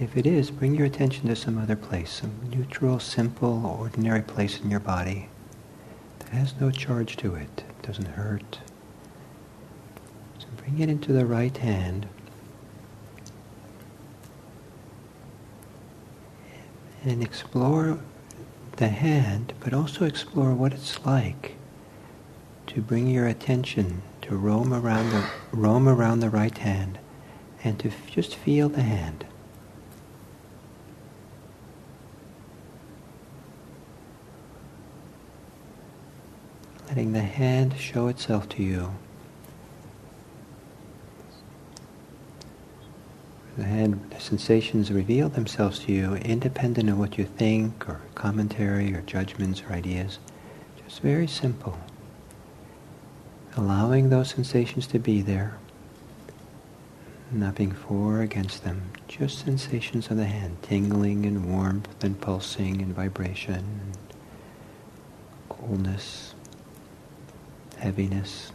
If 0.00 0.16
it 0.16 0.26
is, 0.26 0.50
bring 0.50 0.74
your 0.74 0.86
attention 0.86 1.28
to 1.28 1.36
some 1.36 1.56
other 1.56 1.76
place, 1.76 2.10
some 2.10 2.32
neutral, 2.50 2.98
simple, 2.98 3.64
ordinary 3.64 4.22
place 4.22 4.60
in 4.60 4.68
your 4.68 4.80
body 4.80 5.28
that 6.18 6.30
has 6.30 6.52
no 6.60 6.72
charge 6.72 7.16
to 7.18 7.36
it, 7.36 7.62
doesn't 7.82 8.08
hurt. 8.08 8.58
So 10.40 10.46
bring 10.56 10.80
it 10.80 10.88
into 10.88 11.12
the 11.12 11.24
right 11.24 11.56
hand. 11.56 12.08
And 17.04 17.22
explore 17.22 18.00
the 18.78 18.88
hand, 18.88 19.52
but 19.60 19.72
also 19.72 20.04
explore 20.04 20.54
what 20.54 20.72
it's 20.72 21.04
like 21.06 21.54
to 22.66 22.80
bring 22.80 23.06
your 23.06 23.28
attention 23.28 24.02
to 24.22 24.36
roam 24.36 24.74
around 24.74 25.10
the 25.10 25.24
roam 25.52 25.86
around 25.86 26.18
the 26.18 26.30
right 26.30 26.56
hand 26.58 26.98
and 27.62 27.78
to 27.78 27.92
just 28.10 28.34
feel 28.34 28.68
the 28.68 28.82
hand. 28.82 29.24
Letting 36.88 37.12
the 37.12 37.20
hand 37.20 37.76
show 37.78 38.08
itself 38.08 38.48
to 38.50 38.62
you. 38.62 38.94
The 43.56 43.64
hand, 43.64 44.10
the 44.10 44.20
sensations 44.20 44.90
reveal 44.90 45.28
themselves 45.28 45.78
to 45.80 45.92
you 45.92 46.14
independent 46.14 46.88
of 46.90 46.98
what 46.98 47.16
you 47.18 47.24
think 47.24 47.88
or 47.88 48.00
commentary 48.16 48.92
or 48.94 49.00
judgments 49.02 49.62
or 49.62 49.72
ideas. 49.72 50.18
Just 50.84 51.00
very 51.00 51.28
simple. 51.28 51.78
Allowing 53.56 54.10
those 54.10 54.30
sensations 54.30 54.88
to 54.88 54.98
be 54.98 55.22
there, 55.22 55.56
not 57.30 57.54
being 57.54 57.70
for 57.70 58.18
or 58.18 58.22
against 58.22 58.64
them, 58.64 58.82
just 59.06 59.44
sensations 59.44 60.10
of 60.10 60.16
the 60.16 60.24
hand, 60.26 60.56
tingling 60.62 61.24
and 61.24 61.48
warmth 61.48 62.02
and 62.02 62.20
pulsing 62.20 62.82
and 62.82 62.92
vibration, 62.92 63.54
and 63.54 63.96
coolness 65.48 66.33
heaviness. 67.76 68.52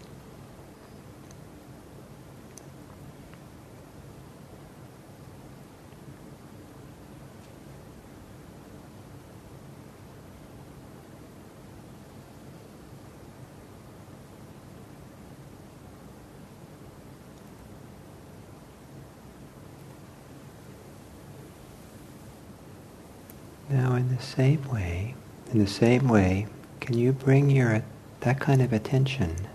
Now 23.69 23.93
in 23.93 24.15
the 24.15 24.21
same 24.21 24.67
way, 24.67 25.13
in 25.51 25.59
the 25.59 25.67
same 25.67 26.07
way, 26.07 26.47
can 26.79 26.97
you 26.97 27.11
bring 27.11 27.51
your 27.51 27.83
that 28.21 28.39
kind 28.39 28.61
of 28.61 28.73
attention 28.73 29.47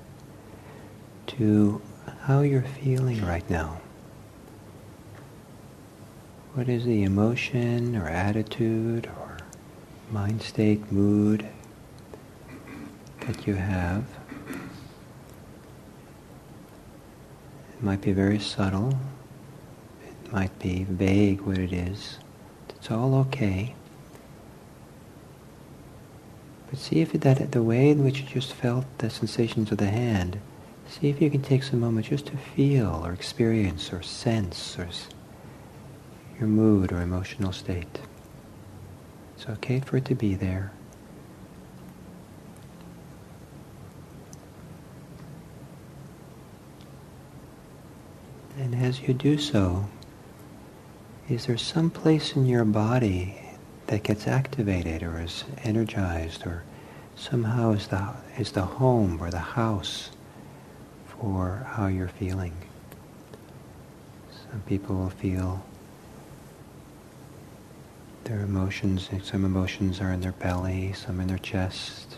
to 1.26 1.80
how 2.22 2.40
you're 2.40 2.62
feeling 2.62 3.24
right 3.24 3.48
now. 3.50 3.80
What 6.54 6.68
is 6.68 6.84
the 6.84 7.02
emotion 7.02 7.96
or 7.96 8.08
attitude 8.08 9.06
or 9.06 9.36
mind 10.10 10.40
state, 10.40 10.90
mood 10.92 11.46
that 13.20 13.46
you 13.46 13.54
have? 13.54 14.04
It 17.72 17.82
might 17.82 18.00
be 18.00 18.12
very 18.12 18.38
subtle. 18.38 18.96
It 20.06 20.32
might 20.32 20.58
be 20.58 20.84
vague 20.84 21.40
what 21.42 21.58
it 21.58 21.72
is. 21.72 22.18
It's 22.70 22.90
all 22.90 23.14
okay. 23.16 23.74
See 26.76 27.00
if 27.00 27.12
that 27.12 27.52
the 27.52 27.62
way 27.62 27.88
in 27.88 28.04
which 28.04 28.20
you 28.20 28.26
just 28.26 28.52
felt 28.52 28.84
the 28.98 29.08
sensations 29.08 29.70
of 29.70 29.78
the 29.78 29.86
hand, 29.86 30.40
see 30.88 31.08
if 31.08 31.20
you 31.20 31.30
can 31.30 31.40
take 31.40 31.62
some 31.62 31.80
moment 31.80 32.06
just 32.06 32.26
to 32.26 32.36
feel 32.36 33.02
or 33.04 33.12
experience 33.12 33.92
or 33.92 34.02
sense 34.02 34.78
or 34.78 34.88
your 36.38 36.48
mood 36.48 36.92
or 36.92 37.00
emotional 37.00 37.52
state. 37.52 38.00
It's 39.36 39.48
okay 39.48 39.80
for 39.80 39.96
it 39.98 40.04
to 40.06 40.14
be 40.14 40.34
there. 40.34 40.72
And 48.58 48.74
as 48.74 49.00
you 49.00 49.14
do 49.14 49.38
so, 49.38 49.88
is 51.28 51.46
there 51.46 51.56
some 51.56 51.90
place 51.90 52.36
in 52.36 52.46
your 52.46 52.64
body 52.64 53.43
that 53.86 54.02
gets 54.02 54.26
activated 54.26 55.02
or 55.02 55.20
is 55.20 55.44
energized 55.62 56.46
or 56.46 56.62
somehow 57.16 57.72
is 57.72 57.86
the, 57.88 58.08
is 58.38 58.52
the 58.52 58.62
home 58.62 59.20
or 59.20 59.30
the 59.30 59.38
house 59.38 60.10
for 61.06 61.66
how 61.70 61.86
you're 61.86 62.08
feeling. 62.08 62.54
Some 64.50 64.62
people 64.62 64.96
will 64.96 65.10
feel 65.10 65.64
their 68.24 68.40
emotions, 68.40 69.10
some 69.22 69.44
emotions 69.44 70.00
are 70.00 70.10
in 70.10 70.20
their 70.20 70.32
belly, 70.32 70.92
some 70.94 71.20
in 71.20 71.28
their 71.28 71.38
chest, 71.38 72.16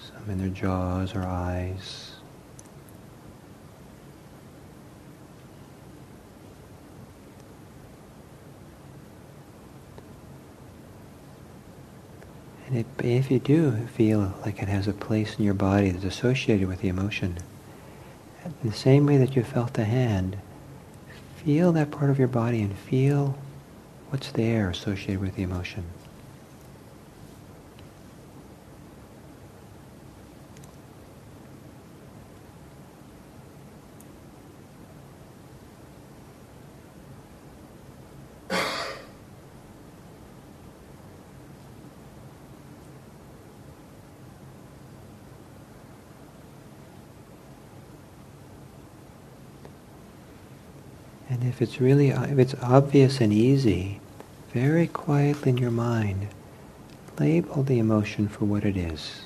some 0.00 0.30
in 0.30 0.38
their 0.38 0.48
jaws 0.48 1.14
or 1.14 1.22
eyes. 1.22 2.07
And 12.68 12.78
it, 12.78 12.86
if 13.02 13.30
you 13.30 13.38
do 13.38 13.72
feel 13.86 14.34
like 14.44 14.62
it 14.62 14.68
has 14.68 14.86
a 14.86 14.92
place 14.92 15.38
in 15.38 15.44
your 15.44 15.54
body 15.54 15.90
that's 15.90 16.04
associated 16.04 16.68
with 16.68 16.82
the 16.82 16.88
emotion, 16.88 17.38
in 18.44 18.70
the 18.70 18.76
same 18.76 19.06
way 19.06 19.16
that 19.16 19.34
you 19.34 19.42
felt 19.42 19.72
the 19.72 19.86
hand, 19.86 20.36
feel 21.36 21.72
that 21.72 21.90
part 21.90 22.10
of 22.10 22.18
your 22.18 22.28
body 22.28 22.60
and 22.60 22.76
feel 22.76 23.38
what's 24.10 24.32
there 24.32 24.68
associated 24.68 25.20
with 25.20 25.34
the 25.36 25.42
emotion. 25.42 25.84
And 51.30 51.44
if 51.44 51.60
it's 51.60 51.80
really, 51.80 52.08
if 52.08 52.38
it's 52.38 52.54
obvious 52.62 53.20
and 53.20 53.32
easy, 53.32 54.00
very 54.52 54.86
quietly 54.86 55.50
in 55.50 55.58
your 55.58 55.70
mind, 55.70 56.28
label 57.18 57.62
the 57.62 57.78
emotion 57.78 58.28
for 58.28 58.46
what 58.46 58.64
it 58.64 58.76
is. 58.76 59.22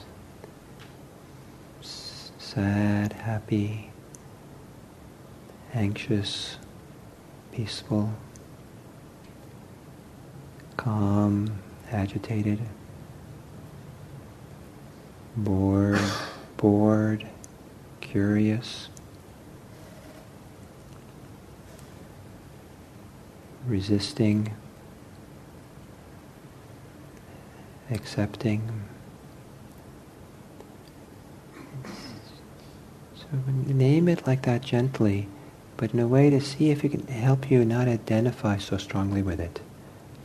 Sad, 2.39 3.13
happy, 3.13 3.91
anxious, 5.73 6.57
peaceful, 7.53 8.13
calm, 10.77 11.63
agitated, 11.91 12.61
bored, 15.37 16.01
bored, 16.57 17.27
curious, 18.01 18.89
resisting, 23.73 24.55
accepting. 27.91 28.61
So 33.17 33.27
name 33.67 34.09
it 34.09 34.27
like 34.27 34.43
that 34.43 34.61
gently, 34.61 35.27
but 35.79 35.95
in 35.95 36.01
a 36.01 36.07
way 36.07 36.29
to 36.29 36.39
see 36.39 36.69
if 36.71 36.85
it 36.85 36.91
can 36.91 37.07
help 37.07 37.51
you 37.51 37.65
not 37.65 37.89
identify 37.89 38.59
so 38.59 38.77
strongly 38.77 39.23
with 39.23 39.41
it, 39.41 39.63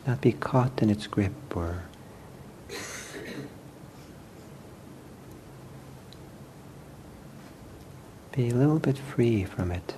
not 0.06 0.20
be 0.20 0.32
caught 0.32 0.82
in 0.82 0.90
its 0.90 1.06
grip 1.06 1.32
or 1.56 1.84
be 8.32 8.50
a 8.50 8.54
little 8.54 8.78
bit 8.78 8.98
free 8.98 9.44
from 9.44 9.72
it. 9.72 9.94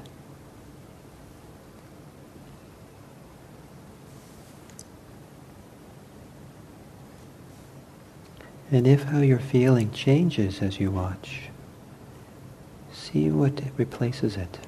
And 8.73 8.87
if 8.87 9.05
how 9.05 9.19
you're 9.19 9.41
feeling 9.41 9.91
changes 9.91 10.63
as 10.63 10.79
you 10.79 10.93
watch, 10.93 11.49
see 12.93 13.29
what 13.31 13.63
replaces 13.77 14.37
it. 14.37 14.59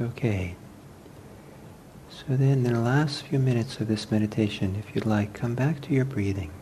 Okay. 0.00 0.54
So 2.08 2.36
then, 2.36 2.64
in 2.64 2.72
the 2.72 2.80
last 2.80 3.22
few 3.22 3.40
minutes 3.40 3.80
of 3.80 3.88
this 3.88 4.12
meditation, 4.12 4.76
if 4.78 4.94
you'd 4.94 5.06
like, 5.06 5.32
come 5.32 5.56
back 5.56 5.80
to 5.82 5.92
your 5.92 6.04
breathing. 6.04 6.52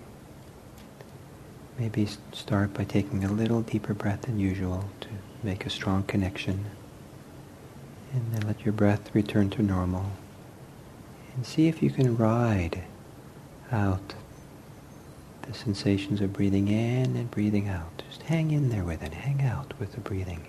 Maybe 1.79 2.09
start 2.33 2.73
by 2.73 2.85
taking 2.85 3.25
a 3.25 3.33
little 3.33 3.61
deeper 3.61 3.93
breath 3.93 4.23
than 4.23 4.41
usual 4.41 4.89
to 5.01 5.09
make 5.43 5.67
a 5.67 5.71
strong 5.71 6.05
connection. 6.05 6.65
And 8.15 8.33
then 8.33 8.47
let 8.47 8.65
your 8.65 8.73
breath 8.73 9.15
return 9.15 9.51
to 9.51 9.63
normal. 9.63 10.13
And 11.35 11.45
see 11.45 11.69
if 11.69 11.83
you 11.83 11.91
can 11.91 12.17
ride 12.17 12.85
out 13.71 14.15
the 15.43 15.53
sensations 15.53 16.23
of 16.23 16.33
breathing 16.33 16.69
in 16.69 17.17
and 17.17 17.31
breathing 17.31 17.69
out. 17.69 18.03
Just 18.09 18.23
hang 18.23 18.51
in 18.51 18.71
there 18.71 18.85
with 18.85 19.03
it. 19.03 19.13
Hang 19.13 19.43
out 19.43 19.75
with 19.79 19.93
the 19.93 20.01
breathing. 20.01 20.47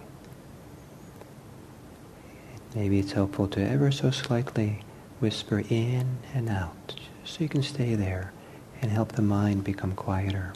Maybe 2.76 3.00
it's 3.00 3.14
helpful 3.14 3.48
to 3.50 3.62
ever 3.62 3.92
so 3.92 4.12
slightly 4.12 4.82
whisper 5.20 5.64
in 5.70 6.18
and 6.34 6.50
out, 6.50 6.96
so 7.24 7.42
you 7.42 7.50
can 7.50 7.64
stay 7.64 7.96
there 7.96 8.34
and 8.82 8.92
help 8.92 9.14
the 9.14 9.22
mind 9.22 9.64
become 9.64 9.96
quieter. 9.96 10.54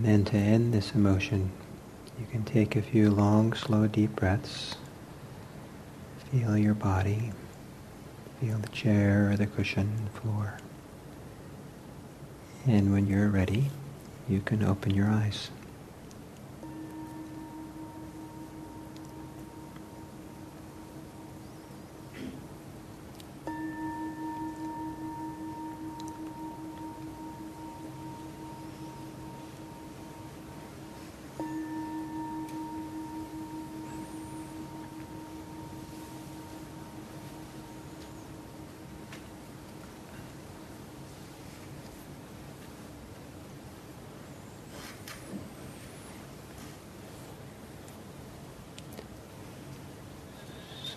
And 0.00 0.08
then 0.08 0.24
to 0.32 0.36
end 0.38 0.72
this 0.72 0.94
emotion, 0.94 1.50
you 2.18 2.24
can 2.32 2.42
take 2.42 2.74
a 2.74 2.80
few 2.80 3.10
long, 3.10 3.52
slow, 3.52 3.86
deep 3.86 4.16
breaths. 4.16 4.76
Feel 6.30 6.56
your 6.56 6.72
body. 6.72 7.32
Feel 8.40 8.56
the 8.56 8.70
chair 8.70 9.30
or 9.30 9.36
the 9.36 9.46
cushion, 9.46 10.08
floor. 10.14 10.56
And 12.66 12.94
when 12.94 13.06
you're 13.06 13.28
ready, 13.28 13.70
you 14.26 14.40
can 14.40 14.62
open 14.62 14.94
your 14.94 15.08
eyes. 15.08 15.50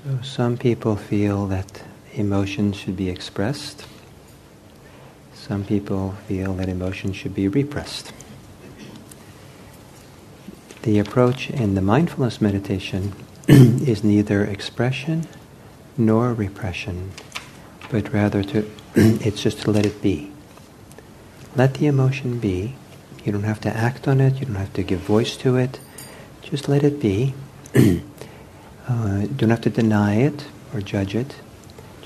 So 0.03 0.19
some 0.21 0.57
people 0.57 0.97
feel 0.97 1.47
that 1.47 1.81
emotions 2.13 2.75
should 2.75 2.97
be 2.97 3.09
expressed. 3.09 3.85
Some 5.33 5.63
people 5.63 6.15
feel 6.27 6.53
that 6.55 6.67
emotions 6.67 7.15
should 7.15 7.33
be 7.33 7.47
repressed. 7.47 8.11
The 10.81 10.99
approach 10.99 11.49
in 11.49 11.75
the 11.75 11.81
mindfulness 11.81 12.41
meditation 12.41 13.13
is 13.47 14.03
neither 14.03 14.43
expression 14.43 15.25
nor 15.97 16.33
repression, 16.33 17.11
but 17.89 18.11
rather 18.11 18.43
to 18.43 18.69
it's 18.95 19.41
just 19.41 19.61
to 19.61 19.71
let 19.71 19.85
it 19.85 20.01
be. 20.01 20.33
Let 21.55 21.75
the 21.75 21.87
emotion 21.87 22.39
be. 22.39 22.75
You 23.23 23.31
don't 23.31 23.43
have 23.43 23.61
to 23.61 23.73
act 23.73 24.09
on 24.09 24.19
it, 24.19 24.41
you 24.41 24.47
don't 24.47 24.55
have 24.55 24.73
to 24.73 24.83
give 24.83 24.99
voice 24.99 25.37
to 25.37 25.55
it. 25.55 25.79
Just 26.41 26.67
let 26.67 26.83
it 26.83 26.99
be. 26.99 27.33
Uh, 28.88 29.27
don't 29.36 29.49
have 29.49 29.61
to 29.61 29.69
deny 29.69 30.15
it 30.15 30.45
or 30.73 30.81
judge 30.81 31.15
it. 31.15 31.36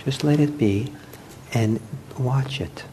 Just 0.04 0.24
let 0.24 0.40
it 0.40 0.58
be 0.58 0.92
and 1.54 1.80
watch 2.18 2.62
it. 2.62 2.86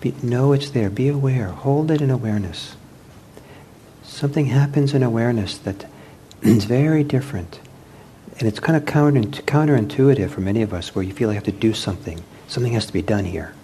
Be, 0.00 0.14
know 0.22 0.52
it's 0.52 0.70
there. 0.70 0.90
Be 0.90 1.08
aware. 1.08 1.48
Hold 1.48 1.90
it 1.90 2.00
in 2.00 2.10
awareness. 2.10 2.76
Something 4.02 4.46
happens 4.46 4.94
in 4.94 5.02
awareness 5.02 5.58
that 5.58 5.86
is 6.42 6.64
very 6.64 7.02
different. 7.02 7.60
And 8.38 8.48
it's 8.48 8.60
kind 8.60 8.76
of 8.76 8.86
counter, 8.86 9.20
counterintuitive 9.20 10.30
for 10.30 10.40
many 10.40 10.62
of 10.62 10.72
us 10.72 10.94
where 10.94 11.04
you 11.04 11.12
feel 11.12 11.28
you 11.28 11.34
have 11.34 11.44
to 11.44 11.52
do 11.52 11.74
something. 11.74 12.22
Something 12.48 12.72
has 12.72 12.86
to 12.86 12.92
be 12.92 13.02
done 13.02 13.24
here. 13.24 13.54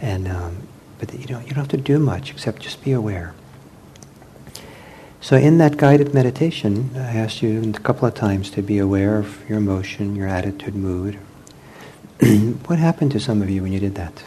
And, 0.00 0.28
um, 0.28 0.68
but 0.98 1.12
you 1.14 1.26
don't, 1.26 1.42
you 1.42 1.48
don't 1.48 1.64
have 1.64 1.68
to 1.68 1.76
do 1.76 1.98
much 1.98 2.30
except 2.30 2.60
just 2.62 2.82
be 2.82 2.92
aware. 2.92 3.34
So 5.20 5.36
in 5.36 5.58
that 5.58 5.76
guided 5.76 6.14
meditation, 6.14 6.90
I 6.94 7.16
asked 7.16 7.42
you 7.42 7.72
a 7.74 7.80
couple 7.80 8.06
of 8.06 8.14
times 8.14 8.50
to 8.50 8.62
be 8.62 8.78
aware 8.78 9.18
of 9.18 9.48
your 9.48 9.58
emotion, 9.58 10.14
your 10.14 10.28
attitude, 10.28 10.74
mood. 10.74 11.18
what 12.66 12.78
happened 12.78 13.10
to 13.12 13.20
some 13.20 13.42
of 13.42 13.50
you 13.50 13.62
when 13.62 13.72
you 13.72 13.80
did 13.80 13.94
that? 13.96 14.22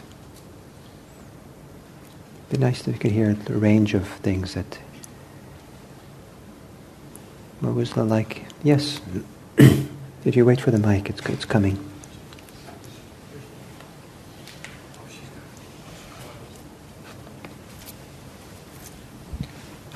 It'd 2.48 2.60
be 2.60 2.66
nice 2.66 2.80
if 2.80 2.88
you 2.88 2.98
could 3.00 3.12
hear 3.12 3.32
the 3.32 3.54
range 3.54 3.94
of 3.94 4.06
things 4.08 4.54
that. 4.54 4.78
What 7.60 7.74
was 7.74 7.92
the 7.92 8.04
like? 8.04 8.46
Yes. 8.62 9.00
Did 9.56 10.34
you 10.34 10.44
wait 10.44 10.60
for 10.60 10.70
the 10.70 10.78
mic? 10.78 11.10
It's, 11.10 11.20
it's 11.26 11.44
coming. 11.44 11.78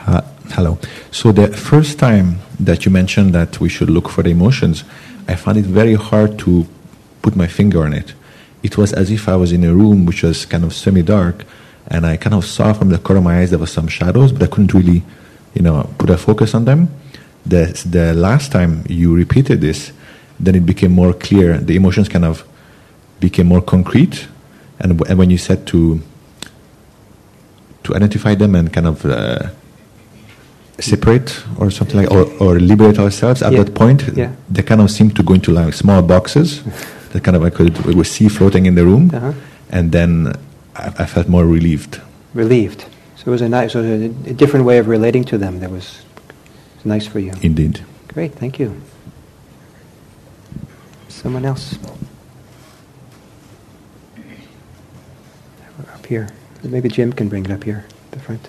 Uh, 0.07 0.21
hello. 0.65 0.79
So 1.11 1.31
the 1.31 1.49
first 1.49 1.99
time 1.99 2.39
that 2.59 2.87
you 2.87 2.91
mentioned 2.91 3.35
that 3.35 3.61
we 3.61 3.69
should 3.69 3.91
look 3.91 4.09
for 4.09 4.23
the 4.23 4.31
emotions, 4.31 4.83
I 5.29 5.37
found 5.37 5.59
it 5.59 5.67
very 5.67 5.93
hard 5.95 6.39
to 6.41 6.67
put 7.21 7.37
my 7.37 7.47
finger 7.47 7.85
on 7.85 7.93
it. 7.93 8.15
It 8.63 8.79
was 8.79 8.95
as 8.95 9.11
if 9.11 9.29
I 9.29 9.37
was 9.37 9.53
in 9.53 9.63
a 9.65 9.75
room 9.75 10.07
which 10.07 10.23
was 10.23 10.47
kind 10.47 10.65
of 10.65 10.73
semi-dark, 10.73 11.45
and 11.89 12.07
I 12.07 12.17
kind 12.17 12.35
of 12.35 12.47
saw 12.47 12.73
from 12.73 12.89
the 12.89 12.99
corner 12.99 13.19
of 13.19 13.25
my 13.25 13.41
eyes 13.41 13.51
there 13.51 13.59
were 13.59 13.67
some 13.67 13.89
shadows, 13.89 14.33
but 14.33 14.43
I 14.43 14.47
couldn't 14.47 14.73
really, 14.73 15.03
you 15.53 15.61
know, 15.61 15.91
put 15.99 16.09
a 16.09 16.17
focus 16.17 16.55
on 16.55 16.65
them. 16.65 16.89
The 17.45 17.67
the 17.85 18.15
last 18.15 18.51
time 18.51 18.85
you 18.89 19.15
repeated 19.15 19.61
this, 19.61 19.93
then 20.41 20.55
it 20.55 20.65
became 20.65 20.93
more 20.93 21.13
clear. 21.13 21.59
The 21.59 21.77
emotions 21.77 22.09
kind 22.09 22.25
of 22.25 22.43
became 23.21 23.49
more 23.49 23.61
concrete, 23.61 24.29
and, 24.79 24.99
and 25.09 25.19
when 25.19 25.29
you 25.29 25.37
said 25.37 25.67
to 25.67 26.01
to 27.83 27.95
identify 27.95 28.35
them 28.35 28.55
and 28.55 28.73
kind 28.73 28.87
of 28.87 29.05
uh, 29.05 29.51
separate 30.79 31.43
or 31.59 31.71
something 31.71 31.97
like, 32.01 32.11
or, 32.11 32.25
or 32.41 32.59
liberate 32.59 32.99
ourselves 32.99 33.43
at 33.43 33.53
Yeah. 33.53 33.63
that 33.65 33.75
point, 33.75 34.03
Yeah. 34.17 34.31
they 34.51 34.63
kind 34.63 34.81
of 34.81 34.91
seem 34.91 35.11
to 35.11 35.23
go 35.23 35.35
into 35.35 35.53
like 35.53 35.73
small 35.75 36.03
boxes 36.03 36.63
that 37.13 37.23
kind 37.23 37.37
of 37.37 37.45
I 37.45 37.51
could 37.51 37.79
we 37.87 37.95
would 37.95 38.07
see 38.07 38.29
floating 38.29 38.67
in 38.67 38.75
the 38.75 38.85
room, 38.85 39.11
Uh-huh. 39.15 39.33
and 39.71 39.93
then 39.93 40.33
I, 40.77 40.87
I 40.99 41.07
felt 41.07 41.29
more 41.29 41.47
relieved. 41.47 42.01
Relieved. 42.35 42.85
So 43.17 43.29
it 43.29 43.31
was 43.31 43.43
a 43.43 43.49
nice, 43.49 43.73
so 43.73 43.81
it 43.81 43.91
was 43.91 44.03
a, 44.27 44.31
a 44.31 44.35
different 44.35 44.67
way 44.67 44.79
of 44.79 44.89
relating 44.89 45.25
to 45.25 45.39
them 45.39 45.61
that 45.61 45.71
was, 45.71 46.03
was 46.77 46.85
nice 46.85 47.07
for 47.07 47.21
you. 47.21 47.33
Indeed. 47.43 47.81
Great, 48.09 48.33
thank 48.35 48.59
you. 48.59 48.75
Someone 51.09 51.45
else? 51.45 51.79
Up 55.95 56.07
here. 56.07 56.29
Maybe 56.63 56.89
Jim 56.89 57.13
can 57.13 57.29
bring 57.29 57.45
it 57.45 57.51
up 57.51 57.65
here, 57.65 57.85
the 58.11 58.19
front. 58.19 58.49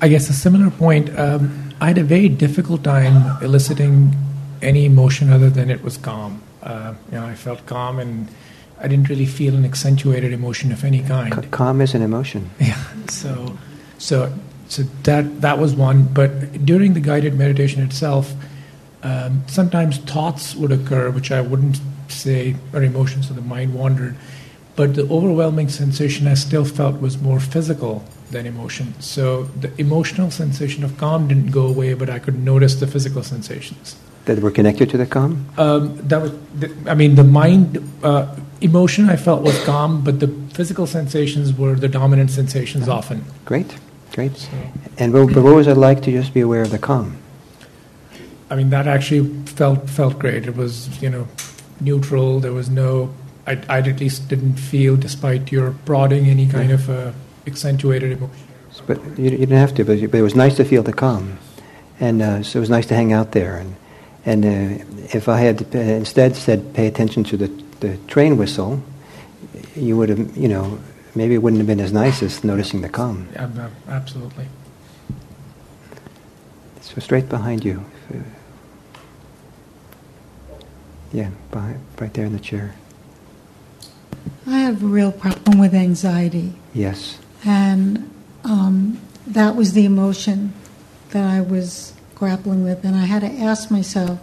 I 0.00 0.08
guess 0.08 0.28
a 0.28 0.32
similar 0.32 0.70
point. 0.70 1.16
Um, 1.18 1.72
I 1.80 1.88
had 1.88 1.98
a 1.98 2.04
very 2.04 2.28
difficult 2.28 2.82
time 2.84 3.42
eliciting 3.42 4.14
any 4.60 4.84
emotion 4.84 5.30
other 5.32 5.50
than 5.50 5.70
it 5.70 5.82
was 5.82 5.96
calm. 5.96 6.42
Uh, 6.62 6.94
you 7.10 7.18
know, 7.18 7.26
I 7.26 7.34
felt 7.34 7.66
calm, 7.66 7.98
and 7.98 8.28
I 8.80 8.88
didn't 8.88 9.08
really 9.08 9.26
feel 9.26 9.54
an 9.56 9.64
accentuated 9.64 10.32
emotion 10.32 10.72
of 10.72 10.84
any 10.84 11.02
kind. 11.02 11.32
Ca- 11.32 11.42
Calm 11.50 11.80
is 11.80 11.94
an 11.94 12.02
emotion. 12.02 12.50
Yeah. 12.60 12.78
So, 13.08 13.58
so, 13.98 14.32
so 14.68 14.82
that 15.04 15.40
that 15.40 15.58
was 15.58 15.74
one. 15.74 16.04
But 16.04 16.64
during 16.64 16.94
the 16.94 17.00
guided 17.00 17.34
meditation 17.34 17.82
itself, 17.82 18.32
um, 19.02 19.42
sometimes 19.48 19.98
thoughts 19.98 20.54
would 20.54 20.72
occur, 20.72 21.10
which 21.10 21.30
I 21.32 21.40
wouldn't 21.40 21.80
say 22.08 22.54
are 22.72 22.82
emotions, 22.82 23.28
so 23.28 23.34
the 23.34 23.40
mind 23.40 23.74
wandered. 23.74 24.14
But 24.76 24.94
the 24.94 25.02
overwhelming 25.08 25.68
sensation 25.68 26.26
I 26.26 26.34
still 26.34 26.64
felt 26.64 27.00
was 27.00 27.18
more 27.18 27.40
physical 27.40 28.04
than 28.32 28.46
emotion. 28.46 28.94
So 29.00 29.44
the 29.60 29.70
emotional 29.80 30.30
sensation 30.30 30.84
of 30.84 30.96
calm 30.98 31.28
didn't 31.28 31.50
go 31.50 31.66
away, 31.66 31.94
but 31.94 32.10
I 32.10 32.18
could 32.18 32.42
notice 32.42 32.74
the 32.76 32.86
physical 32.86 33.22
sensations. 33.22 33.96
That 34.24 34.38
were 34.38 34.50
connected 34.50 34.90
to 34.90 34.96
the 34.96 35.06
calm? 35.06 35.46
Um, 35.58 35.96
that 36.08 36.22
was, 36.22 36.32
the, 36.58 36.74
I 36.86 36.94
mean, 36.94 37.16
the 37.16 37.24
mind 37.24 37.82
uh, 38.02 38.34
emotion 38.60 39.10
I 39.10 39.16
felt 39.16 39.42
was 39.42 39.62
calm, 39.64 40.02
but 40.04 40.20
the 40.20 40.28
physical 40.54 40.86
sensations 40.86 41.52
were 41.52 41.74
the 41.74 41.88
dominant 41.88 42.30
sensations 42.30 42.88
often. 42.88 43.24
Great, 43.44 43.76
great. 44.12 44.36
So, 44.36 44.50
And 44.98 45.12
what, 45.12 45.34
what 45.34 45.54
was 45.54 45.66
it 45.66 45.76
like 45.76 46.02
to 46.02 46.12
just 46.12 46.32
be 46.34 46.40
aware 46.40 46.62
of 46.62 46.70
the 46.70 46.78
calm? 46.78 47.18
I 48.48 48.54
mean, 48.54 48.70
that 48.70 48.86
actually 48.86 49.28
felt 49.46 49.88
felt 49.88 50.18
great. 50.18 50.46
It 50.46 50.56
was, 50.56 51.00
you 51.02 51.08
know, 51.08 51.26
neutral. 51.80 52.38
There 52.38 52.52
was 52.52 52.68
no, 52.68 53.12
I, 53.46 53.52
I 53.68 53.78
at 53.78 53.98
least 53.98 54.28
didn't 54.28 54.56
feel, 54.56 54.94
despite 54.94 55.50
your 55.50 55.72
prodding, 55.86 56.26
any 56.26 56.46
kind 56.46 56.70
of 56.70 56.90
uh, 56.90 57.12
accentuated 57.46 58.12
emotion. 58.12 58.46
But 58.86 58.98
you, 59.18 59.24
you 59.24 59.30
didn't 59.30 59.58
have 59.58 59.74
to, 59.74 59.84
but, 59.84 59.98
you- 59.98 60.08
but 60.08 60.18
it 60.18 60.22
was 60.22 60.34
nice 60.34 60.56
to 60.56 60.64
feel 60.64 60.82
the 60.82 60.92
calm. 60.92 61.38
And 62.00 62.22
uh, 62.22 62.42
so 62.42 62.58
it 62.58 62.60
was 62.60 62.70
nice 62.70 62.86
to 62.86 62.94
hang 62.94 63.12
out 63.12 63.32
there. 63.32 63.56
And, 63.56 63.76
and 64.24 64.44
uh, 64.44 64.84
if 65.14 65.28
I 65.28 65.38
had 65.38 65.62
uh, 65.74 65.78
instead 65.78 66.34
said 66.36 66.74
pay 66.74 66.86
attention 66.86 67.22
to 67.24 67.36
the, 67.36 67.48
the 67.80 67.96
train 68.08 68.36
whistle, 68.38 68.82
you 69.76 69.96
would 69.96 70.08
have, 70.08 70.36
you 70.36 70.48
know, 70.48 70.78
maybe 71.14 71.34
it 71.34 71.38
wouldn't 71.42 71.58
have 71.60 71.66
been 71.66 71.80
as 71.80 71.92
nice 71.92 72.22
as 72.22 72.42
noticing 72.42 72.80
the 72.80 72.88
calm. 72.88 73.28
Yeah, 73.34 73.68
absolutely. 73.88 74.46
So 76.80 77.00
straight 77.00 77.28
behind 77.28 77.64
you. 77.64 77.84
Yeah, 81.12 81.28
behind, 81.50 81.78
right 82.00 82.12
there 82.14 82.24
in 82.24 82.32
the 82.32 82.40
chair. 82.40 82.74
I 84.46 84.58
have 84.60 84.82
a 84.82 84.86
real 84.86 85.12
problem 85.12 85.58
with 85.58 85.74
anxiety, 85.74 86.54
Yes. 86.74 87.18
And 87.44 88.10
um, 88.44 89.00
that 89.26 89.56
was 89.56 89.72
the 89.72 89.84
emotion 89.84 90.52
that 91.10 91.24
I 91.24 91.40
was 91.40 91.94
grappling 92.14 92.64
with, 92.64 92.84
and 92.84 92.96
I 92.96 93.04
had 93.04 93.20
to 93.20 93.30
ask 93.30 93.70
myself, 93.70 94.18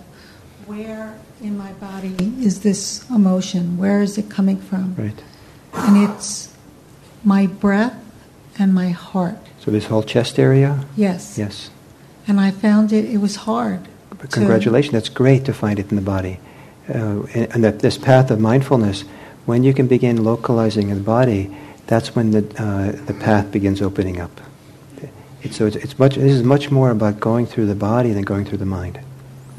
where 0.65 1.19
in 1.41 1.57
my 1.57 1.73
body 1.73 2.33
is 2.39 2.61
this 2.61 3.09
emotion? 3.09 3.77
Where 3.77 4.01
is 4.01 4.17
it 4.17 4.29
coming 4.29 4.57
from? 4.57 4.95
Right. 4.95 5.23
And 5.73 6.09
it's 6.09 6.53
my 7.23 7.47
breath 7.47 7.95
and 8.57 8.73
my 8.73 8.89
heart. 8.89 9.37
So 9.59 9.71
this 9.71 9.85
whole 9.85 10.03
chest 10.03 10.39
area? 10.39 10.85
Yes. 10.95 11.37
Yes. 11.37 11.69
And 12.27 12.39
I 12.39 12.51
found 12.51 12.93
it. 12.93 13.05
It 13.05 13.17
was 13.17 13.37
hard. 13.37 13.87
But 14.09 14.31
to- 14.31 14.39
Congratulations. 14.39 14.93
That's 14.93 15.09
great 15.09 15.45
to 15.45 15.53
find 15.53 15.79
it 15.79 15.89
in 15.89 15.95
the 15.95 16.01
body. 16.01 16.39
Uh, 16.87 17.23
and 17.33 17.53
and 17.53 17.63
that 17.63 17.79
this 17.79 17.97
path 17.97 18.31
of 18.31 18.39
mindfulness, 18.39 19.03
when 19.45 19.63
you 19.63 19.73
can 19.73 19.87
begin 19.87 20.23
localizing 20.23 20.89
in 20.89 20.97
the 20.97 21.03
body, 21.03 21.55
that's 21.89 22.15
when 22.15 22.29
the, 22.29 22.39
uh, 22.61 22.91
the 23.05 23.15
path 23.15 23.51
begins 23.51 23.81
opening 23.81 24.21
up. 24.21 24.29
It's, 25.41 25.57
so 25.57 25.65
it's, 25.65 25.75
it's 25.75 25.97
much, 25.97 26.15
this 26.15 26.33
is 26.33 26.43
much 26.43 26.69
more 26.69 26.91
about 26.91 27.19
going 27.19 27.47
through 27.47 27.65
the 27.65 27.75
body 27.75 28.13
than 28.13 28.23
going 28.23 28.45
through 28.45 28.59
the 28.59 28.65
mind 28.65 28.99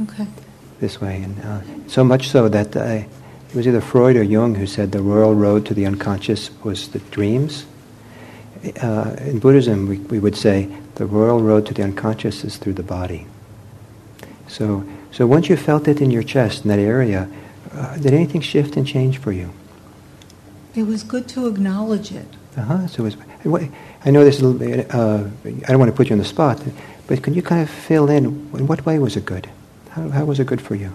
Okay. 0.03 0.26
this 0.78 1.01
way. 1.01 1.22
And 1.22 1.41
uh, 1.45 1.61
so 1.89 2.05
much 2.05 2.28
so 2.28 2.49
that 2.49 2.76
uh, 2.76 2.83
it 3.49 3.55
was 3.55 3.66
either 3.66 3.81
Freud 3.81 4.16
or 4.16 4.22
Jung 4.22 4.55
who 4.55 4.66
said 4.66 4.93
the 4.93 5.03
royal 5.03 5.35
road 5.35 5.66
to 5.66 5.74
the 5.74 5.87
unconscious 5.87 6.51
was 6.62 6.89
the 6.91 7.01
dreams. 7.01 7.66
Uh, 8.81 9.16
in 9.20 9.41
Buddhism, 9.41 9.89
we, 9.89 9.99
we 9.99 10.18
would 10.20 10.37
say 10.37 10.68
the 10.97 11.07
royal 11.07 11.41
road 11.43 11.66
to 11.66 11.74
the 11.74 11.83
unconscious 11.83 12.45
is 12.45 12.59
through 12.59 12.74
the 12.74 12.85
body. 12.85 13.26
So, 14.47 14.85
so 15.11 15.26
once 15.26 15.49
you 15.49 15.57
felt 15.57 15.89
it 15.89 16.01
in 16.01 16.12
your 16.12 16.22
chest, 16.22 16.62
in 16.62 16.68
that 16.68 16.78
area, 16.78 17.28
uh, 17.72 17.97
did 17.97 18.12
anything 18.12 18.41
shift 18.41 18.76
and 18.76 18.87
change 18.87 19.18
for 19.18 19.33
you? 19.33 19.51
It 20.75 20.85
was 20.85 21.03
good 21.03 21.29
to 21.29 21.47
acknowledge 21.49 22.12
it. 22.12 22.27
Uh-huh. 22.57 22.87
So 22.87 23.05
it 23.07 23.16
was, 23.45 23.62
I 24.05 24.11
know 24.11 24.25
this 24.25 24.37
is 24.37 24.43
a 24.43 24.47
little 24.49 24.59
bit, 24.59 24.95
uh, 24.95 25.25
I 25.45 25.71
don't 25.71 25.79
want 25.79 25.91
to 25.91 25.97
put 25.97 26.09
you 26.09 26.14
on 26.14 26.18
the 26.18 26.25
spot, 26.25 26.62
but 27.07 27.23
can 27.23 27.35
you 27.35 27.43
kind 27.43 27.62
of 27.62 27.71
fill 27.71 28.09
in, 28.11 28.25
in 28.27 28.66
what 28.66 28.85
way 28.87 28.99
was 28.99 29.16
it 29.16 29.25
good? 29.25 29.49
How, 29.91 30.09
how 30.11 30.25
was 30.25 30.39
it 30.41 30.47
good 30.47 30.61
for 30.61 30.75
you? 30.75 30.93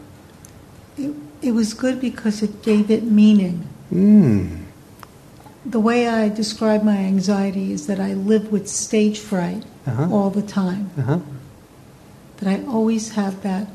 It, 0.97 1.13
it 1.41 1.51
was 1.51 1.73
good 1.73 1.99
because 1.99 2.41
it 2.43 2.61
gave 2.63 2.89
it 2.89 3.03
meaning. 3.03 3.67
Mm. 3.91 4.63
The 5.65 5.79
way 5.79 6.07
I 6.07 6.29
describe 6.29 6.83
my 6.83 6.97
anxiety 6.97 7.71
is 7.71 7.87
that 7.87 7.99
I 7.99 8.13
live 8.13 8.51
with 8.51 8.67
stage 8.69 9.19
fright 9.19 9.63
Uh-huh. 9.87 10.07
all 10.11 10.29
the 10.29 10.41
time. 10.41 10.89
Uh-huh. 10.97 11.19
That 12.37 12.47
I 12.49 12.63
always 12.65 13.11
have 13.15 13.41
that 13.43 13.67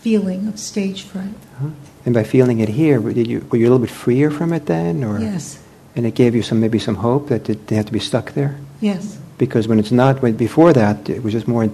feeling 0.00 0.48
of 0.48 0.58
stage 0.58 1.02
fright. 1.02 1.34
Uh-huh. 1.56 1.70
And 2.04 2.14
by 2.14 2.24
feeling 2.24 2.60
it 2.60 2.68
here, 2.68 2.98
did 2.98 3.26
you, 3.26 3.46
were 3.50 3.58
you 3.58 3.64
a 3.64 3.70
little 3.70 3.78
bit 3.78 3.90
freer 3.90 4.30
from 4.30 4.52
it 4.52 4.66
then? 4.66 5.04
Or? 5.04 5.20
Yes. 5.20 5.62
And 5.94 6.06
it 6.06 6.14
gave 6.14 6.34
you 6.34 6.42
some 6.42 6.60
maybe 6.60 6.78
some 6.78 6.96
hope 6.96 7.28
that 7.28 7.48
it 7.48 7.66
didn't 7.66 7.76
have 7.76 7.86
to 7.86 7.92
be 7.92 8.00
stuck 8.00 8.32
there? 8.32 8.58
Yes. 8.80 9.18
Because 9.38 9.68
when 9.68 9.78
it's 9.78 9.92
not, 9.92 10.22
when 10.22 10.36
before 10.36 10.72
that, 10.72 11.08
it 11.08 11.22
was 11.22 11.32
just 11.32 11.46
more 11.46 11.70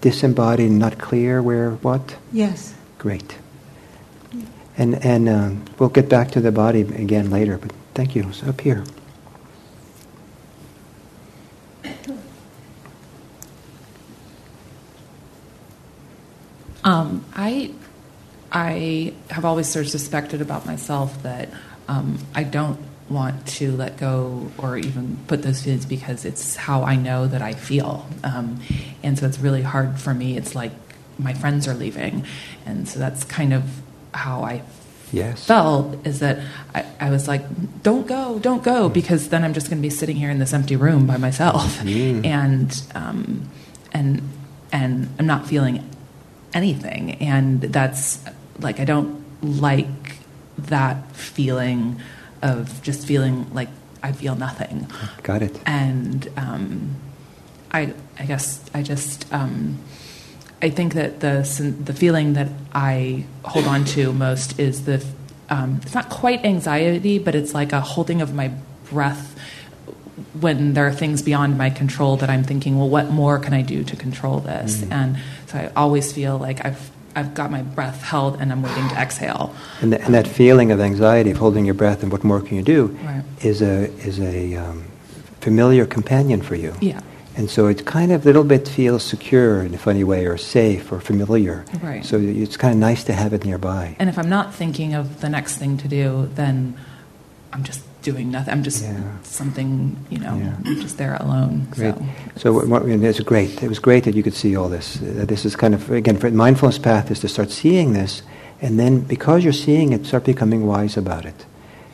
disembodied 0.00 0.68
and 0.68 0.78
not 0.78 0.98
clear 0.98 1.42
where 1.42 1.70
what? 1.70 2.16
Yes. 2.32 2.74
Great. 2.98 3.36
And, 4.76 5.04
and 5.04 5.28
um, 5.28 5.64
we'll 5.78 5.88
get 5.88 6.08
back 6.08 6.30
to 6.32 6.40
the 6.40 6.52
body 6.52 6.82
again 6.82 7.30
later, 7.30 7.58
but 7.58 7.72
thank 7.94 8.14
you. 8.14 8.32
So 8.32 8.48
up 8.48 8.60
here. 8.60 8.84
Um, 16.84 17.24
I, 17.34 17.72
I 18.54 19.12
have 19.30 19.44
always 19.44 19.68
sort 19.68 19.84
of 19.84 19.90
suspected 19.90 20.40
about 20.40 20.64
myself 20.64 21.22
that 21.24 21.48
um, 21.88 22.18
I 22.34 22.44
don't 22.44 22.78
want 23.10 23.46
to 23.46 23.72
let 23.72 23.96
go 23.98 24.50
or 24.56 24.78
even 24.78 25.18
put 25.26 25.42
those 25.42 25.62
feelings 25.62 25.84
because 25.84 26.24
it's 26.24 26.54
how 26.56 26.84
I 26.84 26.94
know 26.96 27.26
that 27.26 27.42
I 27.42 27.52
feel. 27.52 28.06
Um, 28.22 28.60
and 29.02 29.18
so 29.18 29.26
it's 29.26 29.38
really 29.40 29.60
hard 29.62 29.98
for 29.98 30.14
me. 30.14 30.36
It's 30.38 30.54
like 30.54 30.72
my 31.18 31.34
friends 31.34 31.66
are 31.68 31.74
leaving. 31.74 32.24
And 32.64 32.88
so 32.88 32.98
that's 33.00 33.24
kind 33.24 33.52
of 33.52 33.64
how 34.14 34.42
I 34.44 34.62
Yes. 35.12 35.46
felt 35.46 36.04
is 36.06 36.20
that 36.20 36.38
I, 36.74 36.84
I 36.98 37.10
was 37.10 37.28
like, 37.28 37.42
don't 37.82 38.06
go, 38.06 38.38
don't 38.40 38.64
go, 38.64 38.88
because 38.88 39.28
then 39.28 39.44
I'm 39.44 39.52
just 39.54 39.68
going 39.68 39.78
to 39.78 39.82
be 39.82 39.90
sitting 39.90 40.16
here 40.16 40.30
in 40.30 40.38
this 40.38 40.52
empty 40.52 40.74
room 40.76 41.06
by 41.06 41.18
myself, 41.18 41.78
Mm. 41.80 42.24
and 42.40 42.82
um, 42.96 43.48
and 43.92 44.22
and 44.72 45.08
I'm 45.18 45.26
not 45.26 45.46
feeling 45.46 45.88
anything, 46.52 47.12
and 47.22 47.60
that's 47.60 48.18
like 48.60 48.80
I 48.80 48.84
don't 48.84 49.24
like 49.42 50.18
that 50.58 51.10
feeling 51.12 52.00
of 52.42 52.82
just 52.82 53.06
feeling 53.06 53.52
like 53.54 53.68
I 54.02 54.12
feel 54.12 54.34
nothing, 54.36 54.86
Got 55.22 55.42
it. 55.42 55.58
and 55.66 56.28
um, 56.36 56.96
I 57.72 57.92
I 58.18 58.26
guess 58.26 58.62
I 58.74 58.82
just 58.82 59.32
um, 59.32 59.78
I 60.62 60.70
think 60.70 60.94
that 60.94 61.20
the 61.20 61.42
the 61.84 61.94
feeling 61.94 62.34
that 62.34 62.48
I 62.74 63.24
hold 63.44 63.66
on 63.66 63.84
to 63.96 64.12
most 64.12 64.58
is 64.58 64.84
the 64.84 65.04
um, 65.50 65.80
it's 65.82 65.94
not 65.94 66.08
quite 66.10 66.44
anxiety, 66.44 67.18
but 67.18 67.34
it's 67.34 67.54
like 67.54 67.72
a 67.72 67.80
holding 67.80 68.20
of 68.22 68.34
my 68.34 68.50
breath 68.90 69.30
when 70.40 70.74
there 70.74 70.86
are 70.86 70.92
things 70.92 71.22
beyond 71.22 71.58
my 71.58 71.70
control 71.70 72.16
that 72.16 72.30
I'm 72.30 72.44
thinking, 72.44 72.78
well, 72.78 72.88
what 72.88 73.10
more 73.10 73.38
can 73.38 73.52
I 73.52 73.62
do 73.62 73.84
to 73.84 73.96
control 73.96 74.40
this? 74.40 74.84
And 74.90 75.16
so 75.46 75.58
I 75.58 75.72
always 75.76 76.12
feel 76.12 76.38
like 76.38 76.64
I've 76.64 76.90
I've 77.16 77.34
got 77.34 77.50
my 77.50 77.62
breath 77.62 78.02
held 78.02 78.40
and 78.40 78.50
I'm 78.52 78.62
waiting 78.62 78.88
to 78.88 78.94
exhale. 78.96 79.54
And, 79.80 79.92
th- 79.92 80.02
and 80.04 80.14
that 80.14 80.26
feeling 80.26 80.72
of 80.72 80.80
anxiety, 80.80 81.30
of 81.30 81.36
holding 81.38 81.64
your 81.64 81.74
breath 81.74 82.02
and 82.02 82.10
what 82.12 82.24
more 82.24 82.40
can 82.40 82.56
you 82.56 82.62
do, 82.62 82.86
Right. 83.04 83.22
is 83.42 83.62
a, 83.62 83.84
is 84.06 84.18
a 84.20 84.56
um, 84.56 84.84
familiar 85.40 85.86
companion 85.86 86.42
for 86.42 86.54
you. 86.56 86.74
Yeah. 86.80 87.00
And 87.36 87.50
so 87.50 87.66
it 87.66 87.84
kind 87.84 88.12
of 88.12 88.22
a 88.22 88.24
little 88.24 88.44
bit 88.44 88.68
feels 88.68 89.02
secure 89.02 89.62
in 89.62 89.74
a 89.74 89.78
funny 89.78 90.04
way, 90.04 90.24
or 90.26 90.36
safe, 90.38 90.92
or 90.92 91.00
familiar. 91.00 91.64
Right. 91.82 92.04
So 92.04 92.16
it's 92.18 92.56
kind 92.56 92.72
of 92.72 92.78
nice 92.78 93.02
to 93.04 93.12
have 93.12 93.32
it 93.32 93.44
nearby. 93.44 93.96
And 93.98 94.08
if 94.08 94.18
I'm 94.18 94.28
not 94.28 94.54
thinking 94.54 94.94
of 94.94 95.20
the 95.20 95.28
next 95.28 95.56
thing 95.56 95.76
to 95.78 95.88
do, 95.88 96.30
then 96.36 96.76
I'm 97.52 97.64
just 97.64 97.80
doing 98.04 98.30
nothing. 98.30 98.52
I'm 98.52 98.62
just 98.62 98.84
Yeah. 98.84 99.00
something, 99.22 99.96
you 100.10 100.18
know, 100.18 100.36
Yeah. 100.36 100.52
I'm 100.64 100.80
just 100.80 100.96
there 100.98 101.16
alone. 101.20 101.66
Great. 101.70 101.94
So. 101.94 102.04
So 102.36 102.52
what, 102.52 102.68
what, 102.68 102.82
it's 102.86 103.20
great. 103.20 103.62
It 103.62 103.68
was 103.68 103.80
great 103.80 104.04
that 104.04 104.14
you 104.14 104.22
could 104.22 104.34
see 104.34 104.54
all 104.56 104.68
this. 104.68 105.00
Uh, 105.02 105.24
this 105.26 105.44
is 105.44 105.56
kind 105.56 105.74
of 105.74 105.90
again, 105.90 106.16
for 106.18 106.30
mindfulness 106.30 106.78
path 106.78 107.10
is 107.10 107.20
to 107.20 107.28
start 107.28 107.50
seeing 107.50 107.94
this, 107.94 108.22
and 108.62 108.78
then 108.78 109.00
because 109.00 109.42
you're 109.44 109.62
seeing 109.66 109.92
it, 109.92 110.06
start 110.06 110.24
becoming 110.24 110.66
wise 110.66 110.96
about 110.96 111.24
it. 111.24 111.46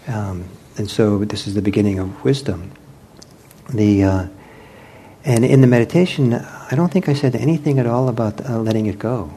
Um, 0.09 0.45
and 0.77 0.91
so 0.91 1.25
this 1.25 1.47
is 1.47 1.55
the 1.55 1.63
beginning 1.63 1.99
of 2.01 2.09
wisdom. 2.25 2.73
The 3.73 4.05
uh, 4.05 4.27
and 5.25 5.45
in 5.45 5.61
the 5.61 5.67
meditation, 5.67 6.35
I 6.35 6.75
don't 6.75 6.91
think 6.93 7.09
I 7.09 7.15
said 7.15 7.37
anything 7.37 7.79
at 7.79 7.87
all 7.87 8.09
about 8.09 8.41
uh, 8.49 8.59
letting 8.59 8.87
it 8.87 8.99
go. 8.99 9.31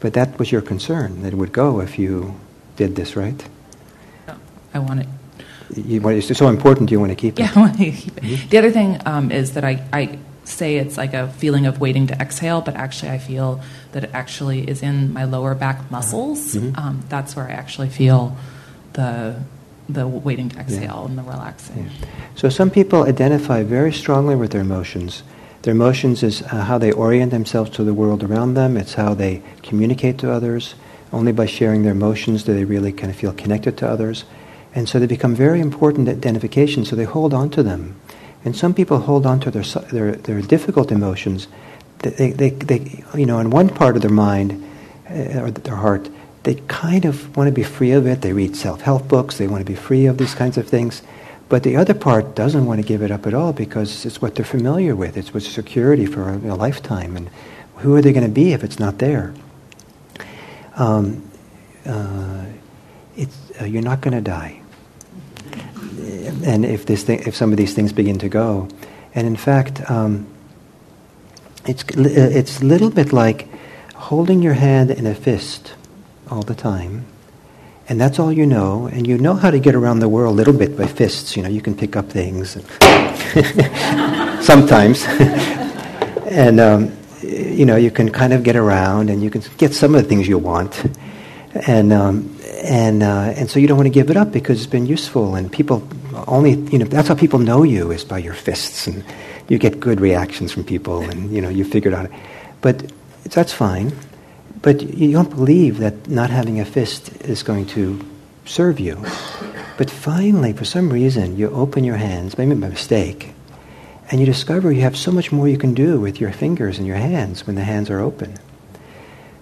But 0.00 0.12
that 0.12 0.38
was 0.38 0.52
your 0.52 0.62
concern 0.62 1.22
that 1.22 1.32
it 1.32 1.36
would 1.36 1.52
go 1.52 1.80
if 1.80 1.98
you 1.98 2.34
did 2.76 2.94
this, 2.94 3.16
right? 3.16 3.42
I 4.74 4.78
want 4.78 5.00
it. 5.00 5.08
You, 5.76 6.00
want- 6.00 6.16
it's 6.16 6.36
so 6.38 6.48
important. 6.48 6.90
You 6.90 7.00
want 7.00 7.10
to 7.10 7.16
keep 7.16 7.38
Yeah, 7.38 7.50
it. 7.50 7.56
I 7.56 7.60
want 7.60 7.78
to 7.78 7.90
keep 7.90 8.18
it. 8.24 8.50
The 8.50 8.58
other 8.58 8.70
thing 8.70 8.98
um, 9.06 9.30
is 9.32 9.52
that 9.54 9.64
I, 9.64 9.84
I 9.92 10.18
say 10.44 10.76
it's 10.76 10.96
like 10.96 11.14
a 11.14 11.28
feeling 11.28 11.66
of 11.66 11.80
waiting 11.80 12.06
to 12.08 12.14
exhale, 12.20 12.60
but 12.60 12.74
actually 12.74 13.10
I 13.10 13.18
feel 13.18 13.60
that 13.92 14.04
it 14.04 14.10
actually 14.12 14.68
is 14.68 14.82
in 14.82 15.12
my 15.12 15.24
lower 15.24 15.54
back 15.54 15.90
muscles. 15.90 16.54
Mhm. 16.54 16.76
Um, 16.78 17.02
that's 17.08 17.34
where 17.36 17.46
I 17.48 17.52
actually 17.52 17.88
feel 17.88 18.36
the 18.94 19.36
the 19.86 20.08
waiting 20.08 20.48
to 20.48 20.58
exhale 20.58 21.04
and 21.06 21.18
the 21.18 21.22
relaxing. 21.22 21.90
Yeah. 22.00 22.08
So 22.36 22.48
some 22.48 22.70
people 22.70 23.02
identify 23.02 23.62
very 23.62 23.92
strongly 23.92 24.34
with 24.34 24.50
their 24.52 24.62
emotions. 24.62 25.22
Their 25.60 25.72
emotions 25.74 26.22
is 26.22 26.40
uh, 26.42 26.64
how 26.64 26.78
they 26.78 26.90
orient 26.90 27.30
themselves 27.30 27.68
to 27.76 27.84
the 27.84 27.92
world 27.92 28.22
around 28.22 28.54
them. 28.54 28.76
It's 28.78 28.94
how 28.94 29.12
they 29.14 29.42
communicate 29.62 30.16
to 30.18 30.32
others. 30.32 30.74
Only 31.12 31.32
by 31.32 31.44
sharing 31.46 31.82
their 31.82 31.92
emotions 31.92 32.44
do 32.44 32.54
they 32.54 32.64
really 32.64 32.92
kind 32.92 33.10
of 33.10 33.16
feel 33.16 33.32
connected 33.32 33.76
to 33.78 33.88
others. 33.88 34.24
And 34.74 34.88
so 34.88 34.98
they 34.98 35.06
become 35.06 35.34
very 35.34 35.60
important 35.60 36.08
identifications, 36.08 36.88
so 36.90 36.96
they 36.96 37.04
hold 37.04 37.32
on 37.32 37.48
to 37.50 37.62
them. 37.62 37.94
And 38.44 38.56
some 38.56 38.74
people 38.74 38.98
hold 38.98 39.24
on 39.24 39.40
to 39.40 39.50
their, 39.50 39.62
their, 39.62 40.12
their 40.12 40.42
difficult 40.42 40.90
emotions. 40.90 41.48
They, 42.00 42.32
they, 42.32 42.50
they, 42.50 43.04
you 43.14 43.24
know, 43.24 43.38
in 43.38 43.50
one 43.50 43.68
part 43.68 43.96
of 43.96 44.02
their 44.02 44.10
mind 44.10 44.62
uh, 45.08 45.40
or 45.40 45.50
their 45.50 45.76
heart, 45.76 46.10
they 46.42 46.56
kind 46.68 47.06
of 47.06 47.34
want 47.36 47.48
to 47.48 47.52
be 47.52 47.62
free 47.62 47.92
of 47.92 48.06
it. 48.06 48.20
They 48.20 48.32
read 48.34 48.54
self-help 48.56 49.08
books. 49.08 49.38
They 49.38 49.46
want 49.46 49.64
to 49.64 49.72
be 49.72 49.76
free 49.76 50.06
of 50.06 50.18
these 50.18 50.34
kinds 50.34 50.58
of 50.58 50.68
things. 50.68 51.02
But 51.48 51.62
the 51.62 51.76
other 51.76 51.94
part 51.94 52.34
doesn't 52.34 52.66
want 52.66 52.80
to 52.80 52.86
give 52.86 53.00
it 53.00 53.10
up 53.10 53.26
at 53.26 53.32
all 53.32 53.52
because 53.52 54.04
it's 54.04 54.20
what 54.20 54.34
they're 54.34 54.44
familiar 54.44 54.94
with. 54.94 55.16
It's 55.16 55.32
with 55.32 55.44
security 55.44 56.04
for 56.04 56.28
a, 56.28 56.36
a 56.36 56.56
lifetime. 56.56 57.16
And 57.16 57.30
who 57.76 57.94
are 57.94 58.02
they 58.02 58.12
going 58.12 58.26
to 58.26 58.32
be 58.32 58.52
if 58.52 58.64
it's 58.64 58.78
not 58.78 58.98
there? 58.98 59.32
Um, 60.76 61.30
uh, 61.86 62.44
it's, 63.16 63.38
uh, 63.60 63.64
you're 63.64 63.82
not 63.82 64.00
going 64.00 64.14
to 64.14 64.20
die. 64.20 64.60
And 66.44 66.64
if, 66.64 66.84
this 66.84 67.02
thing, 67.04 67.22
if 67.26 67.34
some 67.34 67.52
of 67.52 67.56
these 67.56 67.74
things 67.74 67.92
begin 67.92 68.18
to 68.18 68.28
go. 68.28 68.68
And 69.14 69.26
in 69.26 69.36
fact, 69.36 69.90
um, 69.90 70.26
it's, 71.66 71.84
it's 71.96 72.60
a 72.60 72.64
little 72.64 72.90
bit 72.90 73.12
like 73.12 73.48
holding 73.94 74.42
your 74.42 74.52
hand 74.52 74.90
in 74.90 75.06
a 75.06 75.14
fist 75.14 75.74
all 76.30 76.42
the 76.42 76.54
time. 76.54 77.06
And 77.88 78.00
that's 78.00 78.18
all 78.18 78.30
you 78.32 78.44
know. 78.44 78.86
And 78.86 79.06
you 79.06 79.16
know 79.16 79.34
how 79.34 79.50
to 79.50 79.58
get 79.58 79.74
around 79.74 80.00
the 80.00 80.08
world 80.08 80.34
a 80.34 80.36
little 80.36 80.52
bit 80.52 80.76
by 80.76 80.86
fists. 80.86 81.36
You 81.36 81.42
know, 81.42 81.48
you 81.48 81.62
can 81.62 81.74
pick 81.74 81.96
up 81.96 82.10
things. 82.10 82.52
Sometimes. 84.44 85.04
and, 86.30 86.60
um, 86.60 86.96
you 87.22 87.64
know, 87.64 87.76
you 87.76 87.90
can 87.90 88.10
kind 88.10 88.34
of 88.34 88.42
get 88.42 88.56
around 88.56 89.08
and 89.08 89.22
you 89.22 89.30
can 89.30 89.42
get 89.56 89.72
some 89.72 89.94
of 89.94 90.02
the 90.02 90.08
things 90.08 90.28
you 90.28 90.38
want. 90.38 90.84
And, 91.66 91.92
um, 91.92 92.36
and, 92.62 93.02
uh, 93.02 93.32
and 93.36 93.50
so 93.50 93.58
you 93.58 93.66
don't 93.66 93.76
want 93.76 93.86
to 93.86 93.92
give 93.94 94.10
it 94.10 94.16
up 94.16 94.32
because 94.32 94.58
it's 94.58 94.70
been 94.70 94.86
useful. 94.86 95.34
And 95.34 95.50
people 95.50 95.86
only, 96.26 96.52
you 96.52 96.78
know, 96.78 96.84
that's 96.84 97.08
how 97.08 97.14
people 97.14 97.38
know 97.38 97.62
you 97.62 97.90
is 97.90 98.04
by 98.04 98.18
your 98.18 98.34
fists. 98.34 98.86
And 98.86 99.04
you 99.48 99.58
get 99.58 99.80
good 99.80 100.00
reactions 100.00 100.52
from 100.52 100.64
people 100.64 101.02
and, 101.02 101.30
you 101.30 101.40
know, 101.40 101.48
you 101.48 101.64
figured 101.64 101.94
out 101.94 102.06
it. 102.06 102.12
But 102.60 102.92
that's 103.24 103.52
fine. 103.52 103.92
But 104.62 104.82
you 104.82 105.12
don't 105.12 105.30
believe 105.30 105.78
that 105.78 106.08
not 106.08 106.30
having 106.30 106.60
a 106.60 106.64
fist 106.64 107.14
is 107.22 107.42
going 107.42 107.66
to 107.68 108.00
serve 108.46 108.80
you. 108.80 108.96
But 109.76 109.90
finally, 109.90 110.52
for 110.52 110.64
some 110.64 110.90
reason, 110.90 111.36
you 111.36 111.50
open 111.50 111.84
your 111.84 111.96
hands, 111.96 112.38
maybe 112.38 112.54
by 112.54 112.68
mistake, 112.68 113.34
and 114.10 114.20
you 114.20 114.26
discover 114.26 114.70
you 114.72 114.82
have 114.82 114.96
so 114.96 115.10
much 115.10 115.32
more 115.32 115.48
you 115.48 115.58
can 115.58 115.74
do 115.74 116.00
with 116.00 116.20
your 116.20 116.32
fingers 116.32 116.78
and 116.78 116.86
your 116.86 116.96
hands 116.96 117.46
when 117.46 117.56
the 117.56 117.64
hands 117.64 117.90
are 117.90 118.00
open. 118.00 118.34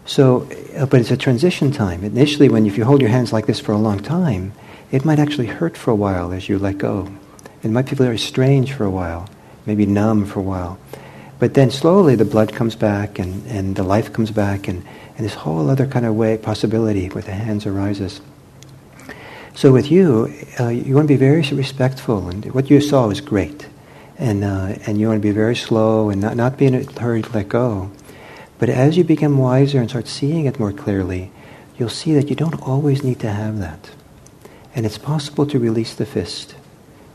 So, 0.05 0.49
uh, 0.77 0.87
but 0.87 1.01
it's 1.01 1.11
a 1.11 1.17
transition 1.17 1.71
time. 1.71 2.03
Initially, 2.03 2.49
when 2.49 2.67
if 2.67 2.77
you 2.77 2.85
hold 2.85 3.01
your 3.01 3.11
hands 3.11 3.33
like 3.33 3.47
this 3.47 3.61
for 3.61 3.73
a 3.73 3.79
long 3.79 4.01
time, 4.01 4.53
it 4.93 5.05
might 5.05 5.19
actually 5.19 5.49
hurt 5.49 5.77
for 5.77 5.91
a 5.91 5.97
while 5.97 6.33
as 6.33 6.49
you 6.49 6.59
let 6.59 6.79
go. 6.79 7.09
It 7.65 7.71
might 7.71 7.91
be 7.91 7.97
very 7.97 8.19
strange 8.19 8.73
for 8.73 8.85
a 8.85 8.91
while, 8.91 9.29
maybe 9.67 9.87
numb 9.87 10.27
for 10.27 10.39
a 10.39 10.43
while. 10.45 10.79
But 11.41 11.55
then 11.55 11.71
slowly 11.71 12.15
the 12.15 12.25
blood 12.25 12.53
comes 12.53 12.77
back 12.77 13.19
and, 13.19 13.45
and 13.47 13.75
the 13.75 13.83
life 13.83 14.13
comes 14.13 14.31
back 14.31 14.69
and, 14.69 14.85
and 15.17 15.27
this 15.27 15.35
whole 15.35 15.69
other 15.71 15.87
kind 15.87 16.07
of 16.07 16.15
way, 16.15 16.37
possibility 16.37 17.09
with 17.09 17.25
the 17.25 17.33
hands 17.33 17.67
arises. 17.67 18.21
So 19.55 19.73
with 19.73 19.91
you, 19.91 20.33
uh, 20.61 20.69
you 20.69 20.95
want 20.95 21.09
to 21.09 21.15
be 21.15 21.19
very 21.19 21.43
respectful, 21.43 22.29
and 22.29 22.45
what 22.55 22.71
you 22.71 22.81
saw 22.81 23.09
was 23.09 23.21
great, 23.21 23.67
and 24.19 24.45
uh, 24.45 24.79
and 24.87 24.99
you 24.99 25.09
want 25.09 25.21
to 25.21 25.29
be 25.29 25.31
very 25.31 25.57
slow 25.57 26.09
and 26.09 26.23
not 26.23 26.37
not 26.37 26.57
be 26.57 26.67
in 26.67 26.75
a 26.75 27.01
hurry 27.01 27.21
to 27.21 27.33
let 27.33 27.49
go. 27.49 27.91
But 28.59 28.71
as 28.71 28.97
you 28.97 29.05
become 29.05 29.37
wiser 29.37 29.79
and 29.79 29.91
start 29.91 30.09
seeing 30.09 30.47
it 30.47 30.59
more 30.59 30.73
clearly, 30.73 31.31
you'll 31.77 31.91
see 31.91 32.15
that 32.15 32.31
you 32.31 32.37
don't 32.37 32.63
always 32.63 33.03
need 33.03 33.21
to 33.21 33.31
have 33.31 33.59
that, 33.59 33.91
and 34.75 34.87
it's 34.87 34.99
possible 34.99 35.47
to 35.47 35.59
release 35.59 35.95
the 35.95 36.07
fist. 36.07 36.55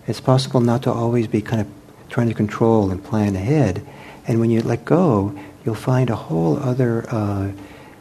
It's 0.05 0.21
possible 0.21 0.61
not 0.61 0.83
to 0.83 0.91
always 0.91 1.27
be 1.27 1.41
kind 1.41 1.61
of 1.61 1.67
trying 2.09 2.29
to 2.29 2.33
control 2.33 2.91
and 2.91 3.03
plan 3.03 3.35
ahead, 3.35 3.85
and 4.27 4.39
when 4.39 4.49
you 4.49 4.61
let 4.61 4.85
go, 4.85 5.37
you'll 5.65 5.75
find 5.75 6.09
a 6.09 6.15
whole 6.15 6.57
other 6.57 7.05
uh, 7.09 7.51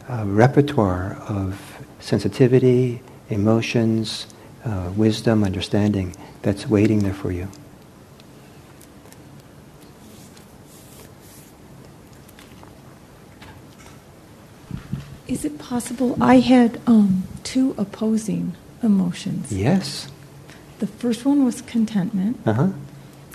uh, 0.09 0.23
repertoire 0.25 1.17
of 1.27 1.77
sensitivity 1.99 3.01
emotions, 3.29 4.27
uh, 4.63 4.91
wisdom, 4.95 5.43
understanding 5.43 6.15
that's 6.41 6.67
waiting 6.67 6.99
there 6.99 7.13
for 7.13 7.31
you. 7.31 7.49
Is 15.27 15.43
it 15.43 15.59
possible? 15.59 16.17
I 16.21 16.39
had 16.39 16.79
um, 16.87 17.23
two 17.43 17.75
opposing 17.77 18.55
emotions. 18.83 19.51
Yes. 19.51 20.09
The 20.79 20.87
first 20.87 21.25
one 21.25 21.43
was 21.45 21.61
contentment, 21.61 22.37
Uh 22.45 22.53
huh. 22.53 22.67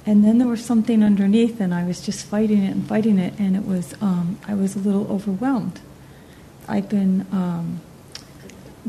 and 0.07 0.25
then 0.25 0.39
there 0.39 0.49
was 0.49 0.65
something 0.65 1.03
underneath, 1.03 1.61
and 1.61 1.75
I 1.75 1.85
was 1.85 2.01
just 2.01 2.25
fighting 2.27 2.63
it 2.63 2.71
and 2.71 2.87
fighting 2.87 3.19
it, 3.19 3.35
and 3.39 3.57
it 3.57 3.65
was 3.67 3.95
um, 4.01 4.39
I 4.47 4.55
was 4.55 4.77
a 4.77 4.79
little 4.79 5.11
overwhelmed. 5.11 5.81
I've 6.69 6.89
been 6.89 7.27
um, 7.33 7.81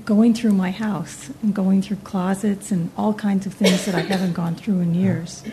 going 0.06 0.34
through 0.36 0.54
my 0.54 0.70
house 0.72 1.32
and 1.42 1.54
going 1.56 1.82
through 1.82 1.98
closets 2.04 2.72
and 2.72 2.92
all 2.98 3.14
kinds 3.14 3.46
of 3.48 3.54
things 3.56 3.86
that 3.86 3.96
I 3.96 4.02
haven't 4.02 4.34
gone 4.34 4.56
through 4.56 4.80
in 4.82 4.94
years, 4.94 5.44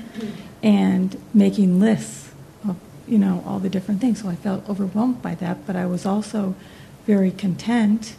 and 0.63 1.17
making 1.33 1.81
lists 1.81 2.31
of 2.69 2.77
you 3.09 3.17
know 3.19 3.43
all 3.47 3.59
the 3.61 3.71
different 3.71 4.03
things. 4.03 4.21
So 4.21 4.29
I 4.29 4.35
felt 4.37 4.69
overwhelmed 4.69 5.23
by 5.23 5.35
that, 5.37 5.67
but 5.67 5.75
I 5.75 5.87
was 5.87 6.05
also 6.05 6.55
very 7.07 7.31
content. 7.31 8.15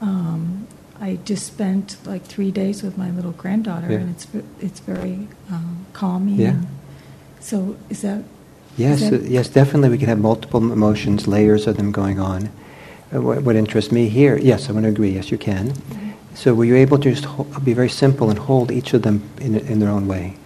Um, 0.00 0.66
I 1.00 1.18
just 1.24 1.46
spent 1.46 1.96
like 2.06 2.24
three 2.24 2.50
days 2.50 2.82
with 2.82 2.96
my 2.96 3.10
little 3.10 3.32
granddaughter, 3.32 3.88
Yeah. 3.90 3.98
and 4.00 4.10
it's 4.10 4.26
it's 4.60 4.80
very 4.80 5.28
um, 5.50 5.86
calming. 5.92 6.40
Yeah. 6.40 6.56
So 7.40 7.76
is 7.90 8.00
that 8.02 8.22
Yes, 8.78 9.00
Is 9.00 9.06
uh, 9.06 9.10
that- 9.16 9.30
yes, 9.30 9.48
definitely 9.48 9.88
we 9.88 9.98
can 9.98 10.08
have 10.08 10.18
multiple 10.20 10.60
emotions, 10.72 11.26
layers 11.26 11.66
of 11.66 11.76
them 11.76 11.92
going 11.92 12.20
on. 12.20 12.50
Uh, 13.14 13.22
what, 13.22 13.42
what 13.42 13.56
interests 13.56 13.90
me 13.90 14.08
here, 14.10 14.36
yes, 14.36 14.68
I 14.68 14.72
want 14.72 14.84
to 14.84 14.90
agree, 14.90 15.10
yes, 15.14 15.30
you 15.30 15.38
can. 15.38 15.72
So 16.34 16.52
were 16.52 16.66
you 16.66 16.76
able 16.76 16.98
to 16.98 17.10
just 17.10 17.24
ho- 17.24 17.46
be 17.64 17.72
very 17.72 17.88
simple 17.88 18.28
and 18.28 18.38
hold 18.38 18.70
each 18.70 18.92
of 18.92 19.00
them 19.00 19.22
in, 19.40 19.54
in 19.56 19.78
their 19.80 19.88
own 19.88 20.06
way? 20.06 20.36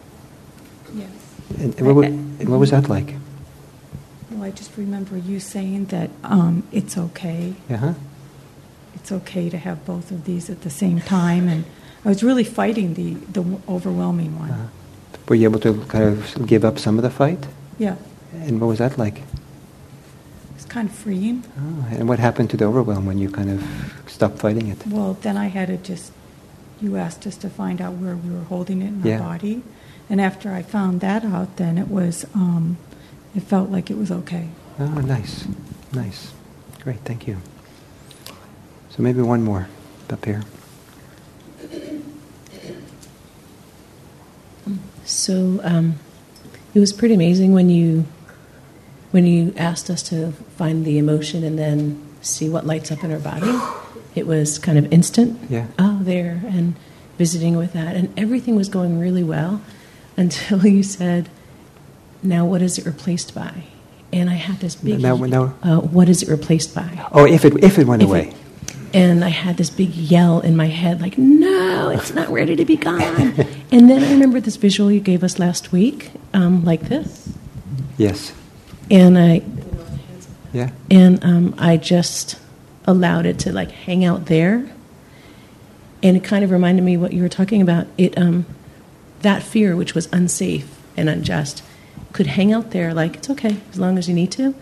yes? 0.95 1.11
And, 1.59 1.75
and 1.79 1.87
what, 1.87 1.97
wa- 1.97 2.03
and 2.03 2.49
what 2.49 2.61
was 2.61 2.71
that 2.71 2.89
like? 2.89 3.15
Well, 4.31 4.45
I 4.45 4.53
just 4.53 4.77
remember 4.77 5.17
you 5.17 5.41
saying 5.41 5.87
that 5.87 6.11
um, 6.23 6.63
it's 6.71 6.97
okay. 6.97 7.55
Uh-huh. 7.69 7.95
It's 9.01 9.11
okay 9.13 9.49
to 9.49 9.57
have 9.57 9.85
both 9.87 10.11
of 10.11 10.25
these 10.25 10.51
at 10.51 10.61
the 10.61 10.71
same 10.71 11.01
time, 11.01 11.49
and 11.49 11.65
I 12.05 12.09
was 12.11 12.23
really 12.23 12.45
fighting 12.45 12.95
the 12.95 13.15
the 13.33 13.43
overwhelming 13.67 14.39
one. 14.39 14.51
Uh-huh. 14.51 14.67
Were 15.29 15.37
you 15.37 15.49
able 15.49 15.61
to 15.61 15.73
kind 15.89 16.05
of 16.05 16.47
give 16.47 16.65
up 16.65 16.79
some 16.79 16.99
of 16.99 17.03
the 17.03 17.11
fight? 17.11 17.47
Yeah, 17.79 17.97
And 18.35 18.61
what 18.61 18.67
was 18.69 18.79
that 18.79 18.99
like? 18.99 19.23
it's 20.55 20.67
kind 20.67 20.89
of 20.91 20.95
freeing. 20.95 21.45
Oh, 21.59 21.87
and 21.99 22.09
what 22.09 22.19
happened 22.19 22.51
to 22.51 22.57
the 22.57 22.65
overwhelm 22.67 23.07
when 23.07 23.17
you 23.19 23.31
kind 23.31 23.51
of 23.51 23.63
stopped 24.07 24.39
fighting 24.39 24.69
it? 24.69 24.87
Well, 24.87 25.15
then 25.23 25.37
I 25.37 25.47
had 25.49 25.69
to 25.69 25.77
just. 25.79 26.13
You 26.83 26.97
asked 26.97 27.27
us 27.27 27.37
to 27.39 27.49
find 27.51 27.81
out 27.81 27.95
where 27.95 28.17
we 28.17 28.31
were 28.35 28.45
holding 28.45 28.83
it 28.83 28.89
in 28.89 29.03
Yeah. 29.03 29.21
our 29.21 29.29
body, 29.33 29.63
and 30.11 30.21
after 30.21 30.53
I 30.53 30.63
found 30.63 31.01
that 31.01 31.25
out, 31.25 31.57
then 31.57 31.79
it 31.79 31.89
was. 31.89 32.27
Um, 32.35 32.77
it 33.35 33.43
felt 33.45 33.71
like 33.71 33.91
it 33.91 33.97
was 33.99 34.11
okay. 34.11 34.49
Oh, 34.79 35.01
nice, 35.01 35.47
nice. 35.93 36.33
Great, 36.83 37.01
thank 37.05 37.27
you. 37.29 37.37
So 39.01 39.05
maybe 39.05 39.23
one 39.23 39.43
more 39.43 39.67
up 40.11 40.23
here. 40.27 40.43
So 45.07 45.59
um, 45.65 45.95
it 46.75 46.81
was 46.81 46.93
pretty 46.93 47.15
amazing 47.15 47.55
when 47.55 47.71
you 47.71 48.05
when 49.13 49.25
you 49.27 49.55
asked 49.57 49.89
us 49.89 50.03
to 50.11 50.33
find 50.59 50.85
the 50.85 50.99
emotion 50.99 51.45
and 51.45 51.59
then 51.59 52.07
see 52.21 52.51
what 52.51 52.67
lights 52.67 52.93
up 52.93 53.03
in 53.03 53.11
our 53.11 53.19
body. 53.19 53.51
It 54.15 54.27
was 54.27 54.59
kind 54.59 54.77
of 54.77 54.93
instant. 54.93 55.39
Yeah. 55.49 55.69
Oh, 55.79 56.01
there 56.03 56.43
and 56.49 56.75
visiting 57.17 57.57
with 57.57 57.73
that, 57.73 57.97
and 57.97 58.13
everything 58.19 58.55
was 58.57 58.69
going 58.69 58.99
really 58.99 59.23
well 59.25 59.63
until 60.19 60.67
you 60.67 60.83
said, 60.83 61.31
"Now, 62.23 62.45
what 62.45 62.61
is 62.61 62.77
it 62.77 62.85
replaced 62.85 63.35
by?" 63.35 63.63
And 64.13 64.29
I 64.29 64.35
had 64.35 64.59
this 64.61 64.75
big. 64.75 65.01
Now- 65.01 65.17
now- 65.17 65.55
uh, 65.63 65.79
what 65.81 66.09
is 66.11 66.23
it 66.23 66.29
replaced 66.29 66.75
by? 66.75 67.07
Oh, 67.13 67.25
if 67.25 67.47
it, 67.47 67.65
if 67.65 67.79
it 67.79 67.87
went 67.87 68.03
If 68.03 68.09
it- 68.09 68.11
away. 68.11 68.35
And 68.93 69.25
I 69.25 69.29
had 69.29 69.57
this 69.57 69.71
big 69.71 69.91
yell 69.95 70.41
in 70.41 70.57
my 70.57 70.67
head, 70.67 71.01
like, 71.01 71.17
no, 71.19 71.91
it's 71.91 72.13
not 72.13 72.29
ready 72.31 72.57
to 72.57 72.65
be 72.65 72.77
gone. 72.77 73.01
and 73.73 73.89
then 73.89 74.03
I 74.03 74.11
remember 74.13 74.41
this 74.41 74.57
visual 74.57 74.91
you 74.91 75.01
gave 75.01 75.23
us 75.23 75.39
last 75.39 75.73
week, 75.73 76.11
um, 76.35 76.65
like 76.65 76.83
this. 76.89 77.33
Yes. 77.97 78.33
And 78.91 79.17
I, 79.19 79.43
Yeah. 80.53 80.71
and 80.91 81.25
um, 81.25 81.55
I 81.59 81.77
just 81.77 82.39
allowed 82.87 83.27
it 83.27 83.39
to 83.41 83.53
like 83.53 83.71
hang 83.71 84.05
out 84.05 84.27
there. 84.27 84.69
And 86.03 86.17
it 86.17 86.25
kind 86.25 86.43
of 86.43 86.51
reminded 86.51 86.83
me 86.83 86.97
what 86.97 87.13
you 87.13 87.23
were 87.23 87.29
talking 87.29 87.61
about. 87.63 87.87
It, 87.99 88.17
um, 88.19 88.47
that 89.23 89.43
fear, 89.43 89.77
which 89.77 89.95
was 89.95 90.09
unsafe 90.13 90.81
and 90.97 91.09
unjust, 91.09 91.63
could 92.13 92.27
hang 92.27 92.53
out 92.53 92.71
there 92.71 92.93
like 92.95 93.17
it's 93.17 93.31
okay 93.31 93.59
as 93.71 93.79
long 93.79 93.99
as 93.99 94.09
you 94.09 94.15
need 94.15 94.33
to. 94.33 94.55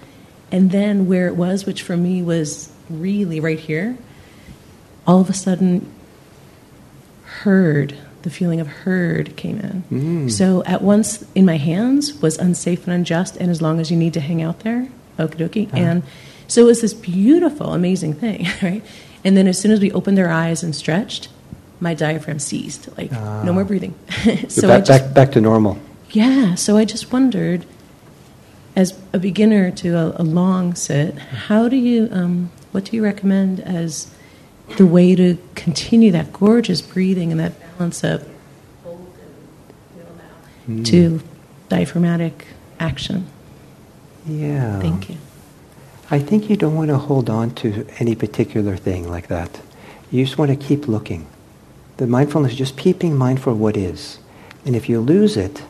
And 0.51 0.71
then 0.71 1.07
where 1.07 1.29
it 1.29 1.37
was, 1.37 1.65
which 1.65 1.83
for 1.83 1.97
me 1.97 2.21
was 2.23 2.73
really 2.91 3.39
right 3.41 3.59
here, 3.59 3.97
all 5.09 5.21
of 5.21 5.29
a 5.29 5.33
sudden, 5.35 5.91
heard 7.43 7.97
the 8.23 8.31
feeling 8.31 8.61
of 8.61 8.67
heard 8.67 9.37
came 9.37 9.59
in. 9.61 9.83
Mm. 9.91 10.31
So 10.31 10.63
at 10.65 10.83
once 10.83 11.25
in 11.35 11.45
my 11.45 11.57
hands 11.57 12.21
was 12.21 12.37
unsafe 12.39 12.85
and 12.87 12.93
unjust, 12.95 13.37
and 13.37 13.51
as 13.51 13.63
long 13.63 13.81
as 13.81 13.91
you 13.91 13.97
need 13.97 14.15
to 14.15 14.21
hang 14.21 14.43
out 14.43 14.61
there, 14.61 14.89
okie 15.19 15.37
dokie. 15.37 15.67
Uh-huh. 15.69 15.77
And 15.77 16.03
so 16.47 16.63
it 16.63 16.65
was 16.65 16.81
this 16.81 16.95
beautiful, 16.95 17.73
amazing 17.75 18.15
thing, 18.15 18.47
right? 18.63 18.85
And 19.25 19.37
then 19.37 19.47
as 19.47 19.59
soon 19.59 19.71
as 19.71 19.81
we 19.81 19.91
opened 19.93 20.19
our 20.19 20.29
eyes 20.31 20.63
and 20.63 20.75
stretched, 20.75 21.29
my 21.81 21.95
diaphragm 21.95 22.39
ceased, 22.41 22.89
like 22.99 23.11
Ah. 23.13 23.43
no 23.45 23.53
more 23.53 23.65
breathing. 23.65 23.95
So 24.49 24.67
back, 24.69 24.85
just, 24.85 25.05
back, 25.07 25.15
back 25.15 25.33
to 25.33 25.41
normal. 25.41 25.79
yeah, 26.11 26.55
so 26.57 26.77
I 26.77 26.85
just 26.85 27.13
wondered, 27.13 27.65
as 28.75 28.99
a 29.13 29.19
beginner 29.19 29.71
to 29.73 29.91
a, 29.97 30.23
a 30.23 30.25
long 30.25 30.75
sit, 30.75 31.17
how 31.19 31.69
do 31.69 31.77
you, 31.77 32.09
um, 32.11 32.51
what 32.73 32.87
do 32.87 32.97
you 32.97 33.05
recommend 33.05 33.61
as 33.61 34.09
the 34.77 34.87
way 34.87 35.15
to 35.15 35.39
continue 35.55 36.11
that 36.13 36.33
gorgeous 36.33 36.81
breathing 36.83 37.31
and 37.33 37.41
that 37.41 37.55
balance 37.79 38.05
of 38.05 38.29
Mm. 40.69 40.85
to 40.85 41.21
diaphragmatic 41.69 42.47
action? 42.79 43.27
Yeah. 44.27 44.81
Thank 44.81 45.09
you. 45.09 45.17
I 46.11 46.19
think 46.19 46.51
you 46.51 46.57
don't 46.57 46.75
want 46.75 46.89
to 46.89 46.99
hold 46.99 47.31
on 47.31 47.53
to 47.57 47.87
any 47.99 48.15
particular 48.15 48.77
thing 48.77 49.09
like 49.09 49.29
that. 49.29 49.61
You 50.11 50.25
just 50.25 50.39
want 50.39 50.51
to 50.51 50.57
keep 50.57 50.87
looking. 50.87 51.27
The 51.97 52.07
mindfulness 52.07 52.53
is 52.53 52.59
just 52.59 52.77
keeping 52.77 53.17
mindful 53.17 53.55
of 53.55 53.61
what 53.61 53.77
is. 53.77 54.19
And 54.65 54.77
if 54.77 54.89
you 54.89 55.01
lose 55.01 55.37
it, 55.37 55.63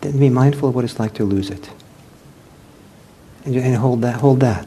then 0.00 0.18
be 0.18 0.28
mindful 0.30 0.70
of 0.70 0.74
what 0.74 0.84
it's 0.84 0.98
like 0.98 1.14
to 1.14 1.24
lose 1.24 1.50
it. 1.50 1.70
And, 3.44 3.56
and 3.56 3.76
hold 3.76 4.02
that. 4.02 4.20
Hold 4.20 4.40
that. 4.40 4.66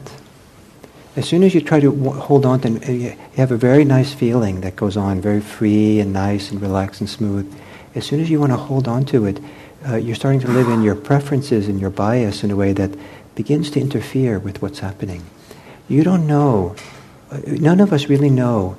As 1.16 1.28
soon 1.28 1.44
as 1.44 1.54
you 1.54 1.60
try 1.60 1.78
to 1.78 1.92
w- 1.92 2.20
hold 2.20 2.44
on 2.44 2.60
to, 2.60 2.68
uh, 2.68 2.90
you 2.90 3.10
you 3.10 3.16
have 3.36 3.52
a 3.52 3.56
very 3.56 3.84
nice 3.84 4.12
feeling 4.12 4.62
that 4.62 4.74
goes 4.74 4.96
on, 4.96 5.20
very 5.20 5.40
free 5.40 6.00
and 6.00 6.12
nice 6.12 6.50
and 6.50 6.60
relaxed 6.60 7.00
and 7.00 7.08
smooth. 7.08 7.52
As 7.94 8.04
soon 8.04 8.20
as 8.20 8.30
you 8.30 8.40
want 8.40 8.52
to 8.52 8.56
hold 8.56 8.88
on 8.88 9.04
to 9.06 9.26
it, 9.26 9.40
uh, 9.88 9.96
you're 9.96 10.16
starting 10.16 10.40
to 10.40 10.48
live 10.48 10.68
in 10.68 10.82
your 10.82 10.96
preferences 10.96 11.68
and 11.68 11.80
your 11.80 11.90
bias 11.90 12.42
in 12.42 12.50
a 12.50 12.56
way 12.56 12.72
that 12.72 12.90
begins 13.34 13.70
to 13.70 13.80
interfere 13.80 14.38
with 14.38 14.60
what's 14.62 14.80
happening. 14.80 15.22
You 15.88 16.02
don't 16.02 16.26
know, 16.26 16.74
uh, 17.30 17.38
none 17.46 17.80
of 17.80 17.92
us 17.92 18.08
really 18.08 18.30
know 18.30 18.76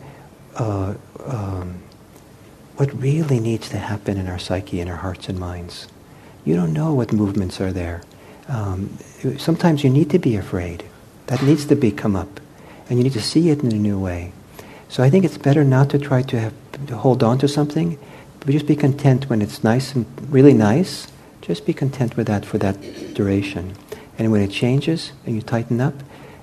uh, 0.56 0.96
um, 1.26 1.80
what 2.76 2.94
really 2.94 3.40
needs 3.40 3.70
to 3.70 3.78
happen 3.78 4.18
in 4.18 4.28
our 4.28 4.40
psyche, 4.40 4.82
in 4.82 4.90
our 4.90 4.98
hearts 4.98 5.30
and 5.30 5.40
minds. 5.40 5.88
You 6.44 6.56
don't 6.56 6.74
know 6.74 6.94
what 6.94 7.14
movements 7.14 7.62
are 7.62 7.72
there. 7.72 8.02
Um, 8.48 8.98
sometimes 9.38 9.84
you 9.84 9.90
need 9.90 10.10
to 10.10 10.20
be 10.20 10.36
afraid. 10.36 10.84
That 11.28 11.42
needs 11.42 11.66
to 11.66 11.76
be 11.76 11.92
come 11.92 12.16
up, 12.16 12.40
and 12.90 12.98
you 12.98 13.04
need 13.04 13.14
to 13.14 13.22
see 13.22 13.50
it 13.50 13.64
in 13.64 13.72
a 13.72 13.76
new 13.76 14.00
way. 14.00 14.32
So 14.90 15.04
I 15.04 15.10
think 15.10 15.26
it's 15.26 15.38
better 15.38 15.64
not 15.64 15.90
to 15.90 16.00
try 16.00 16.22
to 16.22 16.40
have 16.40 16.54
to 16.88 16.98
hold 16.98 17.24
on 17.24 17.38
to 17.40 17.48
something, 17.48 17.98
but 18.40 18.52
just 18.52 18.68
be 18.68 18.76
content 18.76 19.30
when 19.30 19.42
it's 19.42 19.64
nice 19.64 19.96
and 19.96 20.06
really 20.30 20.54
nice. 20.54 21.08
Just 21.42 21.66
be 21.66 21.74
content 21.74 22.16
with 22.16 22.28
that 22.28 22.46
for 22.46 22.58
that 22.60 22.78
duration. 23.14 23.76
And 24.18 24.32
when 24.32 24.42
it 24.42 24.52
changes 24.52 25.12
and 25.26 25.36
you 25.36 25.42
tighten 25.42 25.82
up, 25.82 25.96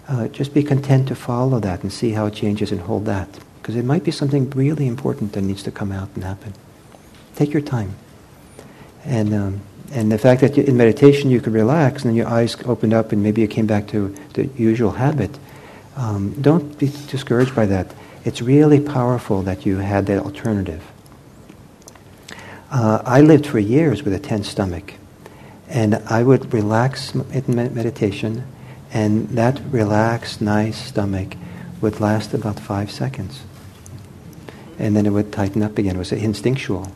uh, 0.09 0.29
just 0.29 0.53
be 0.53 0.63
content 0.63 1.09
to 1.09 1.15
follow 1.15 1.61
that 1.61 1.83
and 1.83 1.93
see 1.93 2.11
how 2.11 2.27
it 2.27 2.35
changes 2.35 2.73
and 2.73 2.81
hold 2.81 3.05
that. 3.07 3.29
Because 3.61 3.77
it 3.77 3.85
might 3.85 4.05
be 4.05 4.11
something 4.11 4.51
really 4.51 4.87
important 4.87 5.33
that 5.33 5.43
needs 5.43 5.63
to 5.63 5.71
come 5.71 5.93
out 5.93 6.09
and 6.15 6.25
happen. 6.25 6.55
Take 7.37 7.53
your 7.53 7.63
time. 7.63 7.95
And, 9.05 9.33
um, 9.33 9.61
and 9.93 10.11
the 10.11 10.19
fact 10.19 10.41
that 10.41 10.57
in 10.57 10.77
meditation 10.77 11.31
you 11.31 11.41
could 11.41 11.53
relax 11.53 12.03
and 12.03 12.11
then 12.11 12.17
your 12.17 12.29
eyes 12.29 12.57
opened 12.65 12.95
up 12.95 13.13
and 13.13 13.23
maybe 13.23 13.43
you 13.43 13.49
came 13.49 13.67
back 13.67 13.89
to 13.89 14.15
the 14.33 14.47
usual 14.57 14.93
habit, 14.93 15.39
um, 15.97 16.33
don't 16.41 16.79
be 16.79 16.89
discouraged 17.09 17.55
by 17.55 17.67
that. 17.67 17.95
It's 18.25 18.41
really 18.41 18.81
powerful 18.81 19.43
that 19.43 19.67
you 19.67 19.79
had 19.79 20.07
that 20.07 20.23
alternative. 20.23 20.83
Uh, 22.71 23.03
I 23.05 23.21
lived 23.21 23.47
for 23.47 23.59
years 23.59 24.03
with 24.03 24.15
a 24.15 24.19
tense 24.19 24.49
stomach. 24.49 24.95
And 25.69 25.97
I 26.07 26.23
would 26.23 26.53
relax 26.53 27.15
in 27.15 27.55
meditation, 27.55 28.45
and 28.93 29.27
that 29.31 29.59
relaxed, 29.71 30.43
nice 30.43 30.77
stomach 30.77 31.35
would 31.81 31.99
last 31.99 32.35
about 32.35 32.61
five 32.61 32.91
seconds. 32.91 33.43
And 34.79 34.95
then 34.95 35.07
it 35.07 35.11
would 35.11 35.33
tighten 35.33 35.63
up 35.63 35.79
again. 35.79 35.97
It 35.97 35.99
was 35.99 36.13
instinctual. 36.13 36.93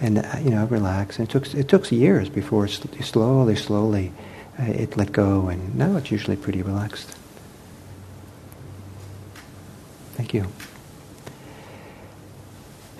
And 0.00 0.18
uh, 0.18 0.36
you 0.42 0.50
know 0.50 0.66
relax. 0.66 1.18
And 1.18 1.28
it 1.28 1.32
took 1.32 1.54
it 1.54 1.68
took 1.68 1.90
years 1.90 2.28
before 2.28 2.66
it 2.66 2.70
sl- 2.70 3.02
slowly, 3.02 3.56
slowly 3.56 4.12
uh, 4.58 4.64
it 4.64 4.96
let 4.96 5.12
go, 5.12 5.48
and 5.48 5.74
now 5.76 5.96
it's 5.96 6.10
usually 6.10 6.36
pretty 6.36 6.62
relaxed. 6.62 7.14
Thank 10.14 10.34
you. 10.34 10.46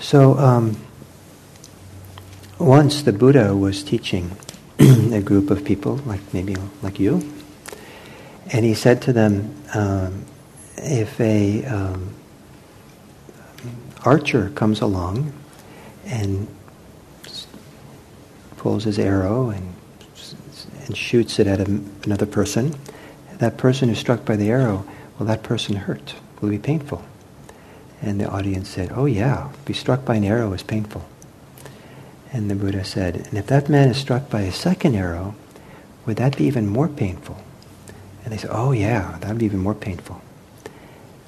So 0.00 0.38
um, 0.38 0.76
once 2.58 3.02
the 3.02 3.12
Buddha 3.12 3.56
was 3.56 3.82
teaching 3.82 4.36
a 4.78 5.20
group 5.20 5.50
of 5.50 5.64
people, 5.64 5.96
like 6.06 6.20
maybe 6.32 6.56
like 6.82 7.00
you, 7.00 7.28
and 8.52 8.64
he 8.64 8.74
said 8.74 9.02
to 9.02 9.12
them, 9.12 9.54
um, 9.74 10.24
if 10.76 11.20
a 11.20 11.64
um, 11.64 12.14
archer 14.04 14.50
comes 14.50 14.80
along 14.80 15.32
and 16.06 16.48
pulls 18.58 18.84
his 18.84 18.98
arrow 18.98 19.50
and, 19.50 19.74
and 20.86 20.96
shoots 20.96 21.38
it 21.38 21.46
at 21.46 21.60
a, 21.60 21.80
another 22.04 22.26
person, 22.26 22.74
that 23.38 23.56
person 23.56 23.88
who's 23.88 23.98
struck 23.98 24.24
by 24.24 24.36
the 24.36 24.50
arrow, 24.50 24.84
will 25.18 25.26
that 25.26 25.42
person 25.42 25.76
hurt? 25.76 26.14
Will 26.40 26.48
it 26.48 26.52
be 26.52 26.58
painful? 26.58 27.02
And 28.02 28.20
the 28.20 28.28
audience 28.28 28.68
said, 28.68 28.92
oh 28.94 29.06
yeah, 29.06 29.50
be 29.64 29.72
struck 29.72 30.04
by 30.04 30.16
an 30.16 30.24
arrow 30.24 30.52
is 30.52 30.62
painful. 30.62 31.04
And 32.32 32.50
the 32.50 32.54
Buddha 32.54 32.84
said, 32.84 33.16
and 33.16 33.34
if 33.38 33.46
that 33.46 33.68
man 33.68 33.88
is 33.88 33.96
struck 33.96 34.28
by 34.28 34.42
a 34.42 34.52
second 34.52 34.94
arrow, 34.94 35.34
would 36.04 36.16
that 36.18 36.36
be 36.36 36.44
even 36.44 36.66
more 36.66 36.88
painful? 36.88 37.42
And 38.22 38.32
they 38.32 38.36
said, 38.36 38.50
oh 38.52 38.72
yeah, 38.72 39.18
that 39.20 39.28
would 39.28 39.38
be 39.38 39.46
even 39.46 39.60
more 39.60 39.74
painful. 39.74 40.20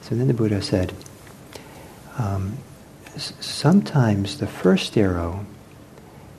So 0.02 0.14
then 0.14 0.28
the 0.28 0.34
Buddha 0.34 0.60
said, 0.60 0.92
um, 2.18 2.58
sometimes 3.16 4.38
the 4.38 4.46
first 4.46 4.96
arrow 4.96 5.46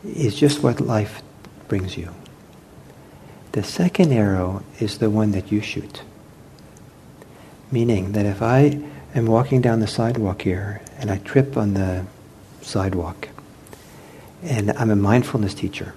is 0.03 0.35
just 0.35 0.63
what 0.63 0.79
life 0.79 1.21
brings 1.67 1.97
you. 1.97 2.09
The 3.51 3.63
second 3.63 4.11
arrow 4.13 4.63
is 4.79 4.97
the 4.97 5.09
one 5.09 5.31
that 5.31 5.51
you 5.51 5.61
shoot. 5.61 6.03
Meaning 7.71 8.13
that 8.13 8.25
if 8.25 8.41
I 8.41 8.81
am 9.13 9.25
walking 9.25 9.61
down 9.61 9.79
the 9.79 9.87
sidewalk 9.87 10.41
here 10.41 10.81
and 10.97 11.11
I 11.11 11.17
trip 11.17 11.57
on 11.57 11.73
the 11.73 12.05
sidewalk, 12.61 13.29
and 14.43 14.71
I'm 14.71 14.89
a 14.89 14.95
mindfulness 14.95 15.53
teacher, 15.53 15.93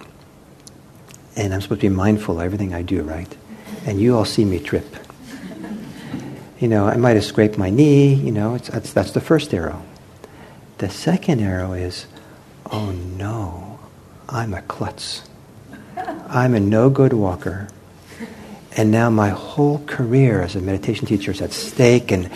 and 1.36 1.55
I'm 1.55 1.61
supposed 1.61 1.80
to 1.80 1.88
be 1.88 1.94
mindful 1.94 2.38
of 2.38 2.44
everything 2.44 2.74
I 2.74 2.82
do, 2.82 3.02
right? 3.02 3.34
And 3.86 4.00
you 4.00 4.16
all 4.16 4.24
see 4.24 4.44
me 4.44 4.59
trip. 4.59 4.96
You 6.59 6.68
know, 6.68 6.86
I 6.86 6.96
might 6.96 7.16
have 7.16 7.24
scraped 7.24 7.59
my 7.59 7.70
knee, 7.70 8.14
you 8.14 8.30
know, 8.30 8.59
that's, 8.59 8.92
that's 8.92 9.11
the 9.11 9.20
first 9.20 9.52
arrow. 9.52 9.82
The 10.78 10.88
second 10.88 11.40
arrow 11.40 11.72
is, 11.72 12.07
oh 12.70 12.92
no, 12.92 13.63
I'm 14.29 14.55
a 14.55 14.62
klutz. 14.62 15.22
I'm 16.29 16.55
a 16.55 16.61
no 16.61 16.91
good 16.91 17.12
walker. 17.12 17.68
And 18.77 18.91
now 18.91 19.09
my 19.11 19.29
whole 19.29 19.79
career 19.87 20.43
as 20.43 20.57
a 20.57 20.61
meditation 20.61 21.07
teacher 21.07 21.31
is 21.31 21.41
at 21.41 21.53
stake, 21.53 22.11
and 22.11 22.31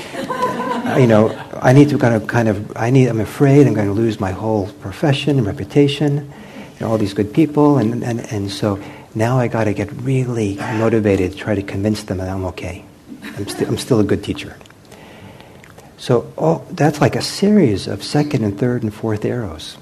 you 0.99 1.07
know, 1.07 1.31
I 1.61 1.73
need 1.73 1.89
to 1.89 1.99
kind 1.99 2.15
of, 2.15 2.29
kind 2.29 2.49
of, 2.49 2.77
I 2.77 2.91
need, 2.91 3.09
I'm 3.09 3.21
afraid 3.21 3.67
I'm 3.67 3.75
going 3.75 3.89
to 3.89 3.93
lose 3.93 4.21
my 4.21 4.31
whole 4.31 4.69
profession 4.75 5.39
and 5.39 5.47
reputation, 5.47 6.33
and 6.79 6.83
all 6.83 6.97
these 6.97 7.15
good 7.15 7.35
people, 7.35 7.79
and, 7.79 8.05
and, 8.05 8.21
and 8.33 8.51
so 8.51 8.81
now 9.15 9.39
I 9.39 9.49
got 9.49 9.65
to 9.65 9.75
get 9.75 9.91
really 10.03 10.57
motivated 10.57 11.33
to 11.33 11.39
try 11.39 11.57
to 11.57 11.63
convince 11.63 12.05
them 12.05 12.19
that 12.19 12.29
I'm 12.29 12.45
okay. 12.47 12.85
I'm, 13.23 13.47
I'm 13.67 13.79
still 13.79 13.99
a 13.99 14.05
good 14.05 14.23
teacher. 14.23 14.57
So 15.97 16.33
oh, 16.39 16.65
that's 16.71 17.01
like 17.01 17.17
a 17.17 17.23
series 17.23 17.89
of 17.89 18.05
second 18.05 18.45
and 18.45 18.57
third 18.57 18.85
and 18.85 18.95
fourth 18.95 19.25
arrows. 19.25 19.77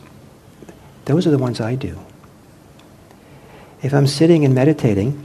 Those 1.07 1.27
are 1.27 1.31
the 1.31 1.39
ones 1.39 1.61
I 1.61 1.75
do. 1.75 1.99
If 3.83 3.95
I'm 3.95 4.07
sitting 4.07 4.45
and 4.45 4.55
meditating, 4.55 5.23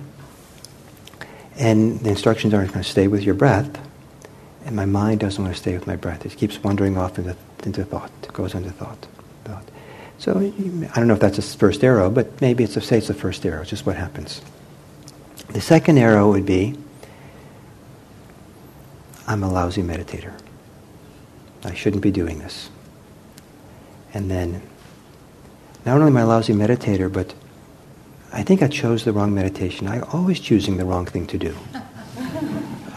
and 1.58 2.00
the 2.00 2.10
instructions 2.10 2.54
are 2.54 2.66
going 2.66 2.72
to 2.72 2.84
stay 2.84 3.08
with 3.08 3.24
your 3.24 3.36
breath, 3.36 3.80
and 4.66 4.76
my 4.76 4.86
mind 4.86 5.20
doesn't 5.20 5.44
want 5.44 5.56
to 5.56 5.60
stay 5.60 5.74
with 5.74 5.88
my 5.88 5.96
breath. 5.96 6.26
It 6.26 6.38
keeps 6.38 6.64
wandering 6.64 6.98
off 6.98 7.18
into, 7.18 7.36
into 7.64 7.84
thought. 7.84 8.12
It 8.24 8.34
goes 8.34 8.54
into 8.54 8.72
thought. 8.72 9.08
thought. 9.44 9.66
So 10.18 10.38
I 10.38 10.96
don't 10.96 11.08
know 11.08 11.16
if 11.16 11.20
that's 11.20 11.38
the 11.38 11.58
first 11.58 11.84
arrow, 11.84 12.10
but 12.10 12.40
maybe 12.42 12.64
it's 12.64 12.74
say 12.86 13.00
it's 13.00 13.08
the 13.08 13.14
first 13.14 13.46
arrow. 13.46 13.64
Just 13.64 13.86
what 13.86 13.96
happens. 13.96 14.42
The 15.50 15.62
second 15.62 15.98
arrow 15.98 16.30
would 16.30 16.46
be, 16.46 16.78
I'm 19.28 19.44
a 19.44 19.52
lousy 19.52 19.82
meditator. 19.82 20.40
I 21.64 21.74
shouldn't 21.74 22.04
be 22.04 22.12
doing 22.12 22.40
this. 22.40 22.70
And 24.14 24.30
then, 24.30 24.62
not 25.86 25.98
only 25.98 26.08
am 26.08 26.18
I 26.18 26.22
a 26.22 26.28
lousy 26.28 26.54
meditator, 26.54 27.12
but 27.12 27.34
I 28.32 28.44
think 28.44 28.62
I 28.62 28.68
chose 28.68 29.04
the 29.04 29.12
wrong 29.12 29.34
meditation. 29.34 29.88
I'm 29.88 30.04
always 30.14 30.40
choosing 30.40 30.78
the 30.78 30.86
wrong 30.86 31.06
thing 31.06 31.28
to 31.28 31.38
do. 31.38 31.56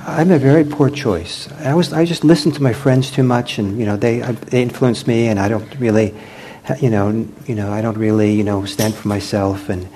I'm 0.07 0.30
a 0.30 0.39
very 0.39 0.64
poor 0.64 0.91
choice. 0.91 1.51
I 1.53 1.74
was 1.74 1.93
I 1.93 2.05
just 2.05 2.24
listen 2.24 2.53
to 2.53 2.62
my 2.62 2.74
friends 2.74 3.11
too 3.11 3.22
much, 3.22 3.59
and 3.59 3.78
you 3.78 3.87
know 3.87 3.97
they 3.97 4.20
they 4.20 4.62
influence 4.62 5.07
me, 5.07 5.28
and 5.28 5.41
I 5.41 5.49
don't 5.49 5.74
really, 5.80 6.14
you 6.78 6.91
know, 6.91 7.26
you 7.47 7.55
know 7.55 7.72
I 7.72 7.80
don't 7.80 7.97
really 7.97 8.32
you 8.35 8.45
know 8.45 8.66
stand 8.66 8.95
for 8.95 9.09
myself, 9.09 9.70
and 9.70 9.89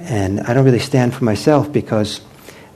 and 0.00 0.40
I 0.40 0.54
don't 0.54 0.64
really 0.64 0.80
stand 0.80 1.14
for 1.14 1.24
myself 1.24 1.72
because, 1.72 2.20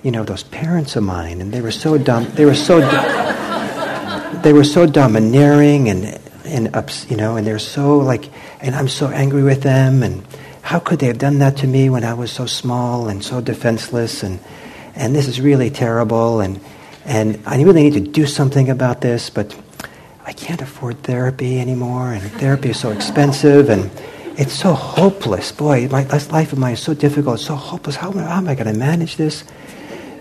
you 0.03 0.11
know, 0.11 0.25
those 0.25 0.45
parents 0.45 0.97
of 0.97 1.03
mine, 1.03 1.41
and 1.41 1.53
they 1.53 1.61
were 1.61 1.73
so 1.73 1.99
dumb. 1.99 2.27
They 2.31 2.45
were 2.45 2.55
so 2.55 2.79
they 4.43 4.53
were 4.53 4.65
so 4.65 4.87
domineering 4.87 5.89
and 5.89 6.21
and 6.49 6.75
ups, 6.75 7.07
you 7.11 7.17
know, 7.17 7.37
and 7.37 7.47
they're 7.47 7.59
so 7.59 7.99
like, 7.99 8.31
and 8.61 8.75
I'm 8.75 8.89
so 8.89 9.09
angry 9.09 9.43
with 9.43 9.63
them, 9.63 10.03
and 10.03 10.25
how 10.63 10.79
could 10.79 10.99
they 10.99 11.07
have 11.07 11.19
done 11.19 11.39
that 11.39 11.59
to 11.59 11.67
me 11.67 11.91
when 11.91 12.05
I 12.05 12.15
was 12.15 12.33
so 12.33 12.47
small 12.47 13.09
and 13.09 13.23
so 13.23 13.41
defenseless, 13.41 14.23
and 14.23 14.41
and 14.95 15.15
this 15.15 15.29
is 15.29 15.41
really 15.41 15.71
terrible, 15.71 16.41
and 16.41 16.61
and 17.05 17.41
I 17.47 17.63
really 17.63 17.83
need 17.83 17.95
to 17.95 18.01
do 18.01 18.27
something 18.27 18.69
about 18.69 19.01
this, 19.01 19.31
but 19.31 19.57
I 20.25 20.33
can't 20.33 20.61
afford 20.61 21.03
therapy 21.03 21.61
anymore, 21.61 22.13
and 22.13 22.23
therapy 22.33 22.71
is 22.71 22.81
so 22.81 22.91
expensive, 22.91 23.71
and 23.71 23.91
it's 24.37 24.53
so 24.53 24.73
hopeless. 24.73 25.53
Boy, 25.53 25.89
my 25.89 26.05
life 26.31 26.53
of 26.53 26.59
mine 26.59 26.75
is 26.75 26.81
so 26.81 26.95
difficult, 26.95 27.37
it's 27.37 27.47
so 27.47 27.55
hopeless. 27.55 27.97
How, 27.97 28.13
how 28.13 28.39
am 28.39 28.49
I 28.49 28.55
going 28.55 28.73
to 28.73 28.79
manage 28.79 29.17
this? 29.17 29.45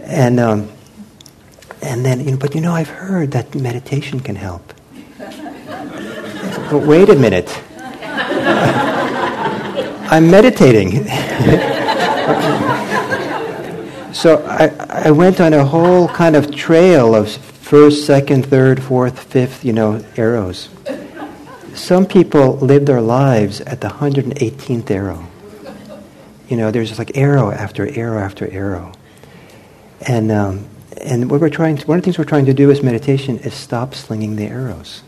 And 0.04 0.40
um, 0.40 0.70
and 1.82 2.06
then, 2.06 2.20
you 2.22 2.32
know, 2.32 2.38
but 2.38 2.56
you 2.56 2.62
know, 2.62 2.74
I've 2.74 2.90
heard 2.90 3.32
that 3.32 3.54
meditation 3.54 4.20
can 4.20 4.36
help. 4.36 4.74
But 6.70 6.86
wait 6.86 7.10
a 7.10 7.16
minute. 7.16 7.50
I'm 10.10 10.32
meditating. 10.32 11.06
so 14.14 14.44
I, 14.48 14.74
I 14.90 15.12
went 15.12 15.42
on 15.42 15.54
a 15.54 15.66
whole 15.66 16.08
kind 16.08 16.36
of 16.36 16.54
trail 16.56 17.14
of 17.14 17.30
first, 17.30 18.06
second, 18.06 18.46
third, 18.46 18.82
fourth, 18.82 19.24
fifth, 19.24 19.66
you 19.66 19.74
know, 19.74 20.04
arrows. 20.16 20.70
Some 21.74 22.06
people 22.06 22.58
live 22.58 22.86
their 22.86 23.02
lives 23.02 23.62
at 23.62 23.82
the 23.82 23.90
118th 23.90 24.90
arrow. 24.90 25.28
You 26.48 26.58
know, 26.58 26.72
there's 26.72 26.98
like 26.98 27.18
arrow 27.18 27.52
after 27.52 27.88
arrow 27.88 28.20
after 28.20 28.50
arrow. 28.50 28.94
And 30.02 30.32
um, 30.32 30.70
and 31.02 31.30
what 31.30 31.42
we're 31.42 31.50
trying 31.50 31.78
to, 31.78 31.88
one 31.88 31.98
of 31.98 32.04
the 32.04 32.06
things 32.06 32.18
we're 32.18 32.24
trying 32.24 32.46
to 32.46 32.54
do 32.54 32.68
with 32.68 32.84
meditation 32.84 33.38
is 33.40 33.54
stop 33.54 33.94
slinging 33.94 34.36
the 34.36 34.46
arrows. 34.46 35.04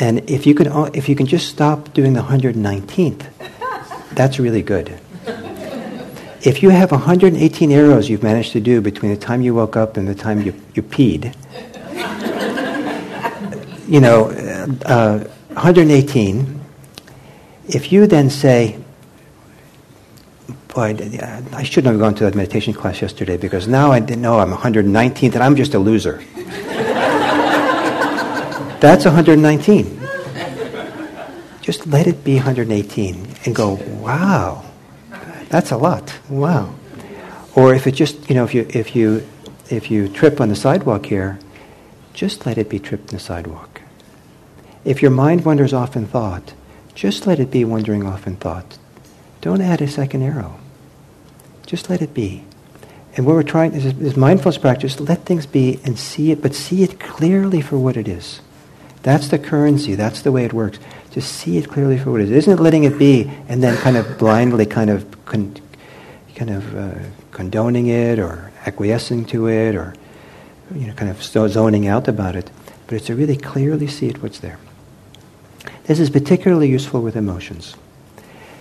And 0.00 0.28
if 0.30 0.46
you 0.46 0.54
can, 0.54 0.68
if 0.94 1.08
you 1.10 1.14
can 1.14 1.26
just 1.26 1.48
stop 1.48 1.92
doing 1.92 2.14
the 2.14 2.22
119th, 2.22 3.26
that's 4.14 4.38
really 4.38 4.62
good. 4.62 4.98
If 6.42 6.62
you 6.62 6.70
have 6.70 6.90
118 6.90 7.70
arrows 7.70 8.08
you've 8.08 8.22
managed 8.22 8.52
to 8.52 8.60
do 8.60 8.80
between 8.80 9.10
the 9.12 9.18
time 9.18 9.42
you 9.42 9.54
woke 9.54 9.76
up 9.76 9.98
and 9.98 10.08
the 10.08 10.14
time 10.14 10.40
you, 10.40 10.54
you 10.74 10.82
peed, 10.82 11.34
you 13.86 14.00
know, 14.00 14.30
uh, 14.86 15.18
118, 15.48 16.60
if 17.68 17.92
you 17.92 18.06
then 18.06 18.30
say, 18.30 18.78
boy, 20.68 20.96
I 21.52 21.62
shouldn't 21.62 21.92
have 21.92 22.00
gone 22.00 22.14
to 22.14 22.24
that 22.24 22.34
meditation 22.34 22.72
class 22.72 23.02
yesterday 23.02 23.36
because 23.36 23.68
now 23.68 23.92
I 23.92 23.98
know 23.98 24.38
I'm 24.38 24.52
119th 24.52 25.34
and 25.34 25.42
I'm 25.42 25.56
just 25.56 25.74
a 25.74 25.78
loser. 25.78 26.22
That's 28.80 29.04
119. 29.04 30.00
Just 31.60 31.86
let 31.86 32.06
it 32.06 32.24
be 32.24 32.36
118 32.36 33.34
and 33.44 33.54
go, 33.54 33.74
wow, 34.00 34.64
that's 35.50 35.70
a 35.70 35.76
lot. 35.76 36.18
Wow. 36.30 36.74
Or 37.54 37.74
if 37.74 37.86
it 37.86 37.92
just, 37.92 38.30
you 38.30 38.34
know, 38.34 38.44
if 38.44 38.54
you, 38.54 38.66
if 38.70 38.96
you, 38.96 39.28
if 39.68 39.90
you 39.90 40.08
trip 40.08 40.40
on 40.40 40.48
the 40.48 40.56
sidewalk 40.56 41.04
here, 41.06 41.38
just 42.14 42.46
let 42.46 42.56
it 42.56 42.70
be 42.70 42.78
tripped 42.78 43.10
on 43.10 43.16
the 43.16 43.20
sidewalk. 43.20 43.82
If 44.84 45.02
your 45.02 45.10
mind 45.10 45.44
wanders 45.44 45.74
off 45.74 45.94
in 45.94 46.06
thought, 46.06 46.54
just 46.94 47.26
let 47.26 47.38
it 47.38 47.50
be 47.50 47.66
wandering 47.66 48.06
off 48.06 48.26
in 48.26 48.36
thought. 48.36 48.78
Don't 49.42 49.60
add 49.60 49.82
a 49.82 49.88
second 49.88 50.22
arrow. 50.22 50.58
Just 51.66 51.90
let 51.90 52.00
it 52.00 52.14
be. 52.14 52.44
And 53.14 53.26
what 53.26 53.34
we're 53.34 53.42
trying 53.42 53.74
is 53.74 54.16
mindfulness 54.16 54.56
practice, 54.56 55.00
let 55.00 55.26
things 55.26 55.44
be 55.44 55.80
and 55.84 55.98
see 55.98 56.30
it, 56.30 56.40
but 56.40 56.54
see 56.54 56.82
it 56.82 56.98
clearly 56.98 57.60
for 57.60 57.76
what 57.76 57.98
it 57.98 58.08
is. 58.08 58.40
That's 59.02 59.28
the 59.28 59.38
currency. 59.38 59.94
That's 59.94 60.22
the 60.22 60.32
way 60.32 60.44
it 60.44 60.52
works. 60.52 60.78
Just 61.10 61.32
see 61.32 61.56
it 61.56 61.68
clearly 61.68 61.98
for 61.98 62.12
what 62.12 62.20
it 62.20 62.30
is. 62.30 62.46
Isn't 62.46 62.60
letting 62.60 62.84
it 62.84 62.98
be 62.98 63.30
and 63.48 63.62
then 63.62 63.76
kind 63.78 63.96
of 63.96 64.18
blindly 64.18 64.66
kind 64.66 64.90
of 64.90 65.24
con- 65.24 65.56
kind 66.34 66.50
of 66.50 66.76
uh, 66.76 66.98
condoning 67.32 67.88
it 67.88 68.18
or 68.18 68.52
acquiescing 68.66 69.24
to 69.26 69.48
it 69.48 69.74
or 69.74 69.94
you 70.74 70.86
know 70.86 70.94
kind 70.94 71.10
of 71.10 71.22
zoning 71.22 71.86
out 71.86 72.08
about 72.08 72.36
it. 72.36 72.50
But 72.86 72.96
it's 72.96 73.06
to 73.06 73.14
really 73.14 73.36
clearly 73.36 73.86
see 73.86 74.08
it 74.08 74.22
what's 74.22 74.38
there. 74.40 74.58
This 75.84 75.98
is 75.98 76.10
particularly 76.10 76.68
useful 76.68 77.00
with 77.02 77.16
emotions. 77.16 77.74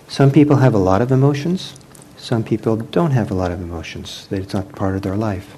Some 0.07 0.31
people 0.31 0.57
have 0.57 0.73
a 0.73 0.79
lot 0.79 1.01
of 1.01 1.11
emotions. 1.11 1.75
Some 2.17 2.43
people 2.43 2.75
don't 2.75 3.11
have 3.11 3.29
a 3.29 3.33
lot 3.33 3.51
of 3.51 3.61
emotions. 3.61 4.27
That 4.27 4.41
it's 4.41 4.53
not 4.53 4.71
part 4.71 4.95
of 4.95 5.03
their 5.03 5.15
life. 5.15 5.55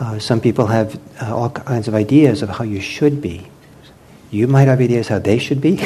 Uh, 0.00 0.18
some 0.18 0.40
people 0.40 0.66
have 0.66 0.98
uh, 1.22 1.36
all 1.36 1.50
kinds 1.50 1.86
of 1.86 1.94
ideas 1.94 2.42
of 2.42 2.48
how 2.48 2.64
you 2.64 2.80
should 2.80 3.20
be. 3.20 3.46
You 4.30 4.46
might 4.46 4.68
have 4.68 4.80
ideas 4.80 5.08
how 5.08 5.18
they 5.18 5.38
should 5.38 5.60
be. 5.60 5.80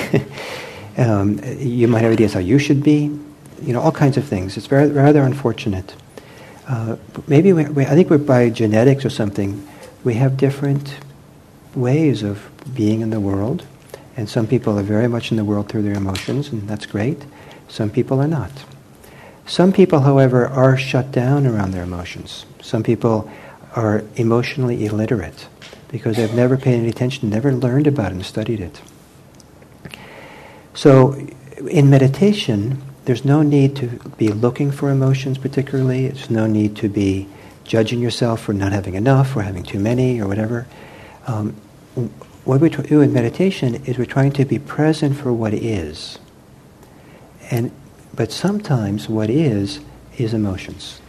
um, 0.98 1.40
you 1.58 1.88
might 1.88 2.02
have 2.02 2.12
ideas 2.12 2.34
how 2.34 2.40
you 2.40 2.58
should 2.58 2.82
be. 2.82 3.18
You 3.62 3.72
know, 3.72 3.80
all 3.80 3.92
kinds 3.92 4.16
of 4.16 4.24
things. 4.24 4.56
It's 4.56 4.66
very, 4.66 4.88
rather 4.90 5.22
unfortunate. 5.22 5.94
Uh, 6.68 6.96
maybe 7.26 7.52
we, 7.52 7.64
we, 7.64 7.82
I 7.84 7.90
think 7.90 8.10
we're 8.10 8.18
by 8.18 8.50
genetics 8.50 9.04
or 9.04 9.10
something. 9.10 9.66
We 10.02 10.14
have 10.14 10.36
different 10.36 10.96
ways 11.74 12.22
of 12.22 12.50
being 12.74 13.00
in 13.00 13.10
the 13.10 13.20
world, 13.20 13.64
and 14.16 14.28
some 14.28 14.46
people 14.46 14.78
are 14.78 14.82
very 14.82 15.08
much 15.08 15.30
in 15.30 15.36
the 15.36 15.44
world 15.44 15.68
through 15.68 15.82
their 15.82 15.94
emotions, 15.94 16.48
and 16.48 16.68
that's 16.68 16.86
great. 16.86 17.24
Some 17.68 17.90
people 17.90 18.20
are 18.20 18.28
not. 18.28 18.52
Some 19.46 19.72
people, 19.72 20.00
however, 20.00 20.46
are 20.46 20.76
shut 20.76 21.10
down 21.12 21.46
around 21.46 21.72
their 21.72 21.82
emotions. 21.82 22.44
Some 22.62 22.82
people 22.82 23.30
are 23.74 24.04
emotionally 24.16 24.86
illiterate 24.86 25.46
because 25.94 26.16
they've 26.16 26.34
never 26.34 26.56
paid 26.56 26.74
any 26.74 26.88
attention, 26.88 27.30
never 27.30 27.52
learned 27.52 27.86
about 27.86 28.06
it 28.06 28.16
and 28.16 28.26
studied 28.26 28.58
it. 28.58 28.82
So, 30.74 31.12
in 31.70 31.88
meditation, 31.88 32.82
there's 33.04 33.24
no 33.24 33.42
need 33.42 33.76
to 33.76 33.86
be 34.18 34.26
looking 34.26 34.72
for 34.72 34.90
emotions 34.90 35.38
particularly. 35.38 36.08
There's 36.08 36.30
no 36.30 36.48
need 36.48 36.74
to 36.78 36.88
be 36.88 37.28
judging 37.62 38.00
yourself 38.00 38.40
for 38.40 38.52
not 38.52 38.72
having 38.72 38.94
enough 38.94 39.36
or 39.36 39.42
having 39.42 39.62
too 39.62 39.78
many 39.78 40.20
or 40.20 40.26
whatever. 40.26 40.66
Um, 41.28 41.52
what 42.44 42.60
we 42.60 42.70
do 42.70 43.00
in 43.00 43.12
meditation 43.12 43.76
is 43.84 43.96
we're 43.96 44.04
trying 44.04 44.32
to 44.32 44.44
be 44.44 44.58
present 44.58 45.16
for 45.16 45.32
what 45.32 45.54
is. 45.54 46.18
And, 47.52 47.70
but 48.12 48.32
sometimes 48.32 49.08
what 49.08 49.30
is, 49.30 49.78
is 50.18 50.34
emotions. 50.34 51.00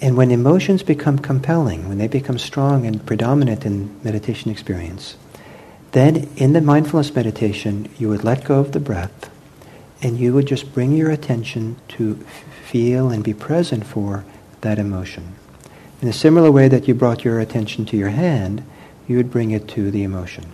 And 0.00 0.16
when 0.16 0.30
emotions 0.30 0.82
become 0.82 1.18
compelling, 1.18 1.88
when 1.88 1.98
they 1.98 2.08
become 2.08 2.38
strong 2.38 2.86
and 2.86 3.04
predominant 3.04 3.66
in 3.66 4.00
meditation 4.02 4.50
experience, 4.50 5.16
then 5.92 6.28
in 6.36 6.52
the 6.52 6.60
mindfulness 6.60 7.14
meditation, 7.14 7.90
you 7.98 8.08
would 8.08 8.24
let 8.24 8.44
go 8.44 8.60
of 8.60 8.72
the 8.72 8.80
breath 8.80 9.30
and 10.02 10.18
you 10.18 10.32
would 10.32 10.46
just 10.46 10.72
bring 10.72 10.92
your 10.92 11.10
attention 11.10 11.76
to 11.88 12.14
feel 12.64 13.10
and 13.10 13.22
be 13.22 13.34
present 13.34 13.84
for 13.84 14.24
that 14.62 14.78
emotion. 14.78 15.34
In 16.00 16.08
a 16.08 16.12
similar 16.12 16.50
way 16.50 16.68
that 16.68 16.88
you 16.88 16.94
brought 16.94 17.24
your 17.24 17.40
attention 17.40 17.84
to 17.86 17.96
your 17.96 18.08
hand, 18.08 18.64
you 19.06 19.16
would 19.18 19.30
bring 19.30 19.50
it 19.50 19.68
to 19.68 19.90
the 19.90 20.02
emotion. 20.02 20.46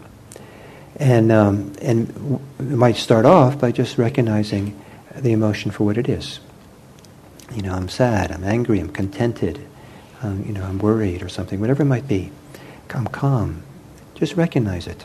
And, 0.96 1.30
um, 1.30 1.72
and 1.82 2.12
w- 2.14 2.40
might 2.58 2.96
start 2.96 3.26
off 3.26 3.60
by 3.60 3.70
just 3.70 3.98
recognizing 3.98 4.80
the 5.14 5.32
emotion 5.32 5.70
for 5.70 5.84
what 5.84 5.98
it 5.98 6.08
is. 6.08 6.40
You 7.54 7.62
know, 7.62 7.72
I'm 7.72 7.88
sad, 7.88 8.32
I'm 8.32 8.44
angry, 8.44 8.80
I'm 8.80 8.90
contented, 8.90 9.60
um, 10.22 10.44
you 10.44 10.52
know, 10.52 10.64
I'm 10.64 10.78
worried 10.78 11.22
or 11.22 11.28
something, 11.28 11.60
whatever 11.60 11.82
it 11.82 11.86
might 11.86 12.08
be. 12.08 12.30
I'm 12.90 13.06
calm. 13.06 13.62
Just 14.14 14.36
recognize 14.36 14.86
it. 14.86 15.04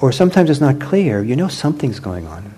Or 0.00 0.12
sometimes 0.12 0.50
it's 0.50 0.60
not 0.60 0.80
clear, 0.80 1.22
you 1.22 1.36
know 1.36 1.48
something's 1.48 2.00
going 2.00 2.26
on. 2.26 2.54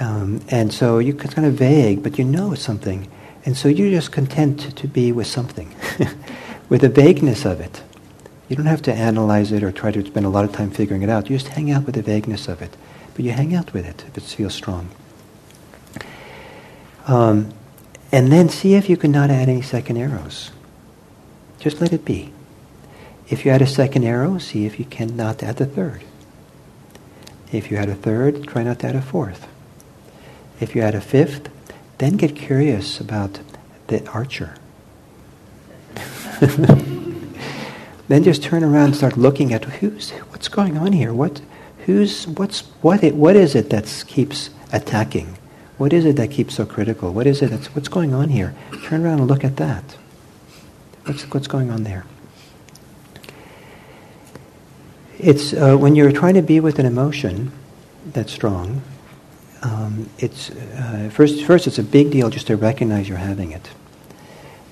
Um, 0.00 0.40
and 0.48 0.72
so 0.72 0.98
you, 0.98 1.16
it's 1.20 1.34
kind 1.34 1.46
of 1.46 1.54
vague, 1.54 2.02
but 2.02 2.18
you 2.18 2.24
know 2.24 2.52
it's 2.52 2.62
something. 2.62 3.08
And 3.44 3.56
so 3.56 3.68
you're 3.68 3.90
just 3.90 4.12
content 4.12 4.76
to 4.76 4.88
be 4.88 5.12
with 5.12 5.26
something, 5.26 5.74
with 6.68 6.80
the 6.80 6.88
vagueness 6.88 7.44
of 7.44 7.60
it. 7.60 7.82
You 8.48 8.56
don't 8.56 8.66
have 8.66 8.82
to 8.82 8.92
analyze 8.92 9.52
it 9.52 9.62
or 9.62 9.72
try 9.72 9.90
to 9.90 10.04
spend 10.04 10.26
a 10.26 10.28
lot 10.28 10.44
of 10.44 10.52
time 10.52 10.70
figuring 10.70 11.02
it 11.02 11.08
out. 11.08 11.28
You 11.28 11.36
just 11.36 11.48
hang 11.48 11.70
out 11.70 11.84
with 11.84 11.94
the 11.94 12.02
vagueness 12.02 12.48
of 12.48 12.62
it. 12.62 12.76
But 13.14 13.24
you 13.24 13.32
hang 13.32 13.54
out 13.54 13.72
with 13.72 13.86
it 13.86 14.04
if 14.08 14.16
it 14.16 14.22
feels 14.22 14.54
strong. 14.54 14.88
Um, 17.06 17.52
and 18.12 18.30
then 18.30 18.50
see 18.50 18.74
if 18.74 18.90
you 18.90 18.96
can 18.98 19.10
not 19.10 19.30
add 19.30 19.48
any 19.48 19.62
second 19.62 19.96
arrows. 19.96 20.50
Just 21.58 21.80
let 21.80 21.92
it 21.92 22.04
be. 22.04 22.32
If 23.28 23.46
you 23.46 23.50
add 23.50 23.62
a 23.62 23.66
second 23.66 24.04
arrow, 24.04 24.36
see 24.36 24.66
if 24.66 24.78
you 24.78 24.84
cannot 24.84 25.42
add 25.42 25.56
the 25.56 25.64
third. 25.64 26.02
If 27.50 27.70
you 27.70 27.78
add 27.78 27.88
a 27.88 27.94
third, 27.94 28.46
try 28.46 28.62
not 28.62 28.80
to 28.80 28.88
add 28.88 28.96
a 28.96 29.02
fourth. 29.02 29.48
If 30.60 30.74
you 30.74 30.82
add 30.82 30.94
a 30.94 31.00
fifth, 31.00 31.48
then 31.98 32.16
get 32.16 32.36
curious 32.36 33.00
about 33.00 33.40
the 33.86 34.06
archer. 34.10 34.56
then 38.08 38.24
just 38.24 38.42
turn 38.42 38.62
around 38.62 38.86
and 38.86 38.96
start 38.96 39.16
looking 39.16 39.52
at 39.54 39.64
who's 39.64 40.10
what's 40.30 40.48
going 40.48 40.76
on 40.76 40.92
here. 40.92 41.14
What 41.14 41.40
who's 41.86 42.26
what's 42.26 42.60
what 42.80 43.02
it, 43.02 43.14
what 43.14 43.36
is 43.36 43.54
it 43.54 43.70
that 43.70 44.04
keeps 44.06 44.50
attacking? 44.72 45.38
What 45.82 45.92
is 45.92 46.04
it 46.04 46.14
that 46.14 46.30
keeps 46.30 46.54
so 46.54 46.64
critical? 46.64 47.12
What 47.12 47.26
is 47.26 47.42
it 47.42 47.50
that's 47.50 47.74
what's 47.74 47.88
going 47.88 48.14
on 48.14 48.28
here? 48.28 48.54
Turn 48.84 49.04
around 49.04 49.18
and 49.18 49.26
look 49.26 49.42
at 49.42 49.56
that. 49.56 49.82
What's 51.06 51.24
what's 51.34 51.48
going 51.48 51.72
on 51.72 51.82
there? 51.82 52.04
It's 55.18 55.52
uh, 55.52 55.76
when 55.76 55.96
you're 55.96 56.12
trying 56.12 56.34
to 56.34 56.42
be 56.42 56.60
with 56.60 56.78
an 56.78 56.86
emotion 56.86 57.50
that's 58.06 58.32
strong. 58.32 58.82
Um, 59.62 60.08
it's 60.18 60.50
uh, 60.50 61.10
first 61.12 61.42
first 61.42 61.66
it's 61.66 61.80
a 61.80 61.82
big 61.82 62.12
deal 62.12 62.30
just 62.30 62.46
to 62.46 62.56
recognize 62.56 63.08
you're 63.08 63.18
having 63.18 63.50
it. 63.50 63.68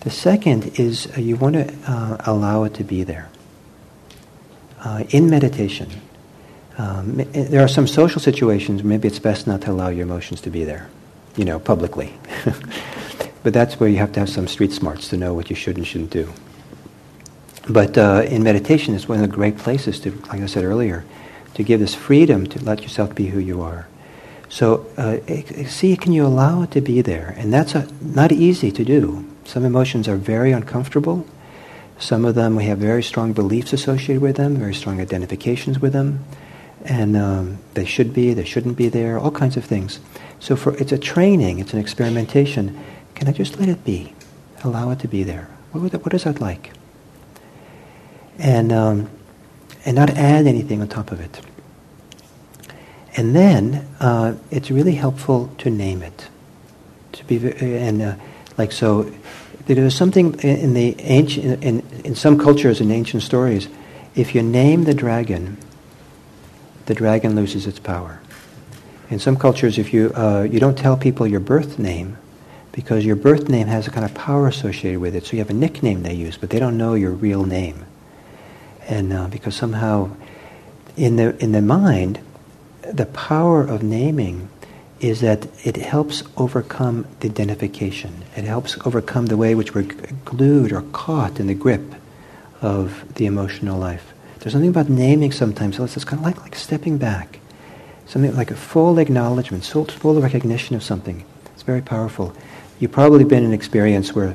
The 0.03 0.11
second 0.11 0.79
is 0.79 1.09
uh, 1.17 1.21
you 1.21 1.35
want 1.35 1.57
to 1.57 1.75
uh, 1.89 2.19
allow 2.21 2.63
it 2.63 2.75
to 2.75 2.85
be 2.85 3.03
there. 3.03 3.29
Uh, 4.79 5.03
in 5.11 5.29
meditation, 5.29 5.91
um, 6.79 7.19
eh, 7.19 7.25
there 7.49 7.63
are 7.63 7.69
some 7.69 7.89
social 7.89 8.21
situations, 8.21 8.85
maybe 8.85 9.09
it's 9.09 9.19
best 9.19 9.49
not 9.49 9.63
to 9.63 9.73
allow 9.73 9.89
your 9.89 10.05
emotions 10.05 10.41
to 10.43 10.51
be 10.51 10.63
there, 10.63 10.89
you 11.37 11.45
know, 11.45 11.59
publicly. 11.59 12.15
but 13.43 13.53
that's 13.53 13.79
where 13.79 13.89
you 13.89 13.97
have 13.99 14.13
to 14.13 14.21
have 14.21 14.29
some 14.29 14.47
street 14.47 14.73
smarts 14.73 15.09
to 15.09 15.17
know 15.17 15.35
what 15.35 15.51
you 15.51 15.57
should 15.57 15.77
and 15.77 15.87
shouldn't 15.87 16.11
do. 16.11 16.33
But 17.69 17.97
uh, 17.97 18.27
in 18.27 18.43
meditation, 18.43 18.95
it's 18.95 19.09
one 19.09 19.23
of 19.23 19.31
the 19.31 19.35
great 19.35 19.59
places 19.59 20.01
to, 20.01 20.11
like 20.29 20.41
I 20.41 20.47
said 20.47 20.65
earlier, 20.65 21.05
to 21.55 21.63
give 21.63 21.81
this 21.81 21.95
freedom 21.95 22.47
to 22.49 22.65
let 22.65 22.83
yourself 22.83 23.15
be 23.15 23.27
who 23.27 23.39
you 23.39 23.63
are. 23.63 23.87
So, 24.49 24.87
uh, 24.97 25.19
see, 25.69 25.97
can 25.97 26.13
you 26.13 26.27
allow 26.27 26.63
it 26.63 26.73
to 26.73 26.81
be 26.81 27.03
there? 27.03 27.35
And 27.39 27.53
that's 27.53 27.75
a, 27.77 27.87
not 28.01 28.33
easy 28.33 28.73
to 28.73 28.85
do. 28.85 29.25
Some 29.45 29.65
emotions 29.65 30.09
are 30.09 30.17
very 30.17 30.51
uncomfortable. 30.51 31.25
Some 32.01 32.25
of 32.25 32.35
them 32.35 32.57
we 32.57 32.65
have 32.65 32.79
very 32.79 33.03
strong 33.03 33.33
beliefs 33.33 33.73
associated 33.73 34.23
with 34.23 34.37
them, 34.37 34.57
very 34.57 34.75
strong 34.75 35.01
identifications 35.01 35.79
with 35.79 35.93
them, 35.93 36.25
and 36.85 37.17
um, 37.17 37.59
they 37.75 37.85
should 37.85 38.15
be, 38.15 38.33
they 38.33 38.45
shouldn't 38.45 38.77
be 38.77 38.89
there, 38.89 39.19
all 39.19 39.31
kinds 39.31 39.57
of 39.57 39.65
things. 39.65 40.01
So 40.41 40.57
for 40.57 40.75
it's 40.77 40.93
a 40.93 40.99
training, 40.99 41.59
it's 41.59 41.73
an 41.73 41.79
experimentation. 41.79 42.83
Can 43.15 43.29
I 43.29 43.33
just 43.33 43.59
let 43.59 43.69
it 43.69 43.85
be? 43.85 44.15
Allow 44.65 44.91
it 44.91 44.99
to 45.01 45.09
be 45.09 45.23
there. 45.23 45.49
What, 45.73 45.93
that, 45.93 46.05
what 46.05 46.15
is 46.15 46.25
that 46.25 46.41
like? 46.41 46.73
And 48.39 48.73
um, 48.73 49.11
and 49.85 49.97
not 49.97 50.11
add 50.11 50.47
anything 50.47 50.81
on 50.81 50.89
top 50.89 51.13
of 51.13 51.21
it. 51.21 51.41
And 53.17 53.35
then 53.35 53.87
uh, 54.01 54.35
it's 54.51 54.71
really 54.71 54.95
helpful 54.95 55.51
to 55.59 55.71
name 55.71 56.03
it. 56.03 56.29
To 57.13 57.25
be 57.25 57.37
and 57.61 58.03
uh, 58.03 58.15
like 58.57 58.73
so, 58.73 59.13
there's 59.67 59.95
something 59.95 60.39
in 60.41 60.75
the 60.75 60.99
ancient, 61.01 61.63
in, 61.63 61.81
in 62.05 62.15
some 62.15 62.39
cultures 62.39 62.81
in 62.81 62.91
ancient 62.91 63.23
stories, 63.23 63.69
if 64.15 64.35
you 64.35 64.43
name 64.43 64.85
the 64.85 64.95
dragon, 64.95 65.59
the 66.87 66.95
dragon 66.95 67.37
loses 67.37 67.67
its 67.67 67.79
power. 67.79 68.21
In 69.11 69.19
some 69.19 69.37
cultures, 69.37 69.77
if 69.77 69.93
you 69.93 70.13
uh, 70.15 70.47
you 70.49 70.61
don't 70.61 70.79
tell 70.79 70.97
people 70.97 71.27
your 71.27 71.41
birth 71.41 71.81
name, 71.81 72.17
because 72.71 73.05
your 73.05 73.17
birth 73.17 73.49
name 73.49 73.67
has 73.67 73.89
a 73.89 73.91
kind 73.91 74.05
of 74.05 74.15
power 74.15 74.47
associated 74.47 75.01
with 75.01 75.17
it, 75.17 75.27
so 75.27 75.33
you 75.33 75.41
have 75.41 75.51
a 75.51 75.55
nickname 75.55 76.05
they 76.05 76.15
use, 76.15 76.39
but 76.39 76.51
they 76.51 76.61
don't 76.61 76.79
know 76.79 76.95
your 76.95 77.11
real 77.11 77.45
name. 77.45 77.85
And 78.87 79.13
uh, 79.13 79.27
because 79.27 79.57
somehow, 79.57 80.11
in 80.97 81.17
the 81.17 81.37
in 81.43 81.51
the 81.51 81.61
mind, 81.61 82.21
the 82.83 83.07
power 83.07 83.63
of 83.65 83.83
naming 83.83 84.49
is 85.01 85.21
that 85.23 85.49
it 85.67 85.77
helps 85.77 86.23
overcome 86.37 87.05
the 87.19 87.29
identification. 87.29 88.23
It 88.37 88.45
helps 88.45 88.79
overcome 88.87 89.27
the 89.27 89.37
way 89.37 89.57
which 89.57 89.75
we're 89.75 89.89
glued 90.25 90.71
or 90.73 90.83
caught 90.93 91.41
in 91.41 91.49
the 91.49 91.55
grip 91.55 91.95
of 92.61 93.13
the 93.15 93.27
emotional 93.27 93.79
life. 93.79 94.13
There's 94.39 94.53
something 94.53 94.71
about 94.71 94.89
naming 94.89 95.33
sometimes, 95.33 95.79
so 95.79 95.85
it's 95.85 96.05
kind 96.05 96.21
of 96.21 96.25
like, 96.25 96.41
like 96.41 96.55
stepping 96.55 96.97
back. 96.99 97.40
Something 98.11 98.35
like 98.35 98.51
a 98.51 98.57
full 98.57 98.99
acknowledgement, 98.99 99.65
full 99.65 100.21
recognition 100.21 100.75
of 100.75 100.83
something. 100.83 101.25
It's 101.55 101.63
very 101.63 101.81
powerful. 101.81 102.35
You've 102.81 102.93
probably 102.93 103.25
been 103.25 103.45
in 103.45 103.47
an 103.47 103.55
experience 103.55 104.13
where 104.13 104.35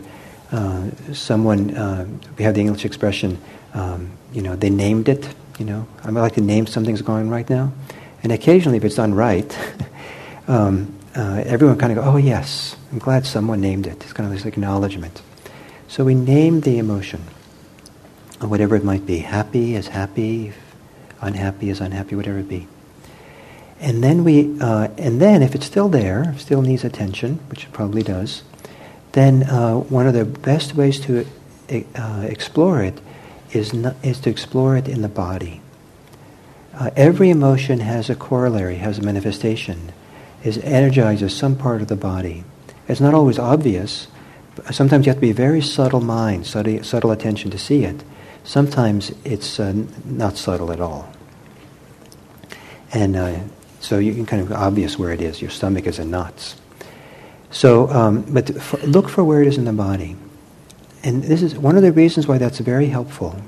uh, 0.51 0.89
someone, 1.13 1.75
uh, 1.75 2.07
we 2.37 2.45
have 2.45 2.55
the 2.55 2.61
English 2.61 2.85
expression, 2.85 3.37
um, 3.73 4.11
you 4.31 4.41
know, 4.41 4.55
they 4.55 4.69
named 4.69 5.09
it, 5.09 5.27
you 5.59 5.65
know. 5.65 5.85
I 6.03 6.09
would 6.09 6.21
like 6.21 6.35
to 6.35 6.41
name 6.41 6.67
something's 6.67 7.01
going 7.01 7.29
right 7.29 7.49
now 7.49 7.73
And 8.25 8.31
occasionally, 8.31 8.77
if 8.77 8.83
it's 8.83 8.95
done 8.95 9.13
right, 9.13 9.55
um, 10.47 10.97
uh, 11.15 11.43
everyone 11.45 11.77
kind 11.77 11.91
of 11.91 12.03
go, 12.03 12.11
oh 12.11 12.17
yes, 12.17 12.75
I'm 12.91 12.97
glad 12.97 13.27
someone 13.27 13.61
named 13.61 13.85
it. 13.85 14.01
It's 14.03 14.13
kind 14.13 14.25
of 14.25 14.33
this 14.33 14.47
acknowledgement. 14.47 15.21
So 15.87 16.03
we 16.03 16.15
name 16.15 16.61
the 16.61 16.79
emotion, 16.79 17.21
whatever 18.41 18.75
it 18.75 18.83
might 18.83 19.05
be. 19.05 19.19
Happy 19.19 19.75
is 19.75 19.89
happy, 19.89 20.53
unhappy 21.21 21.69
is 21.69 21.81
unhappy, 21.81 22.15
whatever 22.15 22.39
it 22.39 22.49
be. 22.49 22.67
And 23.79 24.03
then 24.03 24.23
we, 24.23 24.59
uh, 24.59 24.87
and 24.97 25.21
then 25.21 25.41
if 25.41 25.53
it's 25.53 25.65
still 25.65 25.89
there, 25.89 26.33
still 26.37 26.61
needs 26.61 26.83
attention, 26.83 27.39
which 27.49 27.65
it 27.65 27.71
probably 27.71 28.03
does, 28.03 28.43
then 29.11 29.43
uh, 29.43 29.75
one 29.75 30.07
of 30.07 30.13
the 30.13 30.25
best 30.25 30.75
ways 30.75 30.99
to 31.01 31.25
uh, 31.95 32.25
explore 32.27 32.81
it 32.83 32.99
is, 33.51 33.73
not, 33.73 33.95
is 34.03 34.19
to 34.21 34.29
explore 34.29 34.77
it 34.77 34.87
in 34.87 35.01
the 35.01 35.09
body. 35.09 35.61
Uh, 36.73 36.89
every 36.95 37.29
emotion 37.29 37.79
has 37.79 38.09
a 38.09 38.15
corollary, 38.15 38.75
has 38.75 38.97
a 38.97 39.01
manifestation, 39.01 39.91
is 40.43 40.57
energizes 40.59 41.35
some 41.35 41.55
part 41.55 41.81
of 41.81 41.87
the 41.87 41.95
body. 41.95 42.43
It's 42.87 42.99
not 42.99 43.13
always 43.13 43.39
obvious. 43.39 44.07
Sometimes 44.71 45.05
you 45.05 45.09
have 45.09 45.17
to 45.17 45.21
be 45.21 45.31
very 45.31 45.61
subtle 45.61 46.01
mind, 46.01 46.45
subtle, 46.45 46.83
subtle 46.83 47.11
attention 47.11 47.51
to 47.51 47.57
see 47.57 47.83
it. 47.83 48.03
Sometimes 48.43 49.11
it's 49.23 49.59
uh, 49.59 49.73
not 50.03 50.37
subtle 50.37 50.71
at 50.71 50.79
all. 50.79 51.11
And 52.93 53.15
uh, 53.15 53.39
so 53.85 53.99
you 53.99 54.13
can 54.13 54.25
kind 54.25 54.41
of 54.41 54.51
obvious 54.51 54.97
where 54.97 55.11
it 55.11 55.21
is. 55.21 55.41
Your 55.41 55.51
stomach 55.51 55.85
is 55.85 55.99
in 55.99 56.09
knots. 56.09 56.55
So, 57.51 57.87
um, 57.89 58.25
but 58.27 58.49
look 58.83 59.07
for 59.07 59.23
where 59.23 59.41
it 59.41 59.47
is 59.47 59.57
in 59.57 59.65
the 59.65 59.73
body. 59.73 60.15
And 61.03 61.23
this 61.23 61.43
is 61.43 61.55
one 61.55 61.77
of 61.77 61.83
the 61.83 61.91
reasons 61.91 62.27
why 62.27 62.39
that's 62.39 62.57
very 62.57 62.87
helpful. 62.87 63.39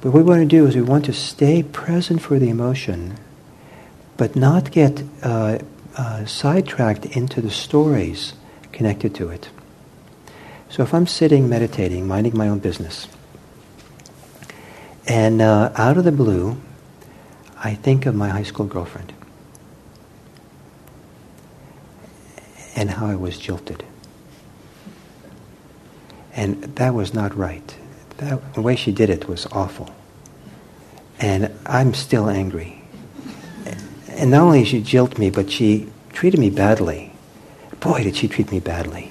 But 0.00 0.12
what 0.12 0.22
we 0.22 0.22
want 0.22 0.40
to 0.42 0.46
do 0.46 0.66
is 0.66 0.76
we 0.76 0.82
want 0.82 1.04
to 1.06 1.12
stay 1.12 1.64
present 1.64 2.22
for 2.22 2.38
the 2.38 2.48
emotion, 2.48 3.18
but 4.16 4.36
not 4.36 4.70
get 4.70 5.02
uh, 5.24 5.58
uh, 5.96 6.24
sidetracked 6.24 7.04
into 7.06 7.40
the 7.40 7.50
stories 7.50 8.34
connected 8.70 9.12
to 9.16 9.28
it. 9.28 9.48
So 10.70 10.84
if 10.84 10.94
I'm 10.94 11.08
sitting 11.08 11.48
meditating, 11.48 12.06
minding 12.06 12.36
my 12.36 12.48
own 12.48 12.60
business, 12.60 13.08
and 15.08 15.42
uh, 15.42 15.72
out 15.74 15.96
of 15.96 16.04
the 16.04 16.12
blue, 16.12 16.60
I 17.58 17.74
think 17.74 18.06
of 18.06 18.14
my 18.14 18.28
high 18.28 18.44
school 18.44 18.66
girlfriend 18.66 19.14
and 22.78 22.90
how 22.90 23.06
I 23.06 23.16
was 23.16 23.36
jilted. 23.36 23.84
And 26.32 26.62
that 26.76 26.94
was 26.94 27.12
not 27.12 27.36
right. 27.36 27.76
That, 28.18 28.54
the 28.54 28.62
way 28.62 28.76
she 28.76 28.92
did 28.92 29.10
it 29.10 29.26
was 29.26 29.46
awful. 29.46 29.92
And 31.18 31.52
I'm 31.66 31.92
still 31.92 32.30
angry. 32.30 32.80
And 34.10 34.30
not 34.30 34.42
only 34.42 34.60
did 34.60 34.68
she 34.68 34.80
jilt 34.80 35.18
me, 35.18 35.28
but 35.28 35.50
she 35.50 35.88
treated 36.12 36.38
me 36.38 36.50
badly. 36.50 37.10
Boy, 37.80 38.04
did 38.04 38.14
she 38.14 38.28
treat 38.28 38.52
me 38.52 38.60
badly. 38.60 39.10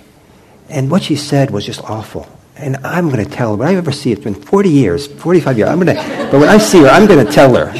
And 0.69 0.89
what 0.89 1.03
she 1.03 1.17
said 1.17 1.51
was 1.51 1.65
just 1.65 1.81
awful. 1.81 2.25
And 2.55 2.77
I'm 2.85 3.09
going 3.09 3.23
to 3.23 3.29
tell 3.29 3.51
her, 3.51 3.57
when 3.57 3.67
I 3.67 3.75
ever 3.75 3.91
see 3.91 4.11
it, 4.11 4.19
it's 4.19 4.23
been 4.23 4.33
40 4.33 4.69
years, 4.69 5.07
45 5.07 5.57
years, 5.57 5.69
I'm 5.69 5.81
going 5.81 5.93
to, 5.93 6.29
but 6.31 6.39
when 6.39 6.49
I 6.49 6.57
see 6.57 6.83
her, 6.83 6.87
I'm 6.87 7.05
going 7.05 7.25
to 7.25 7.31
tell 7.31 7.53
her. 7.53 7.73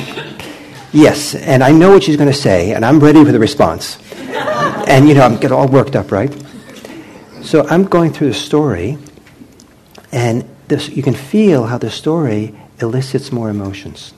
Yes, 0.91 1.33
and 1.33 1.63
I 1.63 1.71
know 1.71 1.91
what 1.91 2.03
she's 2.03 2.17
going 2.17 2.31
to 2.31 2.37
say, 2.37 2.73
and 2.73 2.83
I'm 2.83 2.99
ready 2.99 3.23
for 3.23 3.31
the 3.31 3.39
response. 3.39 3.97
And, 4.87 5.07
you 5.07 5.15
know, 5.15 5.21
I'm 5.21 5.37
get 5.37 5.51
all 5.51 5.67
worked 5.67 5.95
up, 5.95 6.11
right? 6.11 6.33
So 7.41 7.65
I'm 7.67 7.85
going 7.85 8.13
through 8.13 8.27
the 8.27 8.33
story, 8.33 8.97
and 10.11 10.47
this, 10.67 10.89
you 10.89 11.01
can 11.03 11.13
feel 11.13 11.65
how 11.65 11.77
the 11.77 11.89
story 11.89 12.53
elicits 12.79 13.31
more 13.31 13.49
emotions. 13.49 14.13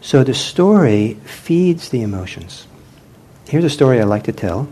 So 0.00 0.24
the 0.24 0.34
story 0.34 1.14
feeds 1.24 1.88
the 1.88 2.02
emotions. 2.02 2.66
Here's 3.48 3.64
a 3.64 3.70
story 3.70 4.00
I 4.00 4.04
like 4.04 4.24
to 4.24 4.32
tell. 4.32 4.68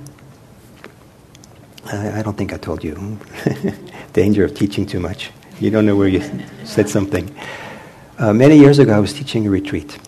I, 1.86 2.20
I 2.20 2.22
don't 2.22 2.36
think 2.36 2.52
I 2.52 2.57
told 2.57 2.82
you. 2.82 3.18
Danger 4.12 4.44
of 4.44 4.55
teaching 4.55 4.86
too 4.86 5.00
much. 5.00 5.30
You 5.61 5.70
don't 5.70 5.86
know 5.86 5.96
where 5.96 6.09
you 6.09 6.22
said 6.64 6.88
something. 6.88 7.34
Uh, 8.18 8.32
many 8.32 8.59
years 8.59 8.78
ago, 8.78 8.92
I 8.92 8.98
was 8.98 9.12
teaching 9.12 9.46
a 9.46 9.50
retreat. 9.50 9.98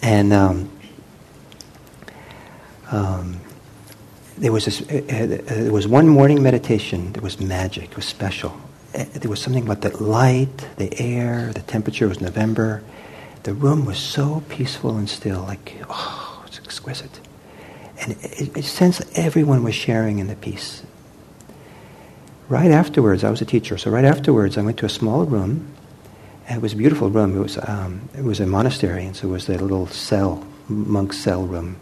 And 0.00 0.32
um, 0.32 0.70
um, 2.92 3.40
there 4.36 4.52
was 4.52 4.66
this, 4.66 4.82
uh, 4.82 5.02
uh, 5.08 5.54
there 5.62 5.72
was 5.72 5.88
one 5.88 6.08
morning 6.08 6.42
meditation 6.42 7.12
that 7.14 7.22
was 7.22 7.40
magic. 7.40 7.90
It 7.90 7.96
was 7.96 8.04
special. 8.04 8.54
Uh, 8.94 9.04
there 9.14 9.30
was 9.30 9.40
something 9.40 9.64
about 9.64 9.80
the 9.80 9.96
light, 10.02 10.68
the 10.76 10.92
air, 11.00 11.52
the 11.52 11.62
temperature 11.62 12.08
was 12.08 12.20
November. 12.20 12.82
The 13.44 13.54
room 13.54 13.84
was 13.86 13.98
so 13.98 14.42
peaceful 14.48 14.96
and 14.96 15.08
still, 15.08 15.42
like 15.42 15.76
oh, 15.88 16.44
it's 16.46 16.58
exquisite. 16.58 17.20
And 18.00 18.12
it, 18.12 18.56
it 18.56 18.64
sensed 18.64 19.02
everyone 19.16 19.62
was 19.62 19.74
sharing 19.74 20.18
in 20.18 20.28
the 20.28 20.36
peace. 20.36 20.82
Right 22.48 22.70
afterwards, 22.70 23.24
I 23.24 23.30
was 23.30 23.40
a 23.40 23.46
teacher, 23.46 23.78
so 23.78 23.90
right 23.90 24.04
afterwards, 24.04 24.58
I 24.58 24.62
went 24.62 24.76
to 24.78 24.86
a 24.86 24.90
small 24.90 25.24
room. 25.24 25.72
It 26.50 26.60
was 26.60 26.74
a 26.74 26.76
beautiful 26.76 27.08
room. 27.08 27.36
It 27.36 27.40
was 27.40 27.58
um, 27.58 28.08
it 28.16 28.24
was 28.24 28.40
a 28.40 28.46
monastery, 28.46 29.06
and 29.06 29.16
so 29.16 29.28
it 29.28 29.30
was 29.30 29.48
a 29.48 29.56
little 29.56 29.86
cell, 29.86 30.46
monk 30.68 31.12
cell 31.14 31.46
room 31.46 31.76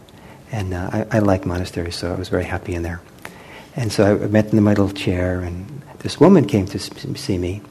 and 0.52 0.74
uh, 0.74 1.04
I, 1.10 1.16
I, 1.16 1.18
like 1.20 1.46
monasteries, 1.46 1.96
so 1.96 2.12
I 2.12 2.16
was 2.16 2.28
very 2.28 2.44
happy 2.44 2.74
in 2.74 2.82
there. 2.82 3.00
And 3.76 3.92
so 3.92 4.22
I 4.22 4.26
met 4.26 4.52
in 4.52 4.62
my 4.62 4.70
little 4.70 4.90
chair, 4.90 5.40
and 5.40 5.82
this 6.00 6.18
woman 6.18 6.46
came 6.46 6.66
to 6.66 6.78
see 6.78 7.38
me. 7.38 7.62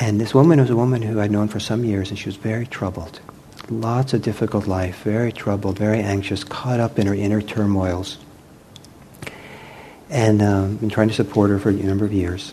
And 0.00 0.20
this 0.20 0.34
woman 0.34 0.60
was 0.60 0.70
a 0.70 0.76
woman 0.76 1.02
who 1.02 1.20
I'd 1.20 1.30
known 1.30 1.48
for 1.48 1.60
some 1.60 1.84
years, 1.84 2.10
and 2.10 2.18
she 2.18 2.26
was 2.26 2.36
very 2.36 2.66
troubled. 2.66 3.20
Lots 3.68 4.12
of 4.12 4.22
difficult 4.22 4.66
life, 4.66 5.02
very 5.02 5.32
troubled, 5.32 5.78
very 5.78 6.00
anxious, 6.00 6.44
caught 6.44 6.80
up 6.80 6.98
in 6.98 7.06
her 7.06 7.14
inner 7.14 7.40
turmoils. 7.40 8.18
And 10.10 10.42
um, 10.42 10.76
been 10.76 10.90
trying 10.90 11.08
to 11.08 11.14
support 11.14 11.50
her 11.50 11.58
for 11.58 11.70
a 11.70 11.72
number 11.72 12.04
of 12.04 12.12
years. 12.12 12.52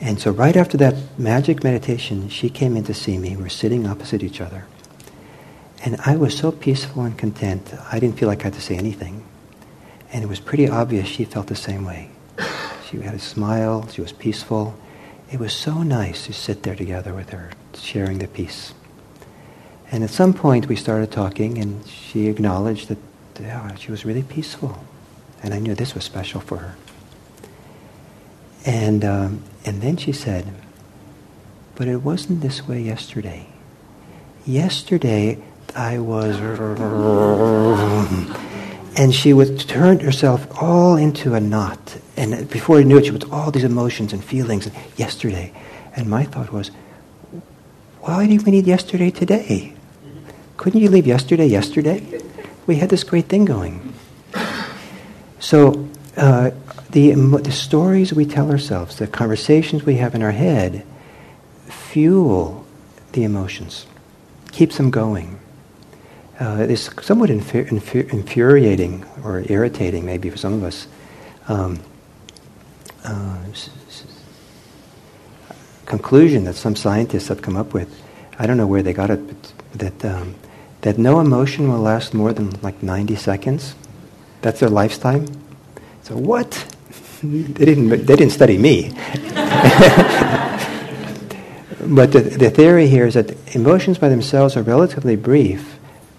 And 0.00 0.20
so 0.20 0.32
right 0.32 0.56
after 0.56 0.76
that 0.78 0.96
magic 1.16 1.62
meditation, 1.62 2.28
she 2.28 2.50
came 2.50 2.76
in 2.76 2.84
to 2.84 2.94
see 2.94 3.18
me. 3.18 3.36
We 3.36 3.44
were 3.44 3.48
sitting 3.48 3.86
opposite 3.86 4.22
each 4.22 4.40
other. 4.40 4.66
And 5.84 6.00
I 6.06 6.16
was 6.16 6.36
so 6.36 6.52
peaceful 6.52 7.02
and 7.02 7.18
content, 7.18 7.74
I 7.90 7.98
didn't 7.98 8.18
feel 8.18 8.28
like 8.28 8.40
I 8.40 8.44
had 8.44 8.54
to 8.54 8.60
say 8.60 8.76
anything. 8.76 9.24
And 10.12 10.22
it 10.22 10.28
was 10.28 10.38
pretty 10.38 10.68
obvious 10.68 11.08
she 11.08 11.24
felt 11.24 11.48
the 11.48 11.56
same 11.56 11.84
way. 11.84 12.10
She 12.88 13.00
had 13.00 13.14
a 13.14 13.18
smile, 13.18 13.88
she 13.88 14.00
was 14.00 14.12
peaceful. 14.12 14.74
It 15.30 15.40
was 15.40 15.52
so 15.52 15.82
nice 15.82 16.26
to 16.26 16.32
sit 16.32 16.62
there 16.62 16.76
together 16.76 17.14
with 17.14 17.30
her, 17.30 17.50
sharing 17.74 18.18
the 18.18 18.28
peace. 18.28 18.74
And 19.90 20.04
at 20.04 20.10
some 20.10 20.34
point 20.34 20.68
we 20.68 20.76
started 20.76 21.10
talking, 21.10 21.58
and 21.58 21.86
she 21.86 22.28
acknowledged 22.28 22.88
that 22.88 22.98
yeah, 23.40 23.74
she 23.76 23.90
was 23.90 24.04
really 24.04 24.22
peaceful. 24.22 24.84
And 25.42 25.52
I 25.52 25.58
knew 25.58 25.74
this 25.74 25.94
was 25.94 26.04
special 26.04 26.40
for 26.40 26.58
her. 26.58 26.76
And, 28.64 29.04
um, 29.04 29.42
and 29.64 29.82
then 29.82 29.96
she 29.96 30.12
said, 30.12 30.46
but 31.74 31.88
it 31.88 32.02
wasn't 32.02 32.42
this 32.42 32.68
way 32.68 32.80
yesterday. 32.80 33.46
Yesterday, 34.46 35.42
I 35.74 35.98
was. 35.98 36.38
And 38.96 39.14
she 39.14 39.32
would 39.32 39.58
turn 39.60 40.00
herself 40.00 40.46
all 40.60 40.96
into 40.96 41.34
a 41.34 41.40
knot. 41.40 41.96
And 42.16 42.48
before 42.50 42.78
I 42.78 42.82
knew 42.82 42.98
it, 42.98 43.06
she 43.06 43.10
was 43.10 43.24
all 43.30 43.50
these 43.50 43.64
emotions 43.64 44.12
and 44.12 44.22
feelings 44.22 44.66
And 44.66 44.76
yesterday. 44.96 45.52
And 45.96 46.08
my 46.08 46.24
thought 46.24 46.52
was, 46.52 46.70
why 48.00 48.26
do 48.26 48.36
we 48.44 48.50
need 48.50 48.66
yesterday 48.66 49.10
today? 49.10 49.74
Couldn't 50.56 50.80
you 50.80 50.90
leave 50.90 51.06
yesterday 51.06 51.46
yesterday? 51.46 52.20
We 52.66 52.76
had 52.76 52.90
this 52.90 53.04
great 53.04 53.26
thing 53.26 53.44
going. 53.44 53.94
So 55.40 55.88
uh, 56.16 56.50
the, 56.90 57.14
the 57.14 57.52
stories 57.52 58.12
we 58.12 58.26
tell 58.26 58.50
ourselves, 58.50 58.96
the 58.98 59.06
conversations 59.06 59.84
we 59.84 59.96
have 59.96 60.14
in 60.14 60.22
our 60.22 60.32
head, 60.32 60.84
fuel 61.66 62.66
the 63.12 63.24
emotions, 63.24 63.86
keeps 64.52 64.76
them 64.76 64.90
going 64.90 65.38
uh, 66.42 66.66
is 66.68 66.90
somewhat 67.00 67.30
infuri- 67.30 67.68
infuri- 67.68 68.12
infuriating 68.12 69.04
or 69.24 69.44
irritating, 69.46 70.04
maybe 70.04 70.28
for 70.28 70.36
some 70.36 70.52
of 70.52 70.64
us. 70.64 70.88
Um, 71.48 71.78
uh, 73.04 73.36
conclusion 75.86 76.44
that 76.44 76.54
some 76.54 76.74
scientists 76.74 77.28
have 77.28 77.42
come 77.42 77.56
up 77.56 77.74
with. 77.74 77.88
I 78.38 78.46
don't 78.46 78.56
know 78.56 78.66
where 78.66 78.82
they 78.82 78.92
got 78.92 79.10
it, 79.10 79.20
but 79.26 79.52
that 79.74 80.04
um, 80.04 80.34
that 80.80 80.98
no 80.98 81.20
emotion 81.20 81.68
will 81.68 81.78
last 81.78 82.12
more 82.12 82.32
than 82.32 82.50
like 82.62 82.82
90 82.82 83.14
seconds. 83.16 83.74
That's 84.40 84.60
their 84.60 84.70
lifetime. 84.70 85.26
So 86.02 86.16
what? 86.16 86.50
they 87.22 87.64
didn't. 87.64 87.88
They 87.88 88.16
didn't 88.16 88.30
study 88.30 88.58
me. 88.58 88.90
but 91.86 92.10
the, 92.12 92.20
the 92.38 92.50
theory 92.50 92.88
here 92.88 93.06
is 93.06 93.14
that 93.14 93.54
emotions 93.54 93.98
by 93.98 94.08
themselves 94.08 94.56
are 94.56 94.62
relatively 94.62 95.14
brief, 95.16 95.71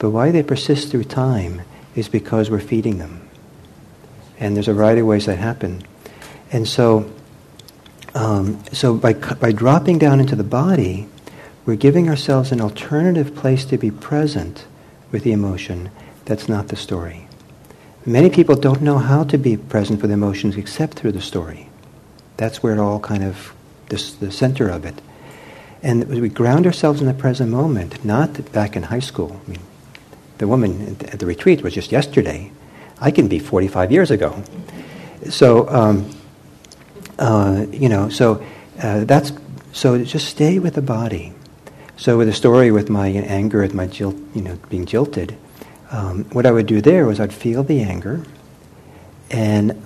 but 0.04 0.10
why 0.10 0.32
they 0.32 0.44
persist 0.44 0.92
through 0.92 1.06
time 1.06 1.62
is 1.96 2.10
because 2.10 2.52
we're 2.52 2.60
feeding 2.60 2.98
them. 2.98 3.26
And 4.38 4.54
there's 4.54 4.68
a 4.68 4.74
variety 4.74 5.00
of 5.00 5.08
ways 5.08 5.28
that 5.28 5.38
happen. 5.38 5.82
And 6.52 6.68
so, 6.68 7.10
um, 8.14 8.62
so 8.74 8.98
by, 8.98 9.14
by 9.14 9.54
dropping 9.54 10.00
down 10.00 10.20
into 10.20 10.36
the 10.36 10.44
body, 10.44 11.08
we're 11.66 11.78
giving 11.78 12.10
ourselves 12.10 12.52
an 12.52 12.60
alternative 12.60 13.34
place 13.34 13.64
to 13.64 13.78
be 13.78 13.92
present 13.92 14.66
with 15.14 15.24
the 15.24 15.32
emotion, 15.32 15.90
that's 16.26 16.50
not 16.50 16.68
the 16.68 16.76
story. 16.76 17.26
Many 18.06 18.30
people 18.30 18.58
don't 18.58 18.82
know 18.82 18.98
how 18.98 19.24
to 19.24 19.38
be 19.38 19.56
present 19.56 20.02
with 20.02 20.12
emotions 20.12 20.58
except 20.58 20.96
through 20.96 21.14
the 21.14 21.22
story. 21.22 21.70
That's 22.36 22.62
where 22.62 22.74
it 22.74 22.80
all 22.80 23.00
kind 23.00 23.24
of, 23.24 23.54
this, 23.88 24.12
the 24.16 24.34
center 24.34 24.68
of 24.68 24.84
it. 24.84 25.02
And 25.82 26.06
we 26.10 26.28
ground 26.28 26.66
ourselves 26.66 27.00
in 27.00 27.08
the 27.08 27.14
present 27.14 27.50
moment, 27.50 28.04
not 28.04 28.52
back 28.52 28.76
in 28.76 28.84
high 28.84 29.00
school. 29.00 29.40
I 29.48 29.50
mean, 29.50 29.60
the 30.38 30.48
woman 30.48 30.98
at 31.12 31.20
the 31.20 31.26
retreat 31.26 31.64
was 31.64 31.74
just 31.74 31.92
yesterday. 31.92 32.52
I 33.00 33.12
can 33.12 33.28
be 33.28 33.40
45 33.40 33.92
years 33.92 34.12
ago. 34.12 34.44
So, 35.30 35.68
um, 35.70 36.10
uh, 37.20 37.66
you 37.72 37.90
know, 37.90 38.10
so 38.10 38.44
uh, 38.82 39.04
that's, 39.06 39.32
so 39.72 40.04
just 40.04 40.28
stay 40.28 40.60
with 40.60 40.76
the 40.76 40.82
body. 40.82 41.34
So 41.98 42.18
with 42.18 42.28
the 42.28 42.34
story 42.34 42.72
with 42.72 42.90
my 42.90 43.08
anger 43.08 43.64
at 43.64 43.74
my 43.74 43.88
jilt, 43.88 44.36
you 44.36 44.42
know, 44.42 44.58
being 44.70 44.86
jilted, 44.86 45.38
um, 45.94 46.24
what 46.32 46.46
I 46.46 46.52
would 46.52 46.66
do 46.66 46.82
there 46.82 47.06
was 47.06 47.20
I'd 47.20 47.32
feel 47.32 47.64
the 47.64 47.82
anger, 47.82 48.26
and 49.30 49.80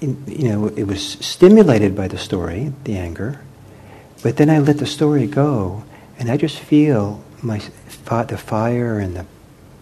you 0.00 0.48
know 0.48 0.68
it 0.68 0.84
was 0.84 1.02
stimulated 1.02 1.96
by 1.96 2.06
the 2.06 2.16
story, 2.16 2.72
the 2.84 2.96
anger, 2.96 3.40
but 4.22 4.36
then 4.36 4.50
I 4.50 4.60
let 4.60 4.78
the 4.78 4.86
story 4.86 5.26
go, 5.26 5.82
and 6.16 6.30
I 6.30 6.36
just 6.36 6.60
feel 6.60 7.22
my 7.42 7.58
the 7.58 8.38
fire 8.38 9.00
and 9.00 9.16
the 9.16 9.26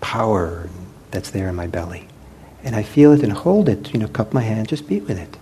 power 0.00 0.68
that's 1.10 1.30
there 1.30 1.48
in 1.48 1.54
my 1.54 1.66
belly, 1.66 2.08
and 2.62 2.76
I 2.76 2.82
feel 2.82 3.12
it 3.12 3.22
and 3.22 3.32
hold 3.32 3.68
it. 3.68 3.92
You 3.92 4.00
know, 4.00 4.08
cup 4.08 4.32
my 4.32 4.42
hand, 4.42 4.68
just 4.68 4.88
be 4.88 5.00
with 5.00 5.18
it, 5.18 5.36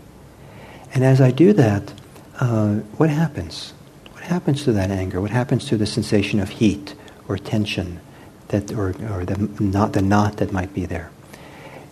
and 0.93 1.05
as 1.05 1.21
I 1.21 1.31
do 1.31 1.53
that, 1.55 1.93
uh, 2.41 2.75
what 2.97 3.11
happens? 3.11 3.73
What 4.13 4.25
happens 4.25 4.65
to 4.65 4.73
that 4.73 4.91
anger? 4.91 5.21
What 5.21 5.31
happens 5.31 5.67
to 5.67 5.77
the 5.77 5.87
sensation 5.87 6.41
of 6.41 6.49
heat 6.49 6.95
or 7.29 7.39
tension? 7.39 8.01
that, 8.49 8.73
or, 8.73 8.91
or 9.13 9.25
the, 9.25 9.63
not, 9.63 9.93
the 9.93 10.03
knot 10.03 10.39
that 10.39 10.53
might 10.53 10.73
be 10.73 10.87
there. 10.87 11.11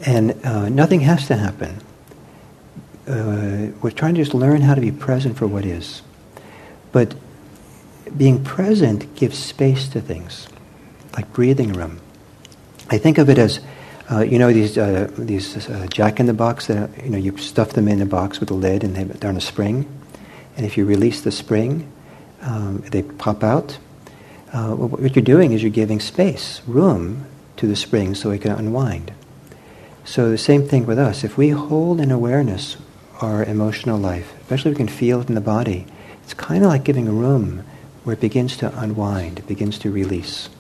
And 0.04 0.44
uh, 0.44 0.68
nothing 0.68 1.00
has 1.00 1.26
to 1.28 1.36
happen. 1.36 1.80
Uh, 3.06 3.72
we're 3.82 3.90
trying 3.90 4.14
to 4.14 4.20
just 4.20 4.34
learn 4.34 4.62
how 4.62 4.74
to 4.74 4.80
be 4.80 4.92
present 4.92 5.36
for 5.36 5.46
what 5.46 5.64
is. 5.64 6.02
But 6.92 7.14
being 8.16 8.44
present 8.44 9.14
gives 9.14 9.38
space 9.38 9.88
to 9.88 10.00
things, 10.00 10.48
like 11.16 11.32
breathing 11.32 11.72
room. 11.72 12.00
I 12.90 12.98
think 12.98 13.18
of 13.18 13.28
it 13.28 13.38
as, 13.38 13.60
uh, 14.10 14.20
you 14.20 14.38
know, 14.38 14.52
these 14.52 14.76
uh, 14.76 15.10
these 15.16 15.68
uh, 15.68 15.86
Jack 15.90 16.20
in 16.20 16.26
the 16.26 16.34
Box 16.34 16.66
that 16.66 16.90
you 17.02 17.10
know 17.10 17.18
you 17.18 17.36
stuff 17.38 17.70
them 17.70 17.88
in 17.88 18.02
a 18.02 18.06
box 18.06 18.40
with 18.40 18.50
a 18.50 18.54
lid 18.54 18.84
and 18.84 18.94
they're 18.94 19.30
on 19.30 19.36
a 19.36 19.40
spring, 19.40 19.86
and 20.56 20.66
if 20.66 20.76
you 20.76 20.84
release 20.84 21.22
the 21.22 21.32
spring, 21.32 21.90
um, 22.42 22.82
they 22.90 23.02
pop 23.02 23.42
out 23.42 23.78
uh, 24.52 24.74
what 24.74 25.16
you're 25.16 25.24
doing 25.24 25.52
is 25.52 25.62
you're 25.62 25.70
giving 25.70 25.98
space, 25.98 26.60
room 26.66 27.26
to 27.56 27.66
the 27.66 27.76
spring 27.76 28.14
so 28.14 28.30
it 28.30 28.42
can 28.42 28.52
unwind. 28.52 29.12
So 30.04 30.30
the 30.30 30.38
same 30.38 30.68
thing 30.68 30.84
with 30.84 30.98
us. 30.98 31.24
If 31.24 31.38
we 31.38 31.50
hold 31.50 32.00
in 32.00 32.10
awareness 32.10 32.76
our 33.20 33.44
emotional 33.44 33.98
life, 33.98 34.34
especially 34.42 34.72
if 34.72 34.78
we 34.78 34.84
can 34.84 34.94
feel 34.94 35.20
it 35.20 35.28
in 35.28 35.34
the 35.34 35.40
body, 35.40 35.86
it's 36.22 36.34
kind 36.34 36.64
of 36.64 36.70
like 36.70 36.84
giving 36.84 37.08
a 37.08 37.12
room 37.12 37.64
where 38.04 38.14
it 38.14 38.20
begins 38.20 38.56
to 38.58 38.78
unwind, 38.78 39.38
it 39.38 39.46
begins 39.46 39.78
to 39.78 39.90
release. 39.90 40.50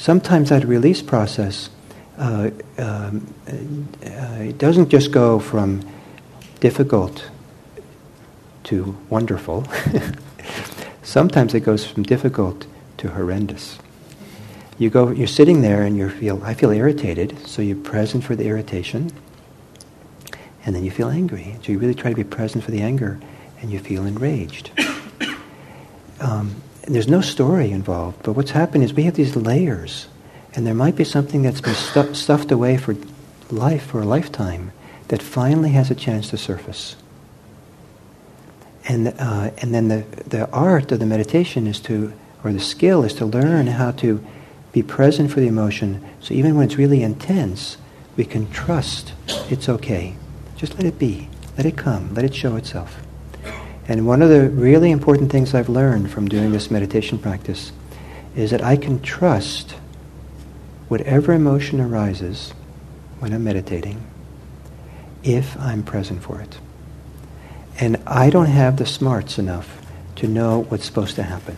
Sometimes 0.00 0.48
that 0.48 0.64
release 0.64 1.02
process, 1.02 1.68
uh, 2.16 2.48
um, 2.78 3.34
uh, 3.46 4.08
it 4.40 4.56
doesn't 4.56 4.88
just 4.88 5.12
go 5.12 5.38
from 5.38 5.86
difficult 6.58 7.28
to 8.64 8.96
wonderful. 9.10 9.66
Sometimes 11.02 11.52
it 11.52 11.60
goes 11.60 11.84
from 11.84 12.02
difficult 12.04 12.66
to 12.96 13.10
horrendous. 13.10 13.78
You 14.78 14.88
go, 14.88 15.10
you're 15.10 15.26
sitting 15.26 15.60
there 15.60 15.82
and 15.82 15.98
you 15.98 16.08
feel, 16.08 16.42
I 16.44 16.54
feel 16.54 16.70
irritated, 16.70 17.46
so 17.46 17.60
you're 17.60 17.76
present 17.76 18.24
for 18.24 18.34
the 18.34 18.46
irritation, 18.46 19.12
and 20.64 20.74
then 20.74 20.82
you 20.82 20.90
feel 20.90 21.10
angry. 21.10 21.58
So 21.62 21.72
you 21.72 21.78
really 21.78 21.94
try 21.94 22.08
to 22.08 22.16
be 22.16 22.24
present 22.24 22.64
for 22.64 22.70
the 22.70 22.80
anger, 22.80 23.20
and 23.60 23.70
you 23.70 23.78
feel 23.78 24.06
enraged. 24.06 24.70
Um, 26.22 26.60
there's 26.94 27.08
no 27.08 27.20
story 27.20 27.70
involved, 27.70 28.22
but 28.22 28.32
what's 28.32 28.50
happened 28.50 28.84
is 28.84 28.92
we 28.92 29.04
have 29.04 29.14
these 29.14 29.36
layers, 29.36 30.08
and 30.54 30.66
there 30.66 30.74
might 30.74 30.96
be 30.96 31.04
something 31.04 31.42
that's 31.42 31.60
been 31.60 31.74
stu- 31.74 32.14
stuffed 32.14 32.50
away 32.50 32.76
for 32.76 32.96
life, 33.50 33.86
for 33.86 34.00
a 34.00 34.04
lifetime, 34.04 34.72
that 35.08 35.22
finally 35.22 35.70
has 35.70 35.90
a 35.90 35.94
chance 35.94 36.30
to 36.30 36.36
surface. 36.36 36.96
And, 38.88 39.08
uh, 39.18 39.50
and 39.58 39.74
then 39.74 39.88
the, 39.88 40.04
the 40.26 40.50
art 40.50 40.90
of 40.90 40.98
the 40.98 41.06
meditation 41.06 41.66
is 41.66 41.80
to, 41.80 42.12
or 42.42 42.52
the 42.52 42.60
skill 42.60 43.04
is 43.04 43.14
to 43.14 43.26
learn 43.26 43.66
how 43.66 43.92
to 43.92 44.24
be 44.72 44.82
present 44.82 45.30
for 45.30 45.40
the 45.40 45.48
emotion. 45.48 46.04
So 46.20 46.34
even 46.34 46.56
when 46.56 46.66
it's 46.66 46.76
really 46.76 47.02
intense, 47.02 47.76
we 48.16 48.24
can 48.24 48.50
trust 48.50 49.12
it's 49.50 49.68
okay. 49.68 50.14
Just 50.56 50.74
let 50.74 50.84
it 50.84 50.98
be. 50.98 51.28
Let 51.56 51.66
it 51.66 51.76
come. 51.76 52.14
Let 52.14 52.24
it 52.24 52.34
show 52.34 52.56
itself. 52.56 53.00
And 53.90 54.06
one 54.06 54.22
of 54.22 54.28
the 54.28 54.48
really 54.48 54.92
important 54.92 55.32
things 55.32 55.52
I've 55.52 55.68
learned 55.68 56.12
from 56.12 56.28
doing 56.28 56.52
this 56.52 56.70
meditation 56.70 57.18
practice 57.18 57.72
is 58.36 58.52
that 58.52 58.62
I 58.62 58.76
can 58.76 59.02
trust 59.02 59.72
whatever 60.86 61.32
emotion 61.32 61.80
arises 61.80 62.54
when 63.18 63.32
I'm 63.32 63.42
meditating 63.42 64.00
if 65.24 65.58
I'm 65.58 65.82
present 65.82 66.22
for 66.22 66.40
it. 66.40 66.56
And 67.80 67.96
I 68.06 68.30
don't 68.30 68.46
have 68.46 68.76
the 68.76 68.86
smarts 68.86 69.40
enough 69.40 69.84
to 70.16 70.28
know 70.28 70.62
what's 70.68 70.84
supposed 70.84 71.16
to 71.16 71.24
happen. 71.24 71.56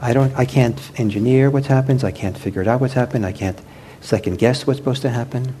I 0.00 0.14
don't 0.14 0.34
I 0.38 0.46
can't 0.46 0.80
engineer 0.98 1.50
what 1.50 1.66
happens, 1.66 2.02
I 2.02 2.12
can't 2.12 2.38
figure 2.38 2.62
it 2.62 2.66
out 2.66 2.80
what's 2.80 2.94
happened, 2.94 3.26
I 3.26 3.32
can't 3.32 3.60
second 4.00 4.38
guess 4.38 4.66
what's 4.66 4.78
supposed 4.78 5.02
to 5.02 5.10
happen. 5.10 5.54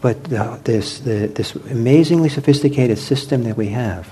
But 0.00 0.24
the, 0.24 0.58
this, 0.64 1.00
the, 1.00 1.26
this 1.26 1.54
amazingly 1.54 2.30
sophisticated 2.30 2.96
system 2.96 3.44
that 3.44 3.58
we 3.58 3.68
have, 3.68 4.10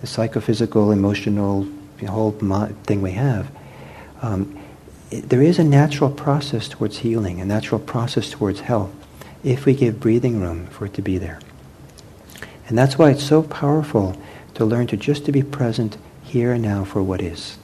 the 0.00 0.06
psychophysical, 0.06 0.92
emotional 0.92 1.66
whole 2.08 2.32
thing 2.84 3.02
we 3.02 3.12
have, 3.12 3.50
um, 4.22 4.58
it, 5.10 5.28
there 5.28 5.42
is 5.42 5.58
a 5.58 5.64
natural 5.64 6.10
process 6.10 6.68
towards 6.68 6.98
healing, 6.98 7.40
a 7.40 7.44
natural 7.44 7.80
process 7.80 8.30
towards 8.30 8.60
health, 8.60 8.90
if 9.44 9.64
we 9.64 9.74
give 9.74 10.00
breathing 10.00 10.40
room 10.40 10.66
for 10.68 10.86
it 10.86 10.94
to 10.94 11.02
be 11.02 11.18
there. 11.18 11.40
And 12.68 12.78
that's 12.78 12.96
why 12.96 13.10
it's 13.10 13.24
so 13.24 13.42
powerful 13.42 14.16
to 14.54 14.64
learn 14.64 14.86
to 14.88 14.96
just 14.96 15.24
to 15.26 15.32
be 15.32 15.42
present 15.42 15.96
here 16.22 16.52
and 16.52 16.62
now 16.62 16.84
for 16.84 17.02
what 17.02 17.20
is. 17.20 17.58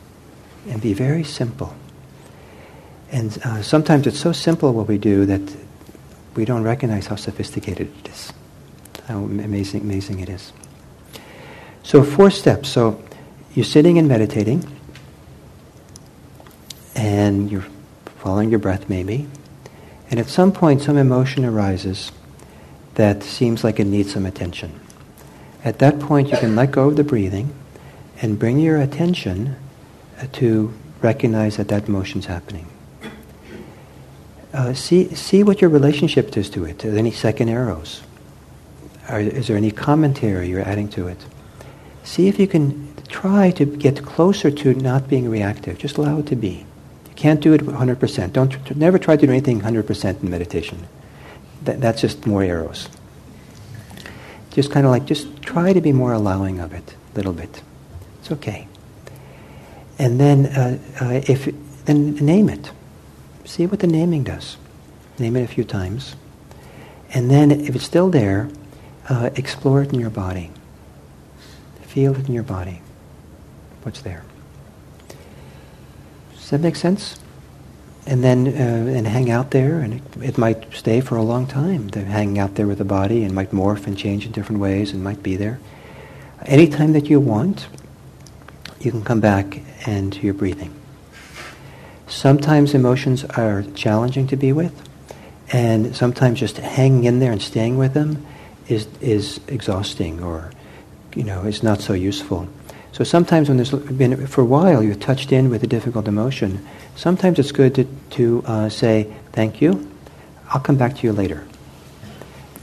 And 0.69 0.83
be 0.83 0.93
very 0.93 1.23
simple. 1.23 1.75
And 3.13 3.39
uh, 3.45 3.63
sometimes 3.63 4.07
it's 4.07 4.19
so 4.19 4.33
simple 4.33 4.73
what 4.73 4.89
we 4.89 4.99
do 4.99 5.25
that 5.27 5.57
we 6.35 6.45
don't 6.45 6.65
recognize 6.65 7.07
how 7.07 7.17
sophisticated 7.17 7.93
it 8.01 8.11
is. 8.11 8.33
How 9.07 9.19
amazing, 9.19 9.83
amazing 9.83 10.21
it 10.21 10.29
is. 10.29 10.53
So 11.87 12.03
four 12.03 12.33
steps. 12.33 12.69
So 12.69 13.01
you're 13.55 13.65
sitting 13.65 13.97
and 13.97 14.09
meditating, 14.09 14.67
and 16.97 17.49
you're 17.49 17.65
following 18.19 18.51
your 18.51 18.59
breath 18.59 18.89
maybe, 18.89 19.29
and 20.11 20.19
at 20.19 20.27
some 20.27 20.51
point 20.51 20.83
some 20.83 20.97
emotion 20.97 21.45
arises 21.45 22.11
that 22.97 23.23
seems 23.23 23.63
like 23.63 23.79
it 23.79 23.85
needs 23.85 24.13
some 24.13 24.27
attention. 24.27 24.81
At 25.63 25.79
that 25.79 26.01
point, 26.01 26.33
you 26.33 26.37
can 26.39 26.57
let 26.57 26.73
go 26.73 26.89
of 26.89 26.97
the 26.97 27.05
breathing 27.05 27.55
and 28.21 28.37
bring 28.37 28.59
your 28.59 28.81
attention 28.81 29.55
uh, 30.21 30.27
to 30.33 30.75
recognize 31.03 31.57
that 31.57 31.69
that 31.69 31.89
motion's 31.89 32.27
happening. 32.27 32.67
Uh, 34.53 34.75
see, 34.75 35.15
see 35.15 35.45
what 35.45 35.61
your 35.61 35.71
relationship 35.71 36.37
is 36.37 36.51
to 36.51 36.65
it. 36.65 36.85
Are 36.85 36.91
there 36.91 36.99
any 36.99 37.13
second 37.13 37.49
arrows? 37.49 38.03
Are, 39.09 39.21
is 39.21 39.47
there 39.47 39.57
any 39.57 39.71
commentary 39.71 40.49
you're 40.49 40.63
adding 40.63 40.89
to 40.89 41.07
it? 41.07 41.25
See 42.07 42.29
if 42.29 42.39
you 42.39 42.47
can 42.47 42.95
try 43.09 43.51
to 43.51 43.67
get 43.67 44.05
closer 44.05 44.49
to 44.51 44.75
not 44.75 45.09
being 45.09 45.29
reactive. 45.29 45.77
Just 45.77 45.97
allow 45.97 46.21
it 46.21 46.27
to 46.29 46.37
be. 46.37 46.65
You 47.09 47.15
can't 47.17 47.41
do 47.41 47.53
it 47.53 47.63
100%. 47.63 48.33
Don't 48.33 48.77
never 48.77 48.97
try 48.97 49.17
to 49.17 49.27
do 49.27 49.33
anything 49.33 49.61
100% 49.61 50.23
in 50.23 50.31
meditation. 50.31 50.87
That, 51.65 51.81
that's 51.81 52.01
just 52.01 52.25
more 52.25 52.45
arrows. 52.45 52.89
Just 54.53 54.71
kind 54.71 54.87
of 54.87 54.93
like, 54.93 55.05
just 55.05 55.43
try 55.43 55.73
to 55.73 55.81
be 55.81 55.93
more 55.93 56.13
allowing 56.13 56.61
of 56.61 56.73
it 56.73 56.95
a 57.13 57.17
little 57.17 57.33
bit. 57.33 57.61
It's 58.21 58.31
okay. 58.31 58.69
And 59.99 60.21
then, 60.21 60.47
uh, 60.47 60.79
uh, 61.01 61.21
if 61.27 61.53
then 61.87 62.15
name 62.17 62.49
it. 62.49 62.71
See 63.45 63.67
what 63.67 63.81
the 63.81 63.89
naming 63.89 64.23
does. 64.23 64.57
Name 65.19 65.37
it 65.37 65.43
a 65.43 65.49
few 65.49 65.65
times. 65.65 66.15
And 67.13 67.31
then, 67.31 67.51
if 67.51 67.75
it's 67.75 67.85
still 67.85 68.11
there, 68.11 68.49
uh, 69.09 69.31
explore 69.35 69.83
it 69.83 69.93
in 69.93 69.99
your 69.99 70.11
body. 70.11 70.51
Feel 71.97 72.15
it 72.15 72.29
in 72.29 72.35
your 72.35 72.43
body. 72.43 72.83
What's 73.81 74.03
there? 74.03 74.23
Does 76.35 76.51
that 76.51 76.61
make 76.61 76.77
sense? 76.77 77.19
and 78.07 78.23
then 78.23 78.47
uh, 78.49 78.97
and 78.97 79.07
hang 79.07 79.31
out 79.31 79.51
there, 79.51 79.81
and 79.81 79.95
it, 79.95 80.03
it, 80.23 80.39
might 80.39 80.75
stay 80.75 81.01
for 81.01 81.17
a 81.17 81.23
long 81.23 81.47
time. 81.47 81.89
The 81.89 82.03
hanging 82.03 82.39
out 82.39 82.55
there 82.55 82.67
with 82.67 82.77
the 82.77 82.85
body, 82.85 83.25
and 83.25 83.35
might 83.35 83.51
morph 83.51 83.87
and 83.87 83.97
change 83.97 84.27
in 84.27 84.33
different 84.33 84.61
ways, 84.61 84.93
and 84.93 85.03
might 85.03 85.23
be 85.23 85.37
there. 85.37 85.59
Anytime 86.43 86.93
that 86.93 87.09
you 87.09 87.19
want, 87.19 87.67
you 88.79 88.91
can 88.91 89.03
come 89.03 89.21
back 89.21 89.63
and 89.87 90.13
to 90.13 90.21
your 90.21 90.35
breathing. 90.35 90.75
Sometimes 92.07 92.75
emotions 92.75 93.25
are 93.25 93.65
challenging 93.75 94.27
to 94.27 94.37
be 94.37 94.53
with, 94.53 94.87
and 95.51 95.97
sometimes 95.97 96.41
just 96.41 96.59
hanging 96.59 97.05
in 97.05 97.21
there 97.21 97.33
and 97.33 97.41
staying 97.41 97.79
with 97.79 97.95
them 97.95 98.27
is, 98.69 98.87
is 99.01 99.41
exhausting 99.49 100.23
or, 100.23 100.53
you 101.17 101.25
know, 101.25 101.43
is 101.45 101.63
not 101.63 101.81
so 101.81 101.95
useful. 101.95 102.47
So 102.93 103.05
sometimes 103.05 103.49
when 103.49 103.57
there's 103.57 103.73
been, 103.73 104.27
for 104.27 104.43
a 104.43 104.45
while, 104.45 104.83
you're 104.83 104.95
touched 104.95 105.33
in 105.33 105.51
with 105.51 105.63
a 105.63 105.67
difficult 105.67 106.07
emotion, 106.07 106.65
sometimes 106.95 107.39
it's 107.39 107.53
good 107.53 107.75
to, 107.75 107.85
to 108.11 108.43
uh, 108.47 108.69
say, 108.69 109.13
thank 109.33 109.61
you, 109.61 109.91
I'll 110.51 110.61
come 110.61 110.77
back 110.77 110.97
to 110.97 111.07
you 111.07 111.13
later. 111.13 111.47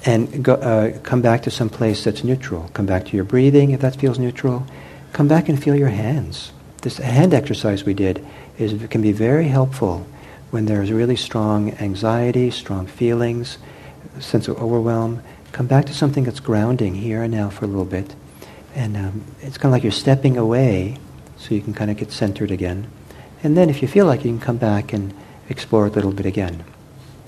And 0.06 0.44
go, 0.44 0.54
uh, 0.56 0.98
come 1.00 1.22
back 1.22 1.44
to 1.44 1.52
some 1.52 1.70
place 1.70 2.04
that's 2.04 2.24
neutral. 2.24 2.70
Come 2.74 2.86
back 2.86 3.06
to 3.06 3.16
your 3.16 3.24
breathing 3.26 3.72
if 3.72 3.82
that 3.82 3.96
feels 3.96 4.20
neutral. 4.20 4.66
Come 5.14 5.28
back 5.28 5.50
and 5.50 5.62
feel 5.62 5.76
your 5.76 5.90
hands. 5.90 6.52
This 6.82 6.98
hand 6.98 7.34
exercise 7.34 7.86
we 7.86 7.94
did 7.94 8.26
is, 8.58 8.74
can 8.90 9.02
be 9.02 9.12
very 9.14 9.48
helpful 9.48 10.06
when 10.52 10.66
there's 10.66 10.92
really 10.92 11.16
strong 11.16 11.72
anxiety, 11.76 12.52
strong 12.52 12.86
feelings, 12.86 13.58
sense 14.20 14.48
of 14.48 14.62
overwhelm. 14.62 15.22
Come 15.52 15.68
back 15.68 15.86
to 15.86 15.94
something 15.94 16.24
that's 16.24 16.40
grounding 16.40 16.96
here 16.96 17.24
and 17.24 17.34
now 17.34 17.50
for 17.50 17.66
a 17.66 17.68
little 17.68 17.86
bit. 17.86 18.14
And 18.76 18.98
um, 18.98 19.24
it's 19.42 19.58
kind 19.58 19.66
of 19.66 19.72
like 19.74 19.84
you're 19.84 19.92
stepping 19.92 20.38
away 20.38 20.98
so 21.38 21.54
you 21.54 21.62
can 21.62 21.74
kind 21.74 21.92
of 21.92 21.98
get 21.98 22.12
centered 22.12 22.52
again. 22.52 22.88
And 23.44 23.58
then 23.58 23.70
if 23.70 23.82
you 23.82 23.88
feel 23.88 24.06
like 24.06 24.24
you 24.24 24.32
can 24.32 24.40
come 24.40 24.58
back 24.58 24.94
and 24.94 25.14
explore 25.50 25.86
a 25.86 25.90
little 25.90 26.12
bit 26.12 26.26
again 26.26 26.64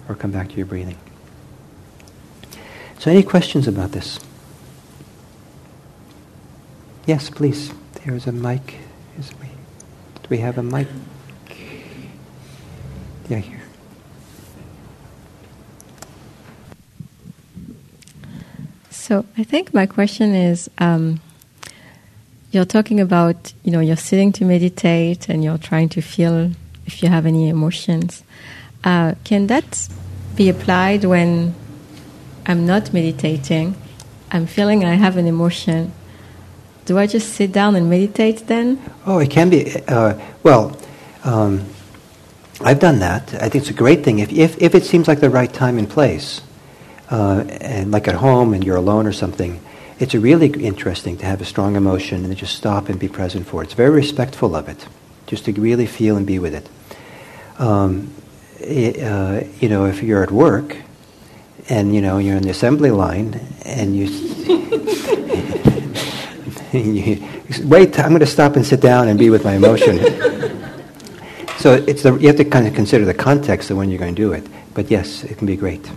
or 0.07 0.15
come 0.15 0.31
back 0.31 0.49
to 0.49 0.55
your 0.55 0.65
breathing. 0.65 0.97
So 2.99 3.11
any 3.11 3.23
questions 3.23 3.67
about 3.67 3.91
this? 3.91 4.19
Yes, 7.05 7.29
please. 7.29 7.71
There's 8.03 8.25
a 8.25 8.31
mic. 8.31 8.75
Is 9.19 9.31
we, 9.39 9.47
do 9.47 10.27
we 10.29 10.37
have 10.39 10.57
a 10.57 10.63
mic? 10.63 10.87
Yeah, 13.29 13.37
here. 13.37 13.61
So 18.89 19.25
I 19.37 19.43
think 19.43 19.73
my 19.73 19.85
question 19.85 20.33
is, 20.33 20.69
um, 20.79 21.19
you're 22.55 22.65
talking 22.65 23.01
about, 23.01 23.53
you 23.63 23.71
know, 23.71 23.81
you're 23.81 23.97
sitting 23.97 24.31
to 24.31 24.45
meditate 24.45 25.27
and 25.27 25.43
you're 25.43 25.57
trying 25.57 25.89
to 25.89 26.01
feel 26.01 26.51
if 26.85 27.03
you 27.03 27.09
have 27.09 27.25
any 27.25 27.49
emotions. 27.49 28.23
Uh, 28.83 29.13
can 29.25 29.47
that 29.47 29.89
be 30.35 30.47
applied 30.47 31.03
when 31.03 31.53
I'm 32.45 32.65
not 32.65 32.93
meditating? 32.93 33.75
I'm 34.31 34.47
feeling 34.47 34.85
I 34.85 34.93
have 34.93 35.17
an 35.17 35.27
emotion. 35.27 35.91
Do 36.85 36.97
I 36.97 37.07
just 37.07 37.33
sit 37.33 37.51
down 37.51 37.75
and 37.75 37.89
meditate 37.89 38.47
then? 38.47 38.79
Oh, 39.05 39.19
it 39.19 39.29
can 39.29 39.49
be. 39.49 39.75
Uh, 39.87 40.17
well, 40.43 40.77
um, 41.25 41.65
I've 42.61 42.79
done 42.79 42.99
that. 42.99 43.33
I 43.33 43.49
think 43.49 43.63
it's 43.63 43.69
a 43.69 43.73
great 43.73 44.05
thing. 44.05 44.19
If, 44.19 44.31
if, 44.31 44.61
if 44.61 44.75
it 44.75 44.85
seems 44.85 45.07
like 45.09 45.19
the 45.19 45.29
right 45.29 45.51
time 45.51 45.77
and 45.77 45.89
place, 45.89 46.41
uh, 47.11 47.43
and 47.59 47.91
like 47.91 48.07
at 48.07 48.15
home 48.15 48.53
and 48.53 48.63
you're 48.63 48.77
alone 48.77 49.07
or 49.07 49.13
something, 49.13 49.59
it's 49.99 50.13
really 50.13 50.47
interesting 50.63 51.17
to 51.17 51.25
have 51.25 51.41
a 51.41 51.45
strong 51.45 51.75
emotion 51.75 52.25
and 52.25 52.35
just 52.35 52.55
stop 52.55 52.89
and 52.89 52.99
be 52.99 53.07
present 53.07 53.47
for 53.47 53.61
it. 53.61 53.65
It's 53.65 53.73
very 53.73 53.91
respectful 53.91 54.55
of 54.55 54.67
it, 54.67 54.85
just 55.27 55.45
to 55.45 55.53
really 55.53 55.85
feel 55.85 56.17
and 56.17 56.27
be 56.27 56.39
with 56.39 56.53
it. 56.53 56.67
Um, 57.59 58.13
it 58.59 59.01
uh, 59.01 59.43
you 59.59 59.69
know, 59.69 59.85
if 59.85 60.03
you're 60.03 60.23
at 60.23 60.31
work 60.31 60.75
and 61.69 61.95
you 61.95 62.01
know 62.01 62.17
you're 62.17 62.35
in 62.35 62.43
the 62.43 62.49
assembly 62.49 62.91
line 62.91 63.39
and 63.63 63.95
you, 63.95 64.05
you 66.73 67.25
wait, 67.65 67.97
I'm 67.97 68.09
going 68.09 68.19
to 68.19 68.25
stop 68.25 68.57
and 68.57 68.65
sit 68.65 68.81
down 68.81 69.07
and 69.07 69.17
be 69.17 69.29
with 69.29 69.45
my 69.45 69.53
emotion. 69.53 69.97
so 71.57 71.73
it's 71.87 72.03
the, 72.03 72.17
you 72.19 72.27
have 72.27 72.37
to 72.37 72.45
kind 72.45 72.67
of 72.67 72.73
consider 72.73 73.05
the 73.05 73.13
context 73.13 73.71
of 73.71 73.77
when 73.77 73.89
you're 73.89 73.99
going 73.99 74.13
to 74.13 74.21
do 74.21 74.33
it. 74.33 74.45
But 74.73 74.91
yes, 74.91 75.23
it 75.23 75.37
can 75.37 75.47
be 75.47 75.55
great. 75.55 75.89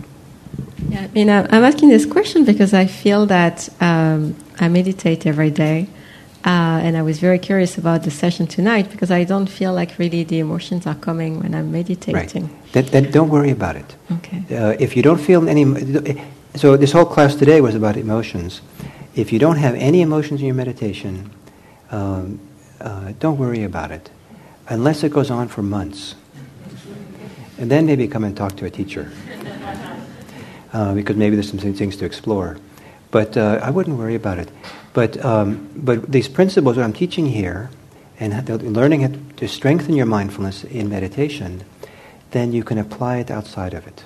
Yeah, 0.99 1.05
I 1.05 1.11
mean, 1.13 1.29
I'm 1.29 1.63
asking 1.63 1.89
this 1.89 2.05
question 2.05 2.45
because 2.45 2.73
I 2.73 2.85
feel 2.85 3.25
that 3.27 3.69
um, 3.81 4.35
I 4.59 4.67
meditate 4.67 5.25
every 5.25 5.51
day. 5.51 5.87
Uh, 6.45 6.79
and 6.85 6.95
I 6.95 7.01
was 7.01 7.19
very 7.19 7.37
curious 7.37 7.77
about 7.77 8.03
the 8.03 8.11
session 8.11 8.47
tonight 8.47 8.89
because 8.89 9.11
I 9.11 9.25
don't 9.25 9.47
feel 9.47 9.73
like 9.73 9.99
really 9.99 10.23
the 10.23 10.39
emotions 10.39 10.87
are 10.87 10.95
coming 10.95 11.41
when 11.41 11.53
I'm 11.53 11.69
meditating. 11.69 12.15
Right. 12.15 12.71
Then, 12.71 12.85
then 12.85 13.11
don't 13.11 13.29
worry 13.29 13.51
about 13.51 13.75
it. 13.75 13.95
Okay. 14.11 14.43
Uh, 14.49 14.75
if 14.79 14.95
you 14.95 15.03
don't 15.03 15.19
feel 15.19 15.49
any, 15.49 15.65
so 16.55 16.77
this 16.77 16.93
whole 16.93 17.05
class 17.05 17.35
today 17.35 17.59
was 17.59 17.75
about 17.75 17.97
emotions. 17.97 18.61
If 19.15 19.33
you 19.33 19.39
don't 19.39 19.57
have 19.57 19.75
any 19.75 20.01
emotions 20.01 20.39
in 20.39 20.45
your 20.45 20.55
meditation, 20.55 21.29
um, 21.91 22.39
uh, 22.79 23.11
don't 23.19 23.37
worry 23.37 23.63
about 23.63 23.91
it, 23.91 24.09
unless 24.69 25.03
it 25.03 25.11
goes 25.11 25.29
on 25.29 25.49
for 25.49 25.61
months. 25.61 26.15
And 27.57 27.69
then 27.69 27.85
maybe 27.85 28.07
come 28.07 28.23
and 28.23 28.37
talk 28.37 28.55
to 28.57 28.65
a 28.65 28.69
teacher 28.69 29.11
uh, 30.73 30.93
because 30.93 31.15
maybe 31.15 31.35
there's 31.35 31.49
some 31.49 31.59
things 31.59 31.97
to 31.97 32.05
explore. 32.05 32.57
But 33.11 33.37
uh, 33.37 33.59
I 33.61 33.71
wouldn't 33.71 33.97
worry 33.97 34.15
about 34.15 34.37
it. 34.37 34.49
But, 34.93 35.23
um, 35.23 35.69
but 35.75 36.11
these 36.11 36.27
principles 36.27 36.75
that 36.75 36.83
I'm 36.83 36.93
teaching 36.93 37.25
here, 37.25 37.69
and 38.19 38.75
learning 38.75 39.33
to 39.37 39.47
strengthen 39.47 39.95
your 39.95 40.05
mindfulness 40.05 40.63
in 40.65 40.89
meditation, 40.89 41.63
then 42.31 42.51
you 42.51 42.63
can 42.63 42.77
apply 42.77 43.17
it 43.17 43.31
outside 43.31 43.73
of 43.73 43.87
it, 43.87 44.03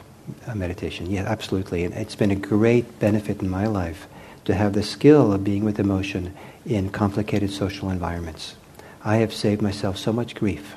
uh, 0.48 0.56
meditation. 0.56 1.10
Yeah, 1.10 1.24
absolutely. 1.24 1.84
And 1.84 1.94
it's 1.96 2.16
been 2.16 2.32
a 2.32 2.36
great 2.36 3.00
benefit 3.00 3.42
in 3.42 3.50
my 3.50 3.66
life 3.66 4.08
to 4.46 4.54
have 4.54 4.74
the 4.74 4.84
skill 4.84 5.34
of 5.34 5.44
being 5.44 5.66
with 5.66 5.80
emotion 5.80 6.34
in 6.66 6.90
complicated 6.90 7.52
social 7.52 7.90
environments. 7.90 8.56
I 9.04 9.18
have 9.18 9.34
saved 9.34 9.62
myself 9.62 9.98
so 9.98 10.14
much 10.14 10.36
grief 10.36 10.76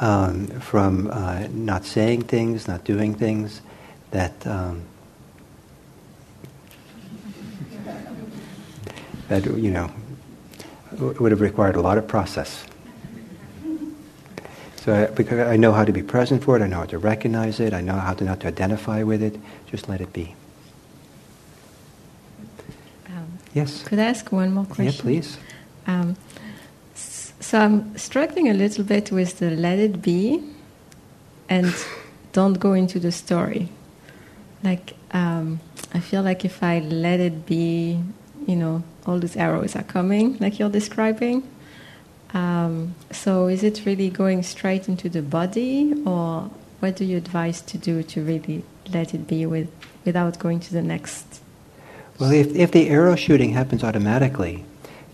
um, 0.00 0.46
from 0.46 1.10
uh, 1.10 1.48
not 1.50 1.84
saying 1.84 2.22
things, 2.22 2.68
not 2.68 2.84
doing 2.84 3.14
things, 3.14 3.60
that 4.10 4.46
um, 4.46 4.82
that 9.28 9.44
you 9.44 9.70
know 9.70 9.90
would 10.98 11.32
have 11.32 11.40
required 11.40 11.76
a 11.76 11.80
lot 11.80 11.98
of 11.98 12.06
process. 12.08 12.64
So 14.76 14.94
I, 14.94 15.06
because 15.06 15.40
I 15.40 15.56
know 15.56 15.72
how 15.72 15.84
to 15.84 15.92
be 15.92 16.02
present 16.02 16.42
for 16.42 16.56
it, 16.56 16.62
I 16.62 16.66
know 16.66 16.78
how 16.78 16.86
to 16.86 16.98
recognize 16.98 17.60
it, 17.60 17.74
I 17.74 17.80
know 17.80 17.94
how 17.94 18.14
to 18.14 18.24
not 18.24 18.40
to 18.40 18.46
identify 18.46 19.02
with 19.02 19.22
it. 19.22 19.38
Just 19.66 19.88
let 19.88 20.00
it 20.00 20.12
be. 20.12 20.34
Um, 23.06 23.38
yes. 23.52 23.82
Could 23.82 23.98
I 23.98 24.04
ask 24.04 24.32
one 24.32 24.54
more 24.54 24.64
question? 24.64 24.86
Yeah, 24.86 25.00
please. 25.00 25.36
Um, 25.86 26.16
so 26.94 27.58
I'm 27.58 27.96
struggling 27.98 28.48
a 28.48 28.54
little 28.54 28.84
bit 28.84 29.12
with 29.12 29.38
the 29.40 29.50
let 29.50 29.78
it 29.78 30.00
be 30.00 30.42
and 31.48 31.74
don't 32.32 32.58
go 32.58 32.72
into 32.72 32.98
the 32.98 33.12
story. 33.12 33.68
Like, 34.62 34.94
um, 35.12 35.60
I 35.94 36.00
feel 36.00 36.22
like 36.22 36.44
if 36.44 36.62
I 36.62 36.80
let 36.80 37.20
it 37.20 37.46
be, 37.46 38.00
you 38.46 38.56
know, 38.56 38.82
all 39.06 39.18
these 39.18 39.36
arrows 39.36 39.76
are 39.76 39.84
coming, 39.84 40.36
like 40.38 40.58
you're 40.58 40.70
describing. 40.70 41.48
Um, 42.34 42.94
so, 43.10 43.46
is 43.46 43.62
it 43.62 43.82
really 43.86 44.10
going 44.10 44.42
straight 44.42 44.88
into 44.88 45.08
the 45.08 45.22
body, 45.22 45.94
or 46.04 46.50
what 46.80 46.96
do 46.96 47.04
you 47.04 47.16
advise 47.16 47.62
to 47.62 47.78
do 47.78 48.02
to 48.02 48.22
really 48.22 48.64
let 48.92 49.14
it 49.14 49.26
be 49.26 49.46
with, 49.46 49.70
without 50.04 50.38
going 50.38 50.60
to 50.60 50.72
the 50.72 50.82
next? 50.82 51.40
Well, 52.18 52.32
if, 52.32 52.54
if 52.54 52.72
the 52.72 52.88
arrow 52.88 53.16
shooting 53.16 53.52
happens 53.52 53.82
automatically, 53.84 54.64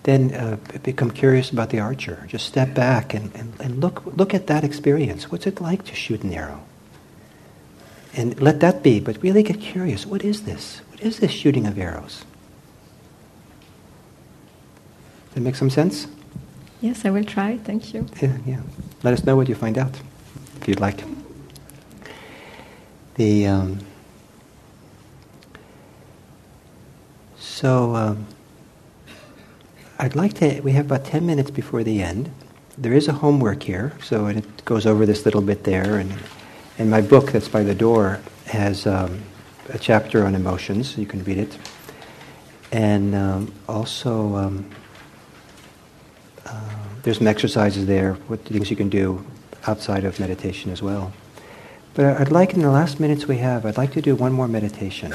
then 0.04 0.34
uh, 0.34 0.56
become 0.82 1.10
curious 1.10 1.50
about 1.50 1.70
the 1.70 1.80
archer. 1.80 2.24
Just 2.28 2.46
step 2.46 2.74
back 2.74 3.14
and, 3.14 3.34
and, 3.34 3.52
and 3.60 3.80
look, 3.80 4.04
look 4.16 4.34
at 4.34 4.46
that 4.48 4.64
experience. 4.64 5.30
What's 5.30 5.46
it 5.46 5.60
like 5.60 5.84
to 5.84 5.94
shoot 5.94 6.22
an 6.22 6.32
arrow? 6.32 6.62
And 8.16 8.40
let 8.40 8.60
that 8.60 8.82
be, 8.82 9.00
but 9.00 9.20
really 9.22 9.42
get 9.42 9.60
curious. 9.60 10.06
What 10.06 10.22
is 10.24 10.42
this? 10.42 10.80
What 10.90 11.00
is 11.00 11.18
this 11.18 11.32
shooting 11.32 11.66
of 11.66 11.78
arrows? 11.78 12.24
Does 15.26 15.34
that 15.34 15.40
make 15.40 15.56
some 15.56 15.70
sense? 15.70 16.06
Yes, 16.80 17.04
I 17.04 17.10
will 17.10 17.24
try. 17.24 17.58
Thank 17.58 17.92
you. 17.92 18.06
Yeah, 18.20 18.36
yeah. 18.46 18.60
Let 19.02 19.14
us 19.14 19.24
know 19.24 19.36
what 19.36 19.48
you 19.48 19.54
find 19.54 19.78
out, 19.78 20.00
if 20.60 20.68
you'd 20.68 20.80
like. 20.80 21.02
The 23.16 23.46
um, 23.46 23.78
so 27.38 27.96
um, 27.96 28.26
I'd 29.98 30.14
like 30.14 30.34
to. 30.34 30.60
We 30.60 30.72
have 30.72 30.86
about 30.86 31.04
ten 31.04 31.26
minutes 31.26 31.50
before 31.50 31.82
the 31.82 32.02
end. 32.02 32.30
There 32.76 32.92
is 32.92 33.08
a 33.08 33.12
homework 33.12 33.62
here, 33.62 33.92
so 34.02 34.26
it 34.26 34.64
goes 34.64 34.84
over 34.84 35.06
this 35.06 35.24
little 35.24 35.42
bit 35.42 35.64
there, 35.64 35.98
and 35.98 36.12
and 36.78 36.90
my 36.90 37.00
book 37.00 37.32
that's 37.32 37.48
by 37.48 37.62
the 37.62 37.74
door 37.74 38.20
has 38.46 38.86
um, 38.86 39.22
a 39.68 39.78
chapter 39.78 40.24
on 40.26 40.34
emotions. 40.34 40.98
You 40.98 41.06
can 41.06 41.22
read 41.24 41.38
it. 41.38 41.58
And 42.72 43.14
um, 43.14 43.54
also, 43.68 44.34
um, 44.36 44.70
uh, 46.44 46.74
there's 47.02 47.18
some 47.18 47.26
exercises 47.26 47.86
there, 47.86 48.14
what 48.28 48.40
things 48.40 48.70
you 48.70 48.76
can 48.76 48.88
do 48.88 49.24
outside 49.66 50.04
of 50.04 50.18
meditation 50.18 50.72
as 50.72 50.82
well. 50.82 51.12
But 51.94 52.20
I'd 52.20 52.32
like, 52.32 52.54
in 52.54 52.60
the 52.60 52.70
last 52.70 52.98
minutes 52.98 53.26
we 53.28 53.38
have, 53.38 53.64
I'd 53.64 53.76
like 53.76 53.92
to 53.92 54.02
do 54.02 54.16
one 54.16 54.32
more 54.32 54.48
meditation. 54.48 55.12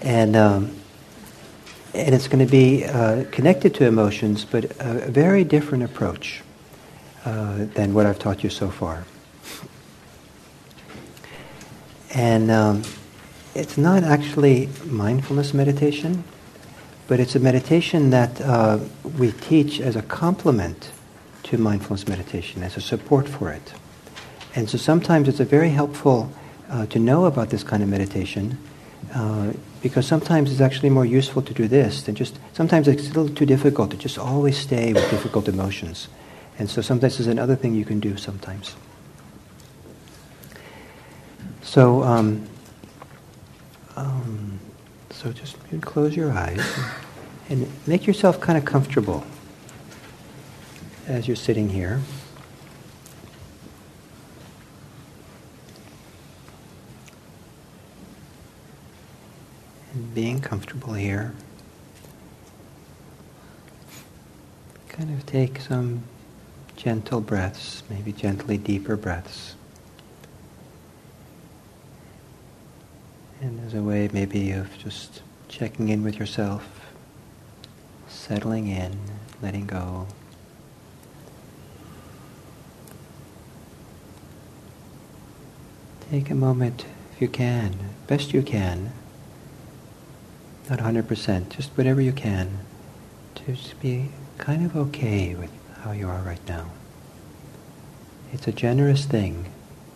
And, 0.00 0.34
um, 0.34 0.74
and 1.94 2.14
it's 2.14 2.26
going 2.26 2.44
to 2.44 2.50
be 2.50 2.84
uh, 2.84 3.24
connected 3.30 3.74
to 3.74 3.86
emotions, 3.86 4.44
but 4.44 4.64
a, 4.80 5.10
very 5.10 5.44
different 5.44 5.84
approach. 5.84 6.42
uh, 7.24 7.66
than 7.74 7.94
what 7.94 8.06
I've 8.06 8.18
taught 8.18 8.42
you 8.42 8.50
so 8.50 8.70
far. 8.70 9.04
And 12.14 12.50
um, 12.50 12.82
it's 13.54 13.78
not 13.78 14.02
actually 14.04 14.68
mindfulness 14.84 15.54
meditation, 15.54 16.24
but 17.08 17.20
it's 17.20 17.34
a 17.34 17.40
meditation 17.40 18.10
that 18.10 18.40
uh, 18.40 18.78
we 19.18 19.32
teach 19.32 19.80
as 19.80 19.96
a 19.96 20.02
complement 20.02 20.90
to 21.44 21.58
mindfulness 21.58 22.06
meditation, 22.08 22.62
as 22.62 22.76
a 22.76 22.80
support 22.80 23.28
for 23.28 23.50
it. 23.50 23.74
And 24.54 24.68
so 24.68 24.78
sometimes 24.78 25.28
it's 25.28 25.40
a 25.40 25.44
very 25.44 25.70
helpful 25.70 26.30
uh, 26.70 26.86
to 26.86 26.98
know 26.98 27.24
about 27.24 27.50
this 27.50 27.64
kind 27.64 27.82
of 27.82 27.88
meditation 27.88 28.58
uh, 29.14 29.52
because 29.82 30.06
sometimes 30.06 30.50
it's 30.50 30.60
actually 30.60 30.90
more 30.90 31.04
useful 31.04 31.42
to 31.42 31.52
do 31.52 31.66
this 31.68 32.02
than 32.04 32.14
just, 32.14 32.38
sometimes 32.52 32.88
it's 32.88 33.06
a 33.06 33.08
little 33.08 33.28
too 33.28 33.46
difficult 33.46 33.90
to 33.90 33.96
just 33.96 34.18
always 34.18 34.56
stay 34.56 34.92
with 34.92 35.10
difficult 35.10 35.48
emotions. 35.48 36.08
And 36.58 36.70
so 36.70 36.80
sometimes 36.82 37.18
there's 37.18 37.26
another 37.26 37.56
thing 37.56 37.74
you 37.74 37.84
can 37.84 38.00
do 38.00 38.16
sometimes. 38.16 38.76
So, 41.62 42.02
um, 42.02 42.48
um, 43.96 44.60
so 45.10 45.32
just 45.32 45.56
close 45.80 46.14
your 46.16 46.32
eyes 46.32 46.60
and, 47.48 47.62
and 47.62 47.72
make 47.86 48.06
yourself 48.06 48.40
kind 48.40 48.58
of 48.58 48.64
comfortable 48.64 49.24
as 51.06 51.26
you're 51.26 51.36
sitting 51.36 51.68
here. 51.68 52.00
And 59.94 60.14
being 60.14 60.40
comfortable 60.40 60.94
here. 60.94 61.34
Kind 64.88 65.16
of 65.16 65.24
take 65.26 65.60
some 65.60 66.02
gentle 66.76 67.20
breaths, 67.20 67.82
maybe 67.88 68.12
gently 68.12 68.58
deeper 68.58 68.96
breaths. 68.96 69.51
And 73.42 73.58
as 73.66 73.74
a 73.74 73.82
way 73.82 74.08
maybe 74.12 74.52
of 74.52 74.78
just 74.78 75.20
checking 75.48 75.88
in 75.88 76.04
with 76.04 76.16
yourself, 76.16 76.86
settling 78.06 78.68
in, 78.68 78.96
letting 79.42 79.66
go. 79.66 80.06
Take 86.08 86.30
a 86.30 86.36
moment, 86.36 86.86
if 87.12 87.20
you 87.20 87.26
can, 87.26 87.74
best 88.06 88.32
you 88.32 88.42
can, 88.42 88.92
not 90.70 90.78
100%, 90.78 91.48
just 91.48 91.70
whatever 91.70 92.00
you 92.00 92.12
can, 92.12 92.60
to 93.34 93.54
just 93.54 93.80
be 93.80 94.10
kind 94.38 94.64
of 94.64 94.76
okay 94.76 95.34
with 95.34 95.50
how 95.80 95.90
you 95.90 96.08
are 96.08 96.22
right 96.22 96.46
now. 96.46 96.70
It's 98.32 98.46
a 98.46 98.52
generous 98.52 99.04
thing 99.04 99.46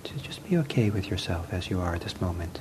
to 0.02 0.18
just 0.18 0.44
be 0.48 0.56
okay 0.58 0.90
with 0.90 1.08
yourself 1.08 1.52
as 1.52 1.70
you 1.70 1.78
are 1.78 1.94
at 1.94 2.00
this 2.00 2.20
moment. 2.20 2.60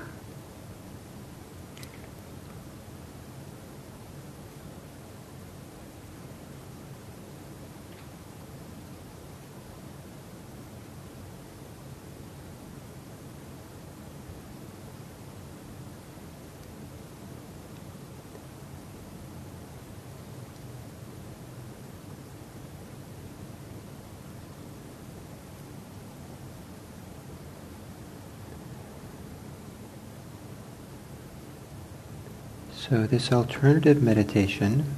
So, 32.91 33.07
this 33.07 33.31
alternative 33.31 34.03
meditation 34.03 34.97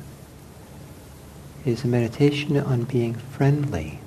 is 1.63 1.83
a 1.83 1.87
meditation 1.87 2.57
on 2.57 2.85
being 2.85 3.13
friendly 3.13 3.99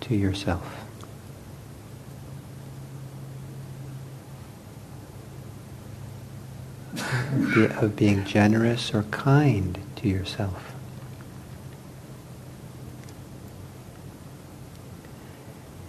to 0.00 0.14
yourself. 0.14 0.86
of 7.78 7.94
being 7.94 8.24
generous 8.24 8.94
or 8.94 9.02
kind 9.02 9.78
to 9.96 10.08
yourself. 10.08 10.74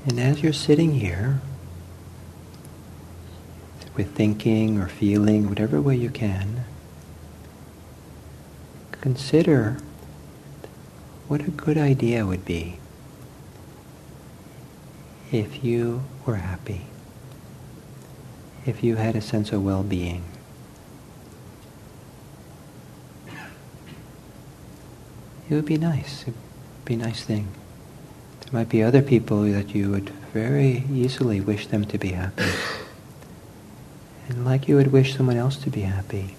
And 0.06 0.20
as 0.20 0.44
you're 0.44 0.52
sitting 0.52 0.96
here, 0.96 1.40
with 3.96 4.14
thinking 4.16 4.80
or 4.80 4.88
feeling, 4.88 5.48
whatever 5.48 5.80
way 5.80 5.96
you 5.96 6.10
can, 6.10 6.66
consider 9.08 9.78
what 11.30 11.40
a 11.40 11.50
good 11.52 11.78
idea 11.78 12.26
would 12.26 12.44
be 12.44 12.78
if 15.32 15.64
you 15.64 16.04
were 16.26 16.36
happy, 16.36 16.82
if 18.66 18.84
you 18.84 18.98
had 18.98 19.16
a 19.16 19.22
sense 19.22 19.54
of 19.54 19.64
well-being. 19.64 20.26
It 25.50 25.56
would 25.56 25.64
be 25.64 25.78
nice. 25.78 26.24
It 26.24 26.34
would 26.34 26.84
be 26.84 26.96
a 26.96 26.98
nice 26.98 27.24
thing. 27.24 27.48
There 28.42 28.52
might 28.52 28.68
be 28.68 28.84
other 28.84 29.02
people 29.02 29.44
that 29.44 29.74
you 29.74 29.90
would 29.90 30.10
very 30.34 30.84
easily 30.92 31.40
wish 31.40 31.68
them 31.68 31.86
to 31.86 31.98
be 31.98 32.10
happy. 32.10 32.52
And 34.28 34.44
like 34.44 34.68
you 34.68 34.76
would 34.76 34.92
wish 34.92 35.16
someone 35.16 35.38
else 35.38 35.56
to 35.60 35.70
be 35.70 35.84
happy. 35.84 36.36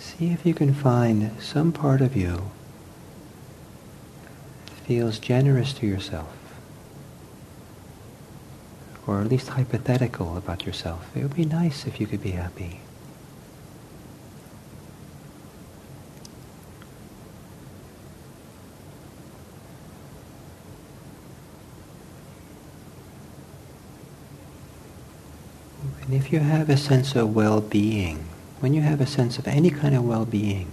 See 0.00 0.32
if 0.32 0.44
you 0.44 0.54
can 0.54 0.72
find 0.74 1.30
some 1.40 1.72
part 1.72 2.00
of 2.00 2.16
you 2.16 2.50
that 4.66 4.74
feels 4.86 5.18
generous 5.18 5.72
to 5.74 5.86
yourself, 5.86 6.34
or 9.06 9.20
at 9.20 9.28
least 9.28 9.48
hypothetical 9.48 10.36
about 10.38 10.64
yourself. 10.66 11.14
It 11.14 11.22
would 11.22 11.36
be 11.36 11.44
nice 11.44 11.86
if 11.86 12.00
you 12.00 12.06
could 12.06 12.22
be 12.22 12.32
happy. 12.32 12.80
And 26.02 26.14
if 26.14 26.32
you 26.32 26.40
have 26.40 26.68
a 26.68 26.76
sense 26.76 27.14
of 27.14 27.34
well-being, 27.34 28.29
when 28.60 28.74
you 28.74 28.82
have 28.82 29.00
a 29.00 29.06
sense 29.06 29.38
of 29.38 29.48
any 29.48 29.70
kind 29.70 29.94
of 29.94 30.04
well-being, 30.04 30.70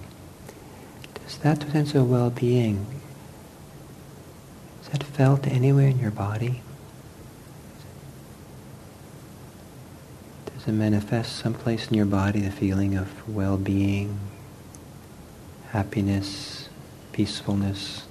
does 1.23 1.37
that 1.37 1.61
sense 1.71 1.95
of 1.95 2.09
well-being, 2.09 2.85
is 4.81 4.89
that 4.89 5.03
felt 5.03 5.47
anywhere 5.47 5.87
in 5.87 5.97
your 5.97 6.11
body? 6.11 6.61
Does 10.45 10.67
it 10.67 10.73
manifest 10.73 11.37
someplace 11.37 11.87
in 11.87 11.93
your 11.93 12.05
body 12.05 12.41
the 12.41 12.51
feeling 12.51 12.97
of 12.97 13.27
well-being, 13.27 14.19
happiness, 15.71 16.67
peacefulness, 17.13 18.05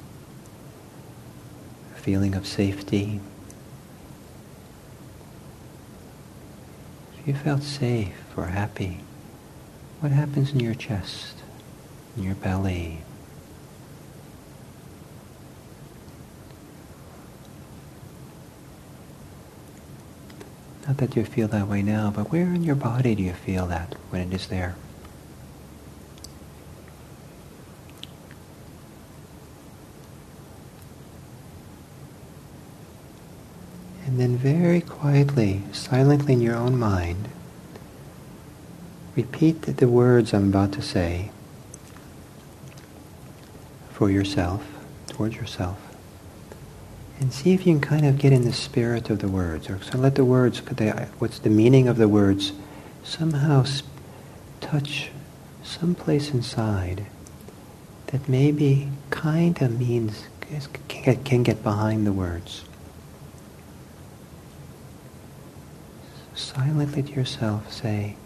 a 1.95 2.01
feeling 2.01 2.35
of 2.35 2.47
safety? 2.47 3.21
If 7.19 7.29
you 7.29 7.35
felt 7.35 7.63
safe 7.63 8.15
or 8.39 8.47
happy, 8.47 9.01
what 10.01 10.13
happens 10.13 10.53
in 10.53 10.61
your 10.61 10.75
chest, 10.75 11.35
in 12.17 12.23
your 12.23 12.35
belly? 12.35 12.99
Not 20.87 20.99
that 20.99 21.17
you 21.17 21.25
feel 21.25 21.49
that 21.49 21.67
way 21.67 21.83
now, 21.83 22.13
but 22.15 22.31
where 22.31 22.47
in 22.47 22.63
your 22.63 22.77
body 22.77 23.15
do 23.15 23.23
you 23.23 23.33
feel 23.33 23.67
that 23.67 23.97
when 24.11 24.23
it 24.23 24.35
is 24.35 24.47
there? 24.47 24.77
And 34.07 34.21
then 34.21 34.37
very 34.37 34.81
quietly, 34.81 35.63
silently 35.73 36.35
in 36.35 36.41
your 36.41 36.55
own 36.55 36.79
mind, 36.79 37.29
repeat 39.17 39.63
the 39.63 39.89
words 39.89 40.35
I'm 40.35 40.51
about 40.51 40.73
to 40.73 40.83
say 40.83 41.31
for 43.91 44.11
yourself, 44.11 44.63
towards 45.09 45.37
yourself, 45.37 45.79
and 47.19 47.33
see 47.33 47.55
if 47.55 47.67
you 47.67 47.73
can 47.73 47.81
kind 47.81 48.05
of 48.05 48.19
get 48.19 48.33
in 48.35 48.43
the 48.43 48.53
spirit 48.53 49.09
of 49.09 49.21
the 49.21 49.29
words, 49.29 49.71
or 49.71 49.81
so 49.83 49.97
let 49.97 50.17
the 50.17 50.25
words, 50.25 50.59
what's 51.19 51.39
the 51.39 51.49
meaning 51.49 51.89
of 51.89 51.97
the 51.97 52.09
words, 52.09 52.53
somehow 53.03 53.65
touch 54.61 55.11
some 55.65 55.95
place 55.95 56.31
inside 56.31 57.07
that 58.09 58.29
maybe 58.29 58.89
kind 59.09 59.61
of 59.63 59.81
means, 59.81 60.25
can 60.89 61.03
get, 61.03 61.25
can 61.25 61.43
get 61.43 61.63
behind 61.63 62.07
the 62.07 62.13
words. 62.13 62.65
Silently 66.35 67.03
to 67.03 67.13
yourself 67.13 67.73
say, 67.73 68.17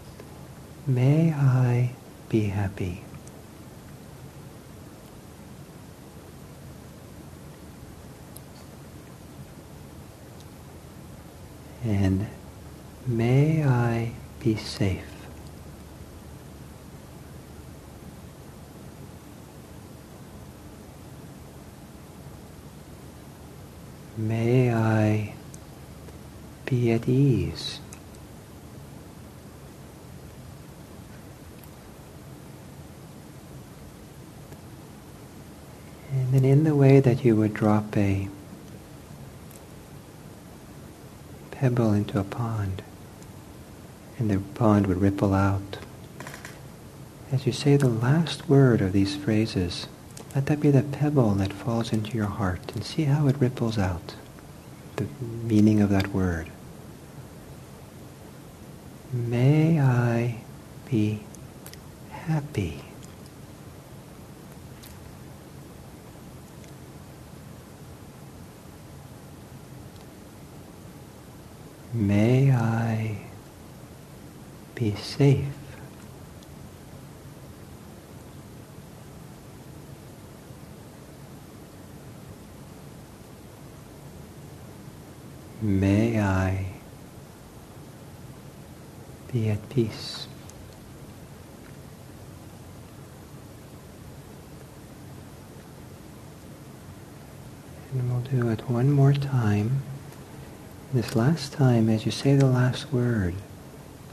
May 0.87 1.31
I 1.31 1.91
be 2.27 2.45
happy. 2.45 3.03
And 11.83 12.25
may 13.05 13.63
I 13.63 14.13
be 14.39 14.55
safe. 14.55 15.05
May 24.17 24.73
I 24.73 25.35
be 26.65 26.91
at 26.91 27.07
ease. 27.07 27.79
And 36.41 36.49
in 36.49 36.63
the 36.63 36.73
way 36.73 36.99
that 36.99 37.23
you 37.23 37.35
would 37.35 37.53
drop 37.53 37.95
a 37.95 38.27
pebble 41.51 41.93
into 41.93 42.19
a 42.19 42.23
pond, 42.23 42.81
and 44.17 44.27
the 44.27 44.39
pond 44.55 44.87
would 44.87 44.99
ripple 44.99 45.35
out. 45.35 45.77
As 47.31 47.45
you 47.45 47.51
say 47.51 47.77
the 47.77 47.87
last 47.87 48.49
word 48.49 48.81
of 48.81 48.91
these 48.91 49.15
phrases, 49.15 49.85
let 50.33 50.47
that 50.47 50.61
be 50.61 50.71
the 50.71 50.81
pebble 50.81 51.35
that 51.35 51.53
falls 51.53 51.93
into 51.93 52.17
your 52.17 52.25
heart 52.25 52.71
and 52.73 52.83
see 52.83 53.03
how 53.03 53.27
it 53.27 53.37
ripples 53.39 53.77
out, 53.77 54.15
the 54.95 55.05
meaning 55.21 55.79
of 55.79 55.91
that 55.91 56.07
word. 56.07 56.49
May 59.13 59.79
I 59.79 60.37
be 60.89 61.21
happy. 62.09 62.85
May 71.93 72.53
I 72.53 73.17
be 74.75 74.95
safe. 74.95 75.45
May 85.61 86.19
I 86.19 86.65
be 89.31 89.49
at 89.49 89.69
peace. 89.69 90.27
And 97.93 98.09
we'll 98.09 98.21
do 98.21 98.49
it 98.49 98.61
one 98.69 98.89
more 98.91 99.11
time. 99.11 99.83
This 100.93 101.15
last 101.15 101.53
time, 101.53 101.87
as 101.87 102.05
you 102.05 102.11
say 102.11 102.35
the 102.35 102.45
last 102.45 102.91
word, 102.91 103.33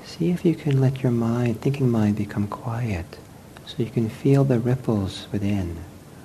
see 0.05 0.31
if 0.31 0.45
you 0.45 0.55
can 0.55 0.81
let 0.81 1.03
your 1.03 1.11
mind, 1.11 1.61
thinking 1.61 1.91
mind, 1.91 2.15
become 2.15 2.47
quiet 2.47 3.19
so 3.67 3.75
you 3.79 3.91
can 3.91 4.09
feel 4.09 4.45
the 4.45 4.61
ripples 4.61 5.27
within 5.33 5.79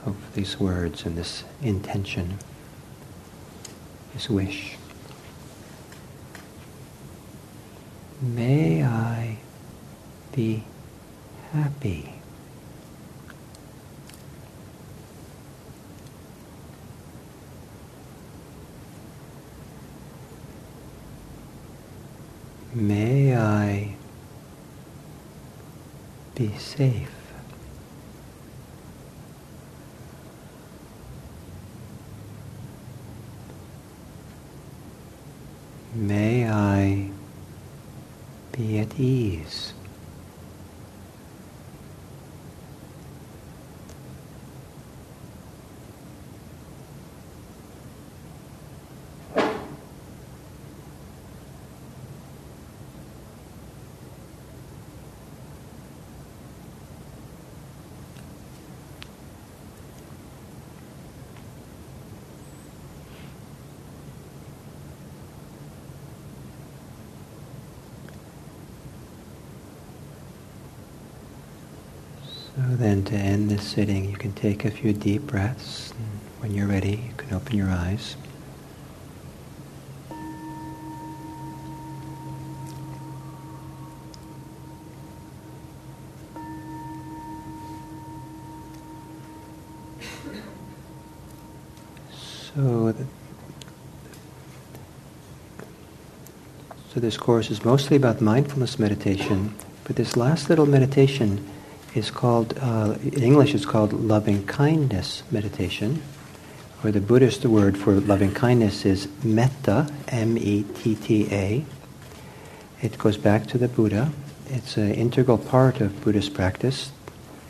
of 0.05 0.15
these 0.35 0.59
words 0.59 1.07
and 1.07 1.17
this 1.17 1.43
intention, 1.63 2.37
this 4.13 4.29
wish. 4.29 4.77
May 8.21 8.83
I 8.83 9.39
be 10.35 10.65
happy. 11.51 12.13
May 22.75 23.37
I 23.37 23.93
be 26.33 26.42
safe. 26.57 27.09
May 35.95 36.49
I 36.49 37.09
be 38.51 38.79
at 38.79 38.99
ease. 38.99 39.73
So 72.55 72.61
then 72.83 73.01
to 73.05 73.15
end 73.15 73.49
this 73.49 73.65
sitting, 73.65 74.09
you 74.09 74.17
can 74.17 74.33
take 74.33 74.65
a 74.65 74.71
few 74.71 74.91
deep 74.91 75.21
breaths. 75.21 75.91
And 75.91 76.19
when 76.41 76.53
you're 76.53 76.67
ready, 76.67 77.01
you 77.07 77.13
can 77.15 77.33
open 77.33 77.55
your 77.55 77.69
eyes. 77.69 78.17
So, 92.53 92.91
the, 92.91 93.05
so 96.93 96.99
this 96.99 97.15
course 97.15 97.49
is 97.49 97.63
mostly 97.63 97.95
about 97.95 98.19
mindfulness 98.19 98.77
meditation, 98.77 99.55
but 99.85 99.95
this 99.95 100.17
last 100.17 100.49
little 100.49 100.65
meditation 100.65 101.49
is 101.95 102.09
called, 102.09 102.57
uh, 102.59 102.95
in 103.03 103.21
English, 103.23 103.53
it's 103.53 103.65
called 103.65 103.93
loving 103.93 104.45
kindness 104.45 105.23
meditation, 105.31 106.01
or 106.83 106.91
the 106.91 107.01
Buddhist 107.01 107.45
word 107.45 107.77
for 107.77 107.93
loving 107.93 108.33
kindness 108.33 108.85
is 108.85 109.07
metta, 109.23 109.87
M-E-T-T-A. 110.09 111.65
It 112.81 112.97
goes 112.97 113.17
back 113.17 113.47
to 113.47 113.57
the 113.57 113.67
Buddha. 113.67 114.11
It's 114.49 114.75
an 114.75 114.93
integral 114.93 115.37
part 115.37 115.79
of 115.81 116.03
Buddhist 116.03 116.33
practice, 116.33 116.91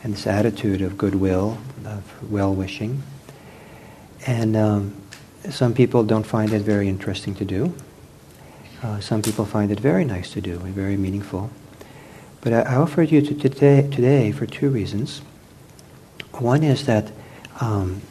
and 0.02 0.14
this 0.14 0.26
attitude 0.26 0.82
of 0.82 0.96
goodwill, 0.98 1.58
of 1.84 2.30
well-wishing. 2.30 3.02
And 4.26 4.56
um, 4.56 5.02
some 5.50 5.74
people 5.74 6.04
don't 6.04 6.26
find 6.26 6.52
it 6.52 6.62
very 6.62 6.88
interesting 6.88 7.34
to 7.36 7.44
do. 7.44 7.74
Uh, 8.82 9.00
some 9.00 9.22
people 9.22 9.46
find 9.46 9.70
it 9.70 9.80
very 9.80 10.04
nice 10.04 10.30
to 10.32 10.40
do 10.40 10.60
and 10.60 10.74
very 10.74 10.96
meaningful. 10.96 11.50
But 12.44 12.52
I, 12.52 12.60
I 12.60 12.76
offered 12.76 13.10
you 13.10 13.22
to 13.22 13.34
today, 13.34 13.88
today 13.90 14.30
for 14.30 14.46
two 14.46 14.68
reasons. 14.68 15.22
One 16.32 16.62
is 16.62 16.86
that 16.86 17.10
um, 17.60 18.02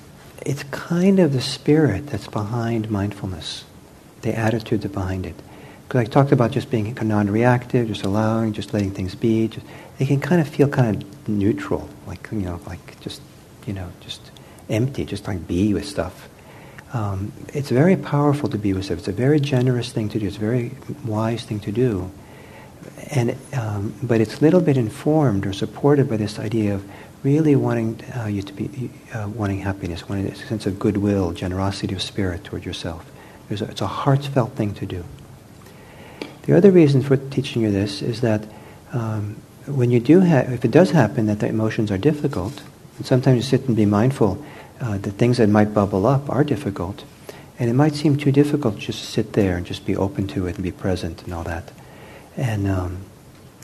it's 0.45 0.63
kind 0.63 1.19
of 1.19 1.31
the 1.31 1.41
spirit 1.41 2.07
that's 2.07 2.27
behind 2.27 2.89
mindfulness, 2.89 3.63
the 4.23 4.37
attitude 4.37 4.81
that's 4.81 4.93
behind 4.93 5.27
it. 5.27 5.35
Because 5.87 6.01
I 6.01 6.05
talked 6.05 6.31
about 6.31 6.51
just 6.51 6.71
being 6.71 6.97
non-reactive, 6.99 7.87
just 7.87 8.03
allowing, 8.03 8.53
just 8.53 8.73
letting 8.73 8.91
things 8.91 9.13
be. 9.13 9.47
Just, 9.49 9.65
they 9.99 10.05
can 10.05 10.19
kind 10.19 10.41
of 10.41 10.47
feel 10.47 10.67
kind 10.67 11.03
of 11.03 11.29
neutral, 11.29 11.87
like 12.07 12.27
you 12.31 12.39
know, 12.39 12.59
like 12.65 12.99
just 13.01 13.21
you 13.67 13.73
know, 13.73 13.91
just 13.99 14.31
empty, 14.69 15.05
just 15.05 15.27
like 15.27 15.47
be 15.47 15.73
with 15.73 15.85
stuff. 15.85 16.27
Um, 16.93 17.31
it's 17.53 17.69
very 17.69 17.95
powerful 17.95 18.49
to 18.49 18.57
be 18.57 18.73
with 18.73 18.85
stuff. 18.85 18.99
It's 18.99 19.07
a 19.07 19.11
very 19.11 19.39
generous 19.39 19.91
thing 19.91 20.09
to 20.09 20.19
do. 20.19 20.27
It's 20.27 20.37
a 20.37 20.39
very 20.39 20.71
wise 21.05 21.43
thing 21.43 21.59
to 21.61 21.71
do. 21.71 22.11
And, 23.11 23.35
um, 23.53 23.93
but 24.01 24.21
it's 24.21 24.39
a 24.39 24.41
little 24.41 24.61
bit 24.61 24.77
informed 24.77 25.45
or 25.45 25.53
supported 25.53 26.09
by 26.09 26.17
this 26.17 26.39
idea 26.39 26.75
of 26.75 26.89
really 27.23 27.55
wanting 27.55 28.01
uh, 28.17 28.25
you 28.25 28.41
to 28.41 28.53
be 28.53 28.89
uh, 29.13 29.29
wanting 29.29 29.59
happiness, 29.59 30.09
wanting 30.09 30.27
a 30.27 30.35
sense 30.35 30.65
of 30.65 30.79
goodwill, 30.79 31.31
generosity 31.31 31.95
of 31.95 32.01
spirit 32.01 32.43
toward 32.43 32.65
yourself. 32.65 33.09
A, 33.49 33.53
it's 33.53 33.81
a 33.81 33.87
heartfelt 33.87 34.53
thing 34.53 34.73
to 34.75 34.85
do. 34.85 35.05
The 36.43 36.57
other 36.57 36.71
reason 36.71 37.01
for 37.01 37.15
teaching 37.17 37.61
you 37.61 37.71
this 37.71 38.01
is 38.01 38.21
that 38.21 38.45
um, 38.91 39.37
when 39.65 39.91
you 39.91 39.99
do 39.99 40.19
have, 40.19 40.51
if 40.51 40.65
it 40.65 40.71
does 40.71 40.91
happen 40.91 41.25
that 41.27 41.39
the 41.39 41.47
emotions 41.47 41.89
are 41.91 41.97
difficult, 41.97 42.63
And 42.97 43.05
sometimes 43.05 43.37
you 43.37 43.41
sit 43.43 43.67
and 43.67 43.75
be 43.75 43.85
mindful. 43.85 44.43
Uh, 44.79 44.97
the 44.97 45.11
things 45.11 45.37
that 45.37 45.49
might 45.49 45.73
bubble 45.73 46.05
up 46.05 46.29
are 46.29 46.43
difficult. 46.43 47.03
And 47.59 47.69
it 47.69 47.73
might 47.73 47.95
seem 47.95 48.17
too 48.17 48.31
difficult 48.31 48.77
just 48.77 48.99
to 48.99 49.05
sit 49.05 49.33
there 49.33 49.57
and 49.57 49.65
just 49.65 49.85
be 49.85 49.95
open 49.95 50.27
to 50.29 50.47
it 50.47 50.55
and 50.55 50.63
be 50.63 50.71
present 50.71 51.23
and 51.23 51.33
all 51.33 51.43
that. 51.43 51.71
And, 52.35 52.67
um, 52.67 52.97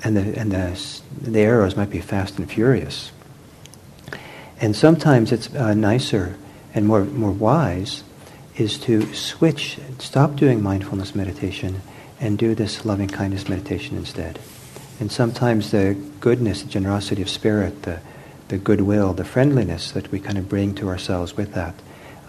and, 0.03 0.15
the, 0.15 0.39
and 0.39 0.51
the, 0.51 1.01
the 1.21 1.39
arrows 1.39 1.75
might 1.75 1.89
be 1.89 1.99
fast 1.99 2.37
and 2.37 2.49
furious. 2.49 3.11
And 4.61 4.75
sometimes 4.75 5.31
it's 5.31 5.53
uh, 5.55 5.73
nicer 5.73 6.37
and 6.73 6.85
more, 6.85 7.05
more 7.05 7.31
wise 7.31 8.03
is 8.55 8.77
to 8.77 9.13
switch, 9.13 9.79
stop 9.99 10.35
doing 10.35 10.61
mindfulness 10.61 11.15
meditation 11.15 11.81
and 12.19 12.37
do 12.37 12.53
this 12.53 12.85
loving 12.85 13.07
kindness 13.07 13.47
meditation 13.47 13.97
instead. 13.97 14.37
And 14.99 15.11
sometimes 15.11 15.71
the 15.71 15.97
goodness, 16.19 16.63
the 16.63 16.69
generosity 16.69 17.21
of 17.21 17.29
spirit, 17.29 17.83
the, 17.83 18.01
the 18.49 18.57
goodwill, 18.57 19.13
the 19.13 19.23
friendliness 19.23 19.91
that 19.91 20.11
we 20.11 20.19
kind 20.19 20.37
of 20.37 20.49
bring 20.49 20.75
to 20.75 20.89
ourselves 20.89 21.37
with 21.37 21.53
that 21.53 21.73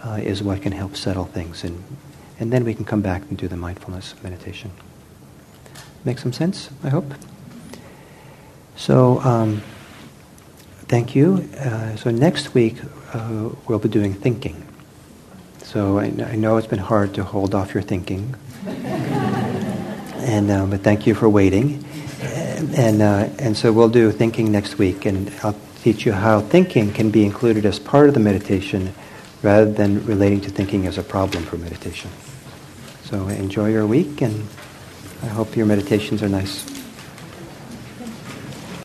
uh, 0.03 0.19
is 0.23 0.41
what 0.41 0.61
can 0.61 0.71
help 0.71 0.95
settle 0.95 1.25
things. 1.25 1.65
And, 1.65 1.83
and 2.39 2.51
then 2.51 2.63
we 2.63 2.73
can 2.73 2.85
come 2.85 3.01
back 3.01 3.23
and 3.29 3.37
do 3.37 3.49
the 3.49 3.57
mindfulness 3.57 4.15
meditation. 4.23 4.71
Make 6.03 6.17
some 6.17 6.33
sense, 6.33 6.69
I 6.83 6.89
hope? 6.89 7.13
So, 8.75 9.19
um, 9.19 9.61
thank 10.87 11.15
you. 11.15 11.47
Uh, 11.59 11.95
so, 11.95 12.09
next 12.09 12.55
week 12.55 12.77
uh, 13.13 13.49
we'll 13.67 13.77
be 13.77 13.89
doing 13.89 14.15
thinking. 14.15 14.65
So, 15.61 15.99
I, 15.99 16.05
I, 16.05 16.35
know 16.35 16.57
it's 16.57 16.65
been 16.65 16.79
hard 16.79 17.13
to 17.13 17.23
hold 17.23 17.53
off 17.53 17.75
your 17.75 17.83
thinking. 17.83 18.33
and, 18.65 20.49
uh, 20.49 20.65
but 20.65 20.81
thank 20.81 21.05
you 21.05 21.13
for 21.13 21.29
waiting. 21.29 21.85
And, 22.21 22.75
and, 22.75 23.01
uh, 23.03 23.29
and 23.37 23.55
so, 23.55 23.71
we'll 23.71 23.89
do 23.89 24.11
thinking 24.11 24.51
next 24.51 24.79
week, 24.79 25.05
and 25.05 25.31
I'll 25.43 25.55
teach 25.83 26.03
you 26.07 26.13
how 26.13 26.41
thinking 26.41 26.91
can 26.91 27.11
be 27.11 27.23
included 27.23 27.63
as 27.63 27.77
part 27.77 28.07
of 28.07 28.15
the 28.15 28.19
meditation 28.19 28.91
rather 29.43 29.71
than 29.71 30.03
relating 30.07 30.41
to 30.41 30.49
thinking 30.49 30.87
as 30.87 30.97
a 30.97 31.03
problem 31.03 31.43
for 31.43 31.57
meditation. 31.57 32.09
So, 33.03 33.27
enjoy 33.27 33.69
your 33.69 33.85
week, 33.85 34.21
and 34.21 34.47
I 35.23 35.27
hope 35.27 35.55
your 35.55 35.67
meditations 35.67 36.23
are 36.23 36.29
nice. 36.29 36.80